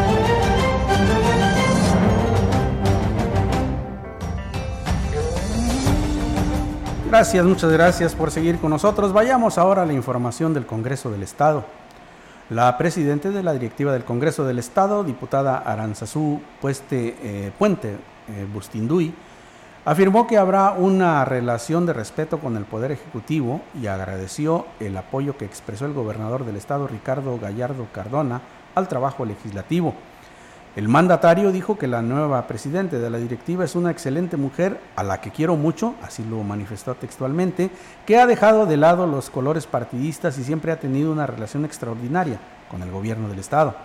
Gracias, 7.11 7.45
muchas 7.45 7.69
gracias 7.73 8.15
por 8.15 8.31
seguir 8.31 8.57
con 8.57 8.69
nosotros. 8.69 9.11
Vayamos 9.11 9.57
ahora 9.57 9.81
a 9.81 9.85
la 9.85 9.91
información 9.91 10.53
del 10.53 10.65
Congreso 10.65 11.11
del 11.11 11.23
Estado. 11.23 11.65
La 12.49 12.77
presidenta 12.77 13.31
de 13.31 13.43
la 13.43 13.51
directiva 13.51 13.91
del 13.91 14.05
Congreso 14.05 14.45
del 14.45 14.59
Estado, 14.59 15.03
diputada 15.03 15.57
Aranzazú 15.57 16.39
Pueste, 16.61 17.17
eh, 17.21 17.51
Puente 17.59 17.89
eh, 18.29 18.47
Bustinduy, 18.53 19.13
afirmó 19.83 20.25
que 20.25 20.37
habrá 20.37 20.71
una 20.71 21.25
relación 21.25 21.85
de 21.85 21.91
respeto 21.91 22.39
con 22.39 22.55
el 22.55 22.63
Poder 22.63 22.93
Ejecutivo 22.93 23.59
y 23.81 23.87
agradeció 23.87 24.65
el 24.79 24.95
apoyo 24.95 25.35
que 25.35 25.43
expresó 25.43 25.85
el 25.85 25.93
gobernador 25.93 26.45
del 26.45 26.55
Estado, 26.55 26.87
Ricardo 26.87 27.37
Gallardo 27.37 27.87
Cardona, 27.91 28.39
al 28.73 28.87
trabajo 28.87 29.25
legislativo. 29.25 29.95
El 30.73 30.87
mandatario 30.87 31.51
dijo 31.51 31.77
que 31.77 31.85
la 31.85 32.01
nueva 32.01 32.47
presidenta 32.47 32.97
de 32.97 33.09
la 33.09 33.17
directiva 33.17 33.65
es 33.65 33.75
una 33.75 33.91
excelente 33.91 34.37
mujer 34.37 34.79
a 34.95 35.03
la 35.03 35.19
que 35.19 35.29
quiero 35.29 35.57
mucho, 35.57 35.95
así 36.01 36.23
lo 36.23 36.41
manifestó 36.43 36.95
textualmente, 36.95 37.69
que 38.05 38.17
ha 38.17 38.25
dejado 38.25 38.65
de 38.65 38.77
lado 38.77 39.05
los 39.05 39.29
colores 39.29 39.67
partidistas 39.67 40.37
y 40.37 40.45
siempre 40.45 40.71
ha 40.71 40.79
tenido 40.79 41.11
una 41.11 41.27
relación 41.27 41.65
extraordinaria 41.65 42.39
con 42.69 42.81
el 42.83 42.89
gobierno 42.89 43.27
del 43.27 43.39
Estado. 43.39 43.75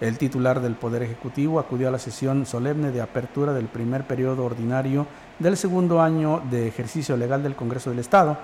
El 0.00 0.18
titular 0.18 0.60
del 0.60 0.74
Poder 0.74 1.04
Ejecutivo 1.04 1.60
acudió 1.60 1.86
a 1.86 1.92
la 1.92 2.00
sesión 2.00 2.46
solemne 2.46 2.90
de 2.90 3.00
apertura 3.00 3.52
del 3.52 3.66
primer 3.66 4.02
periodo 4.02 4.44
ordinario 4.44 5.06
del 5.38 5.56
segundo 5.56 6.02
año 6.02 6.42
de 6.50 6.66
ejercicio 6.66 7.16
legal 7.16 7.44
del 7.44 7.54
Congreso 7.54 7.90
del 7.90 8.00
Estado 8.00 8.38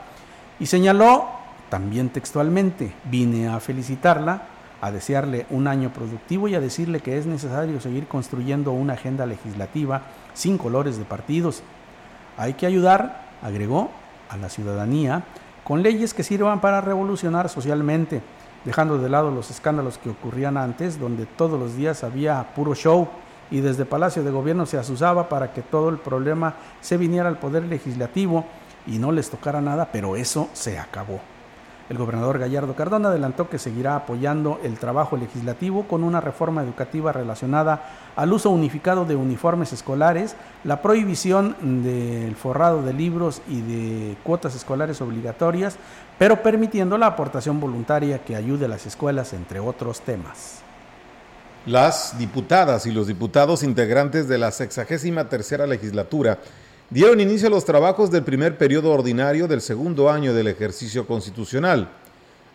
y 0.61 0.66
señaló, 0.66 1.27
también 1.70 2.11
textualmente, 2.11 2.95
vine 3.11 3.49
a 3.49 3.59
felicitarla 3.59 4.54
a 4.85 4.93
desearle 4.93 5.47
un 5.49 5.66
año 5.66 5.91
productivo 5.95 6.47
y 6.47 6.55
a 6.55 6.61
decirle 6.61 7.01
que 7.01 7.16
es 7.16 7.24
necesario 7.24 7.80
seguir 7.80 8.07
construyendo 8.07 8.72
una 8.72 8.93
agenda 8.93 9.24
legislativa 9.24 10.03
sin 10.35 10.59
colores 10.59 10.99
de 10.99 11.07
partidos. 11.07 11.62
Hay 12.37 12.53
que 12.53 12.66
ayudar, 12.66 13.30
agregó, 13.43 13.91
a 14.28 14.37
la 14.37 14.51
ciudadanía 14.51 15.22
con 15.64 15.82
leyes 15.82 16.12
que 16.12 16.22
sirvan 16.22 16.61
para 16.61 16.82
revolucionar 16.82 17.49
socialmente, 17.49 18.20
dejando 18.66 18.99
de 18.99 19.09
lado 19.09 19.30
los 19.30 19.51
escándalos 19.51 19.97
que 19.97 20.11
ocurrían 20.11 20.59
antes, 20.59 21.01
donde 21.01 21.24
todos 21.24 21.59
los 21.59 21.76
días 21.76 22.05
había 22.05 22.55
puro 22.55 22.74
show 22.74 23.09
y 23.51 23.61
desde 23.61 23.87
Palacio 23.87 24.22
de 24.22 24.30
Gobierno 24.30 24.66
se 24.66 24.76
asusaba 24.76 25.30
para 25.30 25.55
que 25.55 25.62
todo 25.62 25.89
el 25.89 25.97
problema 25.97 26.57
se 26.82 26.99
viniera 26.99 27.30
al 27.30 27.39
Poder 27.39 27.64
Legislativo 27.64 28.45
y 28.87 28.99
no 28.99 29.12
les 29.12 29.30
tocara 29.30 29.62
nada, 29.62 29.89
pero 29.91 30.14
eso 30.14 30.51
se 30.53 30.78
acabó. 30.78 31.34
El 31.91 31.99
gobernador 31.99 32.39
Gallardo 32.39 32.74
Cardona 32.74 33.11
adelantó 33.11 33.51
que 33.51 33.59
seguirá 33.59 33.95
apoyando 33.95 34.59
el 34.62 34.78
trabajo 34.78 35.18
legislativo 35.18 35.87
con 35.87 36.03
una 36.03 36.18
reforma 36.18 36.62
educativa 36.62 37.12
relacionada 37.12 37.82
al 38.16 38.32
uso 38.32 38.49
unificado 38.49 39.05
de 39.05 39.16
uniformes 39.16 39.74
escolares, 39.74 40.35
la 40.64 40.80
prohibición 40.80 41.82
del 41.82 42.37
forrado 42.37 42.82
de 42.82 42.95
libros 42.95 43.43
y 43.49 43.61
de 43.61 44.16
cuotas 44.22 44.55
escolares 44.55 45.03
obligatorias, 45.03 45.76
pero 46.18 46.43
permitiendo 46.43 46.97
la 46.97 47.09
aportación 47.09 47.61
voluntaria 47.61 48.24
que 48.24 48.35
ayude 48.35 48.64
a 48.64 48.68
las 48.68 48.87
escuelas, 48.87 49.35
entre 49.35 49.61
otros 49.61 50.01
temas. 50.01 50.61
Las 51.66 52.18
diputadas 52.18 52.87
y 52.87 52.93
los 52.93 53.07
diputados 53.07 53.62
integrantes 53.62 54.26
de 54.26 54.39
la 54.39 54.51
sexagésima 54.53 55.28
tercera 55.28 55.66
legislatura 55.66 56.39
dieron 56.95 57.18
inicio 57.18 57.49
a 57.49 57.51
los 57.51 57.64
trabajos 57.64 58.12
del 58.12 58.22
primer 58.22 58.57
periodo 58.57 58.92
ordinario 58.92 59.49
del 59.49 59.61
segundo 59.61 60.09
año 60.09 60.32
del 60.32 60.47
ejercicio 60.47 61.05
constitucional. 61.09 61.88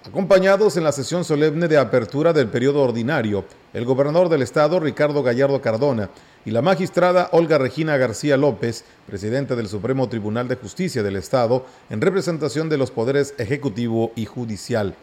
Acompañados 0.07 0.77
en 0.77 0.85
la 0.85 0.93
sesión 0.93 1.25
solemne 1.25 1.67
de 1.67 1.77
apertura 1.77 2.31
del 2.31 2.47
periodo 2.47 2.81
ordinario, 2.81 3.43
el 3.73 3.83
gobernador 3.83 4.29
del 4.29 4.41
estado, 4.41 4.79
Ricardo 4.79 5.23
Gallardo 5.23 5.59
Cardona, 5.59 6.09
y 6.45 6.51
la 6.51 6.61
magistrada 6.61 7.27
Olga 7.33 7.57
Regina 7.57 7.97
García 7.97 8.37
López, 8.37 8.85
presidenta 9.05 9.57
del 9.57 9.67
Supremo 9.67 10.07
Tribunal 10.07 10.47
de 10.47 10.55
Justicia 10.55 11.03
del 11.03 11.17
Estado, 11.17 11.65
en 11.89 11.99
representación 11.99 12.69
de 12.69 12.77
los 12.77 12.91
poderes 12.91 13.33
ejecutivo 13.39 14.13
y 14.15 14.25
judicial. 14.25 14.95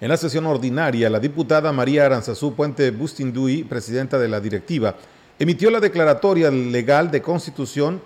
En 0.00 0.08
la 0.08 0.16
sesión 0.16 0.46
ordinaria, 0.46 1.10
la 1.10 1.20
diputada 1.20 1.70
María 1.70 2.06
Aranzazú 2.06 2.54
Puente 2.54 2.90
Bustinduy, 2.92 3.62
presidenta 3.64 4.18
de 4.18 4.28
la 4.28 4.40
directiva, 4.40 4.96
emitió 5.38 5.70
la 5.70 5.80
declaratoria 5.80 6.50
legal 6.50 7.10
de 7.10 7.22
constitución, 7.22 8.00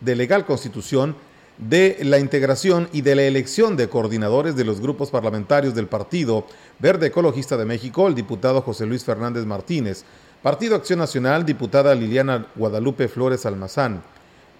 de 0.00 0.16
legal 0.16 0.44
constitución 0.44 1.16
de 1.58 1.98
la 2.02 2.18
integración 2.18 2.88
y 2.92 3.02
de 3.02 3.14
la 3.14 3.22
elección 3.22 3.76
de 3.76 3.88
coordinadores 3.88 4.56
de 4.56 4.64
los 4.64 4.80
grupos 4.80 5.10
parlamentarios 5.10 5.74
del 5.74 5.86
Partido 5.86 6.46
Verde 6.80 7.06
Ecologista 7.06 7.56
de 7.56 7.64
México, 7.64 8.08
el 8.08 8.14
diputado 8.14 8.60
José 8.60 8.86
Luis 8.86 9.04
Fernández 9.04 9.44
Martínez, 9.46 10.04
Partido 10.42 10.74
Acción 10.74 10.98
Nacional, 10.98 11.46
diputada 11.46 11.94
Liliana 11.94 12.48
Guadalupe 12.56 13.08
Flores 13.08 13.46
Almazán, 13.46 14.02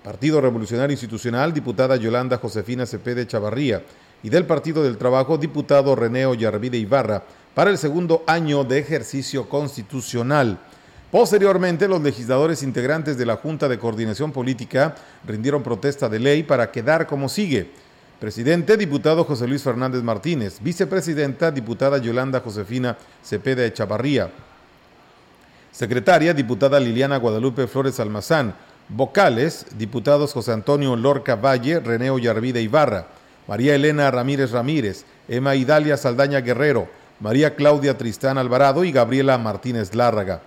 Partido 0.05 0.41
Revolucionario 0.41 0.93
Institucional, 0.93 1.53
diputada 1.53 1.97
Yolanda 1.97 2.39
Josefina 2.39 2.87
Cepede 2.87 3.27
Chavarría, 3.27 3.83
y 4.23 4.31
del 4.31 4.47
Partido 4.47 4.83
del 4.83 4.97
Trabajo, 4.97 5.37
diputado 5.37 5.95
Reneo 5.97 6.35
Yarvide 6.35 6.79
Ibarra, 6.79 7.25
para 7.55 7.71
el 7.71 7.79
segundo 7.79 8.23
año 8.27 8.65
de 8.65 8.79
ejercicio 8.79 9.49
constitucional. 9.49 10.59
Posteriormente, 11.15 11.87
los 11.87 12.03
legisladores 12.03 12.65
integrantes 12.65 13.17
de 13.17 13.25
la 13.25 13.37
Junta 13.37 13.69
de 13.69 13.79
Coordinación 13.79 14.33
Política 14.33 14.97
rindieron 15.25 15.63
protesta 15.63 16.09
de 16.09 16.19
ley 16.19 16.43
para 16.43 16.73
quedar 16.73 17.07
como 17.07 17.29
sigue. 17.29 17.71
Presidente, 18.19 18.77
diputado 18.77 19.23
José 19.23 19.47
Luis 19.47 19.63
Fernández 19.63 20.03
Martínez. 20.03 20.59
Vicepresidenta, 20.61 21.53
diputada 21.53 21.99
Yolanda 21.99 22.41
Josefina 22.41 22.99
Cepeda 23.23 23.65
Echavarría. 23.65 24.29
Secretaria, 25.71 26.35
diputada 26.35 26.81
Liliana 26.81 27.19
Guadalupe 27.19 27.69
Flores 27.69 28.01
Almazán. 28.01 28.57
Vocales, 28.89 29.67
diputados 29.79 30.33
José 30.33 30.51
Antonio 30.51 30.97
Lorca 30.97 31.37
Valle, 31.37 31.79
Reneo 31.79 32.19
Yarvide 32.19 32.61
Ibarra. 32.61 33.07
María 33.47 33.77
Elena 33.77 34.11
Ramírez 34.11 34.51
Ramírez, 34.51 35.05
Emma 35.29 35.55
Idalia 35.55 35.97
Saldaña 35.97 36.41
Guerrero, 36.41 36.89
María 37.21 37.55
Claudia 37.55 37.97
Tristán 37.97 38.37
Alvarado 38.37 38.83
y 38.83 38.91
Gabriela 38.91 39.39
Martínez 39.39 39.95
Lárraga. 39.95 40.41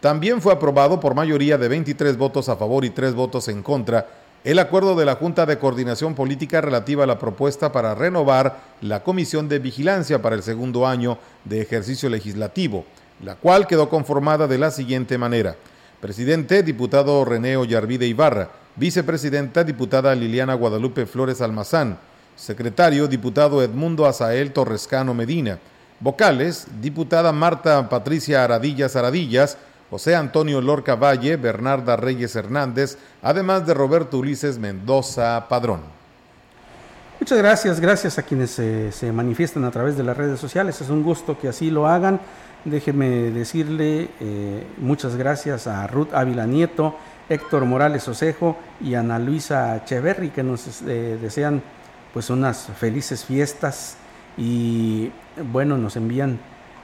También 0.00 0.40
fue 0.40 0.52
aprobado 0.52 0.98
por 0.98 1.14
mayoría 1.14 1.58
de 1.58 1.68
23 1.68 2.16
votos 2.16 2.48
a 2.48 2.56
favor 2.56 2.84
y 2.84 2.90
3 2.90 3.14
votos 3.14 3.48
en 3.48 3.62
contra 3.62 4.06
el 4.42 4.58
acuerdo 4.58 4.96
de 4.96 5.04
la 5.04 5.16
Junta 5.16 5.44
de 5.44 5.58
Coordinación 5.58 6.14
Política 6.14 6.62
relativa 6.62 7.04
a 7.04 7.06
la 7.06 7.18
propuesta 7.18 7.72
para 7.72 7.94
renovar 7.94 8.60
la 8.80 9.02
Comisión 9.02 9.50
de 9.50 9.58
Vigilancia 9.58 10.22
para 10.22 10.34
el 10.34 10.42
segundo 10.42 10.86
año 10.86 11.18
de 11.44 11.60
ejercicio 11.60 12.08
legislativo, 12.08 12.86
la 13.22 13.34
cual 13.34 13.66
quedó 13.66 13.90
conformada 13.90 14.46
de 14.46 14.56
la 14.56 14.70
siguiente 14.70 15.18
manera. 15.18 15.56
Presidente, 16.00 16.62
diputado 16.62 17.22
René 17.26 17.58
Ollarvide 17.58 18.06
Ibarra. 18.06 18.48
Vicepresidenta, 18.76 19.62
diputada 19.62 20.14
Liliana 20.14 20.54
Guadalupe 20.54 21.04
Flores 21.04 21.42
Almazán. 21.42 21.98
Secretario, 22.34 23.06
diputado 23.08 23.62
Edmundo 23.62 24.06
Azael 24.06 24.54
Torrescano 24.54 25.12
Medina. 25.12 25.58
Vocales, 25.98 26.66
diputada 26.80 27.30
Marta 27.32 27.86
Patricia 27.90 28.42
Aradillas 28.42 28.96
Aradillas, 28.96 29.58
José 29.90 30.14
Antonio 30.14 30.60
Lorca 30.60 30.94
Valle, 30.94 31.36
Bernarda 31.36 31.96
Reyes 31.96 32.36
Hernández, 32.36 32.96
además 33.22 33.66
de 33.66 33.74
Roberto 33.74 34.18
Ulises 34.18 34.58
Mendoza 34.58 35.46
Padrón. 35.48 35.80
Muchas 37.18 37.38
gracias, 37.38 37.80
gracias 37.80 38.18
a 38.18 38.22
quienes 38.22 38.50
se 38.52 39.12
manifiestan 39.12 39.64
a 39.64 39.70
través 39.70 39.96
de 39.96 40.04
las 40.04 40.16
redes 40.16 40.40
sociales. 40.40 40.80
Es 40.80 40.88
un 40.88 41.02
gusto 41.02 41.38
que 41.38 41.48
así 41.48 41.70
lo 41.70 41.86
hagan. 41.86 42.20
Déjeme 42.64 43.08
decirle 43.30 44.10
eh, 44.20 44.66
muchas 44.78 45.16
gracias 45.16 45.66
a 45.66 45.86
Ruth 45.86 46.12
Ávila 46.12 46.46
Nieto, 46.46 46.94
Héctor 47.28 47.64
Morales 47.64 48.06
Osejo 48.06 48.58
y 48.82 48.94
Ana 48.94 49.18
Luisa 49.18 49.82
Cheverry 49.86 50.28
que 50.28 50.42
nos 50.42 50.82
eh, 50.82 51.18
desean 51.20 51.62
pues 52.12 52.28
unas 52.28 52.68
felices 52.78 53.24
fiestas 53.24 53.96
y 54.36 55.10
bueno, 55.50 55.78
nos 55.78 55.96
envían 55.96 56.38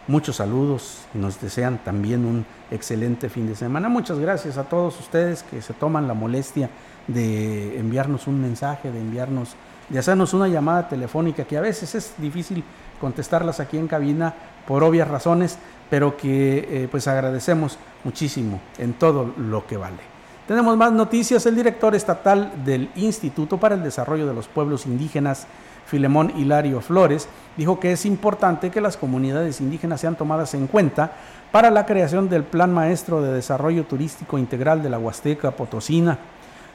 muchos 0.08 0.36
saludos 0.36 1.04
y 1.14 1.18
nos 1.18 1.40
desean 1.40 1.78
también 1.84 2.24
un 2.24 2.46
excelente 2.70 3.28
fin 3.28 3.46
de 3.46 3.54
semana. 3.54 3.88
Muchas 3.88 4.18
gracias 4.18 4.58
a 4.58 4.64
todos 4.64 4.98
ustedes 5.00 5.42
que 5.42 5.62
se 5.62 5.74
toman 5.74 6.08
la 6.08 6.14
molestia 6.14 6.70
de 7.06 7.78
enviarnos 7.78 8.26
un 8.26 8.40
mensaje, 8.40 8.90
de 8.90 9.00
enviarnos, 9.00 9.54
de 9.88 9.98
hacernos 9.98 10.34
una 10.34 10.48
llamada 10.48 10.88
telefónica, 10.88 11.44
que 11.44 11.56
a 11.56 11.60
veces 11.60 11.94
es 11.94 12.14
difícil 12.18 12.64
contestarlas 13.00 13.60
aquí 13.60 13.78
en 13.78 13.88
cabina 13.88 14.34
por 14.66 14.82
obvias 14.82 15.08
razones, 15.08 15.58
pero 15.90 16.16
que 16.16 16.58
eh, 16.58 16.88
pues 16.90 17.06
agradecemos 17.06 17.78
muchísimo 18.04 18.60
en 18.78 18.94
todo 18.94 19.32
lo 19.36 19.66
que 19.66 19.76
vale. 19.76 20.16
Tenemos 20.46 20.76
más 20.76 20.92
noticias. 20.92 21.44
El 21.46 21.56
director 21.56 21.94
estatal 21.94 22.64
del 22.64 22.90
Instituto 22.94 23.58
para 23.58 23.74
el 23.74 23.82
Desarrollo 23.82 24.26
de 24.26 24.34
los 24.34 24.46
Pueblos 24.46 24.86
Indígenas, 24.86 25.46
Filemón 25.86 26.32
Hilario 26.36 26.80
Flores, 26.80 27.28
dijo 27.56 27.80
que 27.80 27.92
es 27.92 28.04
importante 28.04 28.70
que 28.70 28.80
las 28.80 28.96
comunidades 28.96 29.60
indígenas 29.60 30.00
sean 30.00 30.16
tomadas 30.16 30.54
en 30.54 30.66
cuenta 30.66 31.12
para 31.52 31.70
la 31.70 31.86
creación 31.86 32.28
del 32.28 32.44
Plan 32.44 32.72
Maestro 32.72 33.22
de 33.22 33.32
Desarrollo 33.32 33.84
Turístico 33.84 34.38
Integral 34.38 34.82
de 34.82 34.90
la 34.90 34.98
Huasteca 34.98 35.52
Potosina. 35.52 36.18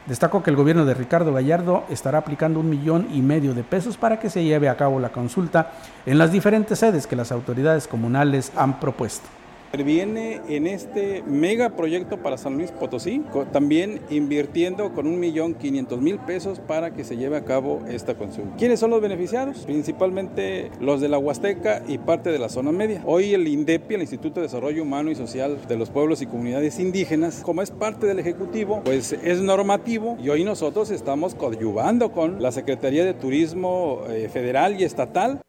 Destaco 0.07 0.41
que 0.41 0.49
el 0.49 0.55
gobierno 0.55 0.85
de 0.85 0.95
Ricardo 0.95 1.31
Gallardo 1.31 1.83
estará 1.89 2.17
aplicando 2.17 2.59
un 2.59 2.69
millón 2.69 3.07
y 3.13 3.21
medio 3.21 3.53
de 3.53 3.63
pesos 3.63 3.97
para 3.97 4.19
que 4.19 4.31
se 4.31 4.43
lleve 4.43 4.67
a 4.67 4.77
cabo 4.77 4.99
la 4.99 5.09
consulta 5.09 5.73
en 6.05 6.17
las 6.17 6.31
diferentes 6.31 6.79
sedes 6.79 7.05
que 7.05 7.15
las 7.15 7.31
autoridades 7.31 7.87
comunales 7.87 8.51
han 8.55 8.79
propuesto. 8.79 9.40
Viene 9.77 10.41
en 10.49 10.67
este 10.67 11.23
megaproyecto 11.23 12.17
para 12.17 12.37
San 12.37 12.57
Luis 12.57 12.71
Potosí, 12.71 13.23
también 13.53 14.01
invirtiendo 14.09 14.93
con 14.93 15.07
un 15.07 15.19
millón 15.19 15.53
quinientos 15.53 16.01
mil 16.01 16.19
pesos 16.19 16.59
para 16.59 16.91
que 16.93 17.05
se 17.05 17.15
lleve 17.15 17.37
a 17.37 17.45
cabo 17.45 17.81
esta 17.89 18.15
consulta. 18.15 18.55
¿Quiénes 18.57 18.79
son 18.81 18.91
los 18.91 19.01
beneficiados? 19.01 19.59
Principalmente 19.59 20.69
los 20.81 20.99
de 20.99 21.07
la 21.07 21.17
Huasteca 21.17 21.83
y 21.87 21.97
parte 21.97 22.31
de 22.31 22.39
la 22.39 22.49
zona 22.49 22.71
media. 22.71 23.01
Hoy 23.05 23.33
el 23.33 23.47
INDEPI, 23.47 23.95
el 23.95 24.01
Instituto 24.01 24.41
de 24.41 24.47
Desarrollo 24.47 24.83
Humano 24.83 25.09
y 25.09 25.15
Social 25.15 25.57
de 25.67 25.77
los 25.77 25.89
Pueblos 25.89 26.21
y 26.21 26.27
Comunidades 26.27 26.77
Indígenas, 26.77 27.41
como 27.41 27.61
es 27.61 27.71
parte 27.71 28.05
del 28.05 28.19
Ejecutivo, 28.19 28.81
pues 28.83 29.13
es 29.13 29.39
normativo 29.39 30.17
y 30.21 30.29
hoy 30.29 30.43
nosotros 30.43 30.91
estamos 30.91 31.33
coadyuvando 31.33 32.11
con 32.11 32.41
la 32.41 32.51
Secretaría 32.51 33.05
de 33.05 33.13
Turismo 33.13 34.01
eh, 34.09 34.29
Federal 34.31 34.79
y 34.79 34.83
Estatal 34.83 35.41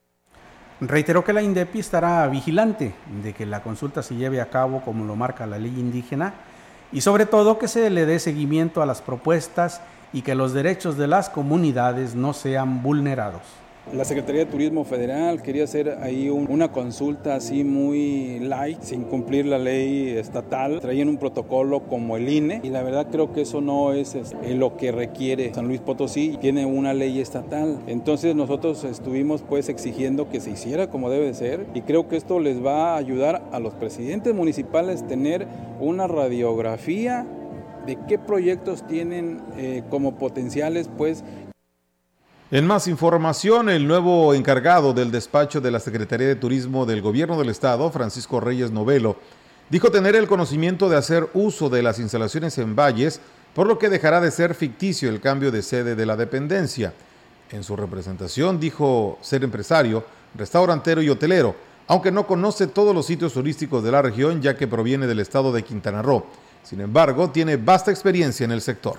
Reiteró 0.84 1.22
que 1.22 1.32
la 1.32 1.42
INDEPI 1.42 1.78
estará 1.78 2.26
vigilante 2.26 2.92
de 3.22 3.32
que 3.34 3.46
la 3.46 3.62
consulta 3.62 4.02
se 4.02 4.16
lleve 4.16 4.40
a 4.40 4.50
cabo 4.50 4.80
como 4.80 5.04
lo 5.04 5.14
marca 5.14 5.46
la 5.46 5.56
ley 5.56 5.72
indígena 5.78 6.34
y 6.90 7.02
sobre 7.02 7.24
todo 7.24 7.56
que 7.56 7.68
se 7.68 7.88
le 7.88 8.04
dé 8.04 8.18
seguimiento 8.18 8.82
a 8.82 8.86
las 8.86 9.00
propuestas 9.00 9.80
y 10.12 10.22
que 10.22 10.34
los 10.34 10.52
derechos 10.52 10.96
de 10.96 11.06
las 11.06 11.30
comunidades 11.30 12.16
no 12.16 12.32
sean 12.32 12.82
vulnerados. 12.82 13.42
La 13.90 14.04
Secretaría 14.04 14.44
de 14.44 14.50
Turismo 14.50 14.84
Federal 14.84 15.42
quería 15.42 15.64
hacer 15.64 15.98
ahí 16.00 16.30
una 16.30 16.70
consulta 16.70 17.34
así 17.34 17.64
muy 17.64 18.38
light, 18.38 18.80
sin 18.80 19.02
cumplir 19.02 19.44
la 19.44 19.58
ley 19.58 20.10
estatal. 20.10 20.80
Traían 20.80 21.08
un 21.08 21.18
protocolo 21.18 21.80
como 21.80 22.16
el 22.16 22.28
INE 22.28 22.60
y 22.62 22.70
la 22.70 22.82
verdad 22.84 23.08
creo 23.10 23.32
que 23.32 23.42
eso 23.42 23.60
no 23.60 23.92
es, 23.92 24.16
lo 24.46 24.76
que 24.76 24.92
requiere 24.92 25.52
San 25.52 25.66
Luis 25.66 25.80
Potosí. 25.80 26.38
Tiene 26.40 26.64
una 26.64 26.94
ley 26.94 27.20
estatal. 27.20 27.80
Entonces 27.88 28.36
nosotros 28.36 28.84
estuvimos 28.84 29.42
pues 29.42 29.68
exigiendo 29.68 30.30
que 30.30 30.40
se 30.40 30.52
hiciera 30.52 30.88
como 30.88 31.10
debe 31.10 31.26
de 31.26 31.34
ser 31.34 31.66
y 31.74 31.82
creo 31.82 32.08
que 32.08 32.16
esto 32.16 32.38
les 32.38 32.64
va 32.64 32.94
a 32.94 32.96
ayudar 32.96 33.42
a 33.50 33.58
los 33.58 33.74
presidentes 33.74 34.32
municipales 34.32 35.06
tener 35.06 35.48
una 35.80 36.06
radiografía 36.06 37.26
de 37.86 37.98
qué 38.06 38.18
proyectos 38.18 38.86
tienen 38.86 39.40
eh, 39.58 39.82
como 39.90 40.12
potenciales 40.12 40.88
pues 40.96 41.24
en 42.52 42.66
más 42.66 42.86
información, 42.86 43.70
el 43.70 43.88
nuevo 43.88 44.34
encargado 44.34 44.92
del 44.92 45.10
despacho 45.10 45.62
de 45.62 45.70
la 45.70 45.80
Secretaría 45.80 46.28
de 46.28 46.36
Turismo 46.36 46.84
del 46.84 47.00
Gobierno 47.00 47.38
del 47.38 47.48
Estado, 47.48 47.90
Francisco 47.90 48.40
Reyes 48.40 48.70
Novelo, 48.70 49.16
dijo 49.70 49.90
tener 49.90 50.16
el 50.16 50.28
conocimiento 50.28 50.90
de 50.90 50.98
hacer 50.98 51.30
uso 51.32 51.70
de 51.70 51.82
las 51.82 51.98
instalaciones 51.98 52.58
en 52.58 52.76
valles, 52.76 53.22
por 53.54 53.66
lo 53.66 53.78
que 53.78 53.88
dejará 53.88 54.20
de 54.20 54.30
ser 54.30 54.54
ficticio 54.54 55.08
el 55.08 55.22
cambio 55.22 55.50
de 55.50 55.62
sede 55.62 55.94
de 55.94 56.04
la 56.04 56.14
dependencia. 56.14 56.92
En 57.50 57.64
su 57.64 57.74
representación 57.74 58.60
dijo 58.60 59.16
ser 59.22 59.44
empresario, 59.44 60.04
restaurantero 60.34 61.00
y 61.00 61.08
hotelero, 61.08 61.56
aunque 61.88 62.12
no 62.12 62.26
conoce 62.26 62.66
todos 62.66 62.94
los 62.94 63.06
sitios 63.06 63.32
turísticos 63.32 63.82
de 63.82 63.92
la 63.92 64.02
región 64.02 64.42
ya 64.42 64.58
que 64.58 64.68
proviene 64.68 65.06
del 65.06 65.20
estado 65.20 65.52
de 65.52 65.62
Quintana 65.62 66.02
Roo. 66.02 66.26
Sin 66.62 66.82
embargo, 66.82 67.30
tiene 67.30 67.56
vasta 67.56 67.90
experiencia 67.90 68.44
en 68.44 68.52
el 68.52 68.60
sector. 68.60 68.98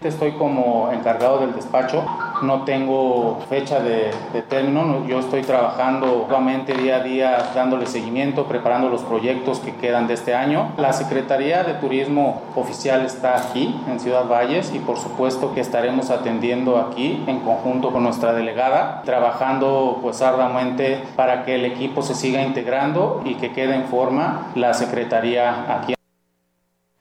Estoy 0.00 0.30
como 0.32 0.92
encargado 0.92 1.40
del 1.40 1.56
despacho, 1.56 2.04
no 2.42 2.62
tengo 2.62 3.40
fecha 3.48 3.80
de, 3.80 4.12
término, 4.48 5.04
yo 5.08 5.18
estoy 5.18 5.42
trabajando 5.42 6.26
nuevamente 6.28 6.72
día 6.72 6.98
a 6.98 7.00
día 7.00 7.50
dándole 7.52 7.84
seguimiento, 7.86 8.44
preparando 8.44 8.90
los 8.90 9.02
proyectos 9.02 9.58
que 9.58 9.74
quedan 9.74 10.06
de 10.06 10.14
este 10.14 10.36
año. 10.36 10.70
La 10.76 10.92
Secretaría 10.92 11.64
de 11.64 11.74
Turismo 11.74 12.42
Oficial 12.54 13.04
está 13.04 13.36
aquí 13.36 13.74
en 13.90 13.98
Ciudad 13.98 14.28
Valles 14.28 14.72
y 14.72 14.78
por 14.78 14.98
supuesto 14.98 15.52
que 15.52 15.60
estaremos 15.60 16.10
atendiendo 16.10 16.76
aquí 16.78 17.24
en 17.26 17.40
conjunto 17.40 17.90
con 17.90 18.04
nuestra 18.04 18.32
delegada, 18.32 19.02
trabajando 19.04 19.98
pues 20.00 20.22
arduamente 20.22 21.02
para 21.16 21.44
que 21.44 21.56
el 21.56 21.64
equipo 21.64 22.02
se 22.02 22.14
siga 22.14 22.40
integrando 22.42 23.20
y 23.24 23.34
que 23.34 23.50
quede 23.50 23.74
en 23.74 23.86
forma 23.86 24.52
la 24.54 24.74
Secretaría 24.74 25.74
aquí. 25.76 25.97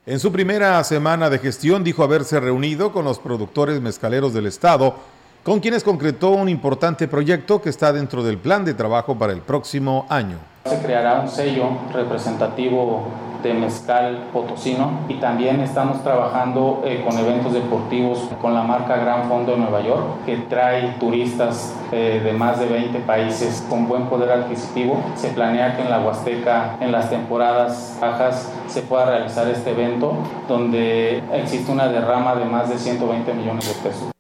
En 0.09 0.21
su 0.21 0.31
primera 0.31 0.81
semana 0.85 1.29
de 1.29 1.37
gestión 1.37 1.83
dijo 1.83 2.01
haberse 2.01 2.39
reunido 2.39 2.93
con 2.93 3.03
los 3.03 3.19
productores 3.19 3.81
mezcaleros 3.81 4.33
del 4.33 4.45
Estado, 4.45 4.95
con 5.43 5.59
quienes 5.59 5.83
concretó 5.83 6.29
un 6.29 6.47
importante 6.47 7.09
proyecto 7.09 7.61
que 7.61 7.67
está 7.67 7.91
dentro 7.91 8.23
del 8.23 8.37
plan 8.37 8.63
de 8.63 8.73
trabajo 8.73 9.19
para 9.19 9.33
el 9.33 9.41
próximo 9.41 10.05
año. 10.07 10.37
Se 10.63 10.79
creará 10.79 11.19
un 11.19 11.27
sello 11.27 11.71
representativo 11.91 13.05
mezcal 13.53 14.27
potosino 14.33 14.91
y 15.07 15.15
también 15.15 15.59
estamos 15.61 16.03
trabajando 16.03 16.81
eh, 16.85 17.03
con 17.07 17.17
eventos 17.17 17.53
deportivos 17.53 18.29
con 18.41 18.53
la 18.53 18.63
marca 18.63 18.97
Gran 18.97 19.27
Fondo 19.27 19.53
de 19.53 19.57
Nueva 19.59 19.81
York 19.81 20.25
que 20.25 20.37
trae 20.37 20.95
turistas 20.99 21.75
eh, 21.91 22.21
de 22.23 22.33
más 22.33 22.59
de 22.59 22.67
20 22.67 22.99
países 22.99 23.65
con 23.69 23.87
buen 23.87 24.07
poder 24.07 24.31
adquisitivo. 24.31 25.01
Se 25.15 25.29
planea 25.29 25.75
que 25.75 25.83
en 25.83 25.89
la 25.89 25.99
Huasteca 25.99 26.77
en 26.79 26.91
las 26.91 27.09
temporadas 27.09 27.97
bajas 28.01 28.51
se 28.67 28.81
pueda 28.81 29.05
realizar 29.05 29.47
este 29.47 29.71
evento 29.71 30.13
donde 30.47 31.23
existe 31.33 31.71
una 31.71 31.87
derrama 31.87 32.35
de 32.35 32.45
más 32.45 32.69
de 32.69 32.77
120 32.77 33.33
millones 33.33 33.67
de 33.67 33.89
pesos. 33.89 34.11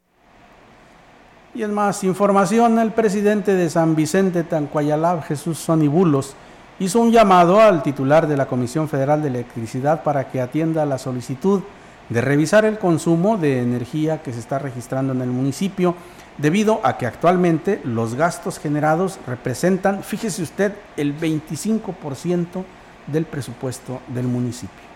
Y 1.57 1.63
en 1.63 1.73
más 1.73 2.03
información, 2.03 2.77
el 2.77 2.91
presidente 2.91 3.55
de 3.55 3.69
San 3.71 3.95
Vicente 3.95 4.43
Tancuayalab, 4.43 5.23
Jesús 5.23 5.57
Sonibulos, 5.57 6.35
hizo 6.79 6.99
un 6.99 7.11
llamado 7.11 7.59
al 7.59 7.81
titular 7.81 8.27
de 8.27 8.37
la 8.37 8.47
Comisión 8.47 8.87
Federal 8.87 9.21
de 9.21 9.29
Electricidad 9.29 10.03
para 10.03 10.29
que 10.29 10.41
atienda 10.41 10.85
la 10.85 10.97
solicitud 10.97 11.61
de 12.09 12.21
revisar 12.21 12.65
el 12.65 12.77
consumo 12.77 13.37
de 13.37 13.61
energía 13.61 14.21
que 14.21 14.31
se 14.31 14.39
está 14.39 14.59
registrando 14.59 15.13
en 15.13 15.21
el 15.21 15.29
municipio, 15.29 15.95
debido 16.37 16.79
a 16.83 16.97
que 16.97 17.05
actualmente 17.05 17.81
los 17.83 18.15
gastos 18.15 18.59
generados 18.59 19.19
representan, 19.27 20.03
fíjese 20.03 20.43
usted, 20.43 20.73
el 20.95 21.19
25% 21.19 22.63
del 23.07 23.25
presupuesto 23.25 24.01
del 24.07 24.27
municipio. 24.27 24.86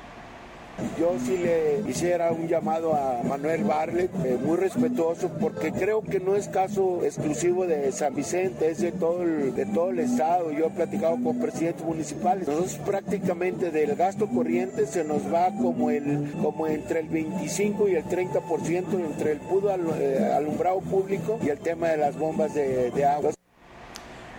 Yo 0.99 1.15
sí 1.25 1.38
le 1.38 1.89
hiciera 1.89 2.32
un 2.32 2.47
llamado 2.47 2.93
a 2.93 3.21
Manuel 3.23 3.63
Barlet, 3.63 4.11
eh, 4.25 4.38
muy 4.43 4.57
respetuoso, 4.57 5.29
porque 5.39 5.71
creo 5.71 6.01
que 6.01 6.19
no 6.19 6.36
es 6.36 6.47
caso 6.47 7.01
exclusivo 7.03 7.65
de 7.65 7.91
San 7.91 8.15
Vicente, 8.15 8.69
es 8.69 8.79
de 8.79 8.91
todo 8.91 9.23
el, 9.23 9.55
de 9.55 9.65
todo 9.65 9.91
el 9.91 9.99
estado. 9.99 10.51
Yo 10.51 10.67
he 10.67 10.69
platicado 10.69 11.17
con 11.23 11.39
presidentes 11.39 11.86
municipales. 11.86 12.47
Nosotros 12.47 12.79
prácticamente 12.86 13.71
del 13.71 13.95
gasto 13.95 14.27
corriente 14.27 14.86
se 14.86 15.03
nos 15.03 15.21
va 15.34 15.47
como, 15.61 15.89
el, 15.89 16.34
como 16.41 16.67
entre 16.67 17.01
el 17.01 17.07
25 17.07 17.88
y 17.88 17.95
el 17.95 18.05
30% 18.05 18.93
entre 18.93 19.32
el 19.34 19.39
pudo 19.39 19.69
eh, 19.99 20.32
alumbrado 20.36 20.79
público 20.82 21.39
y 21.43 21.49
el 21.49 21.59
tema 21.59 21.89
de 21.89 21.97
las 21.97 22.17
bombas 22.17 22.53
de, 22.53 22.91
de 22.91 23.05
agua. 23.05 23.32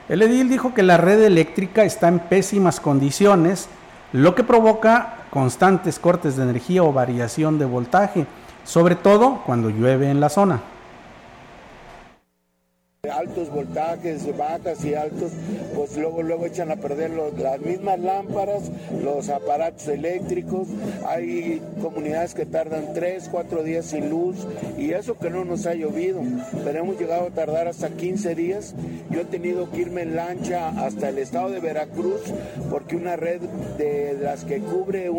El 0.08 0.20
edil 0.22 0.48
dijo 0.48 0.74
que 0.74 0.82
la 0.82 0.96
red 0.96 1.22
eléctrica 1.22 1.84
está 1.84 2.08
en 2.08 2.18
pésimas 2.18 2.80
condiciones, 2.80 3.68
lo 4.12 4.34
que 4.34 4.44
provoca 4.44 5.14
constantes 5.30 5.98
cortes 5.98 6.36
de 6.36 6.42
energía 6.42 6.82
o 6.82 6.92
variación 6.92 7.58
de 7.58 7.64
voltaje, 7.64 8.26
sobre 8.64 8.94
todo 8.94 9.42
cuando 9.44 9.70
llueve 9.70 10.10
en 10.10 10.20
la 10.20 10.28
zona 10.28 10.60
altos 13.10 13.50
voltajes, 13.50 14.24
bajas 14.36 14.84
y 14.84 14.94
altos, 14.94 15.32
pues 15.74 15.96
luego 15.96 16.22
luego 16.22 16.46
echan 16.46 16.70
a 16.70 16.76
perder 16.76 17.10
las 17.10 17.60
mismas 17.60 17.98
lámparas, 17.98 18.70
los 19.02 19.28
aparatos 19.28 19.88
eléctricos. 19.88 20.68
Hay 21.08 21.60
comunidades 21.82 22.32
que 22.32 22.46
tardan 22.46 22.94
3, 22.94 23.28
4 23.28 23.64
días 23.64 23.86
sin 23.86 24.08
luz 24.08 24.36
y 24.78 24.92
eso 24.92 25.18
que 25.18 25.30
no 25.30 25.44
nos 25.44 25.66
ha 25.66 25.74
llovido, 25.74 26.20
pero 26.62 26.78
hemos 26.78 26.96
llegado 26.96 27.26
a 27.26 27.30
tardar 27.30 27.66
hasta 27.66 27.90
15 27.90 28.36
días. 28.36 28.76
Yo 29.10 29.22
he 29.22 29.24
tenido 29.24 29.68
que 29.72 29.80
irme 29.80 30.02
en 30.02 30.14
lancha 30.14 30.68
hasta 30.68 31.08
el 31.08 31.18
estado 31.18 31.50
de 31.50 31.58
Veracruz 31.58 32.22
porque 32.70 32.94
una 32.94 33.16
red 33.16 33.40
de 33.78 34.16
las 34.22 34.44
que 34.44 34.60
cubre 34.60 35.10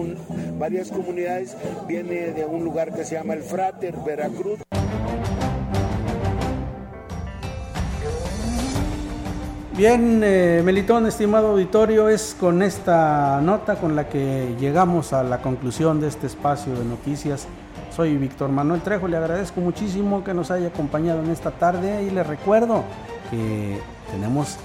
varias 0.58 0.90
comunidades 0.90 1.58
viene 1.86 2.32
de 2.32 2.46
un 2.46 2.64
lugar 2.64 2.94
que 2.94 3.04
se 3.04 3.16
llama 3.16 3.34
el 3.34 3.44
Frater, 3.44 3.94
Veracruz. 4.06 4.60
Bien, 9.76 10.21
eh, 10.24 10.61
Melitón, 10.63 11.07
estimado 11.07 11.47
auditorio, 11.47 12.07
es 12.07 12.38
con 12.39 12.61
esta 12.61 13.41
nota 13.41 13.78
con 13.78 13.95
la 13.95 14.07
que 14.07 14.55
llegamos 14.59 15.13
a 15.13 15.24
la 15.24 15.41
conclusión 15.41 15.99
de 15.99 16.09
este 16.09 16.28
espacio 16.28 16.78
de 16.78 16.86
noticias. 16.86 17.47
Soy 17.89 18.15
Víctor 18.15 18.51
Manuel 18.51 18.82
Trejo, 18.82 19.07
le 19.07 19.17
agradezco 19.17 19.61
muchísimo 19.61 20.24
que 20.24 20.36
nos 20.36 20.51
haya 20.51 20.67
acompañado 20.67 21.24
en 21.24 21.32
esta 21.32 21.49
tarde 21.49 22.03
y 22.03 22.11
le 22.11 22.21
recuerdo 22.21 22.84
que 23.32 23.80
tenemos 24.11 24.57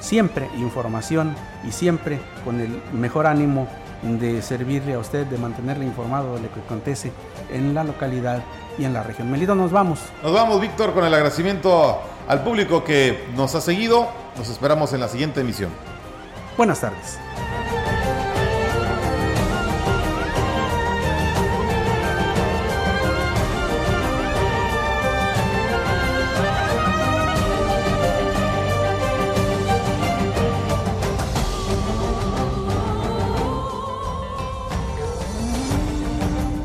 siempre 0.00 0.48
información 0.56 1.36
y 1.62 1.70
siempre 1.70 2.18
con 2.44 2.60
el 2.60 2.82
mejor 2.92 3.28
ánimo 3.28 3.68
de 4.02 4.42
servirle 4.42 4.94
a 4.94 4.98
usted, 4.98 5.28
de 5.28 5.38
mantenerle 5.38 5.84
informado 5.84 6.34
de 6.34 6.42
lo 6.42 6.52
que 6.52 6.58
acontece 6.58 7.12
en 7.52 7.72
la 7.72 7.84
localidad 7.84 8.42
y 8.78 8.84
en 8.84 8.92
la 8.92 9.02
región. 9.02 9.30
Melitón, 9.30 9.58
nos 9.58 9.72
vamos. 9.72 10.00
Nos 10.22 10.32
vamos, 10.32 10.60
Víctor, 10.60 10.92
con 10.94 11.04
el 11.04 11.14
agradecimiento 11.14 12.00
al 12.28 12.42
público 12.42 12.84
que 12.84 13.28
nos 13.34 13.54
ha 13.54 13.60
seguido. 13.60 14.08
Nos 14.36 14.48
esperamos 14.48 14.92
en 14.92 15.00
la 15.00 15.08
siguiente 15.08 15.40
emisión. 15.40 15.70
Buenas 16.56 16.80
tardes. 16.80 17.18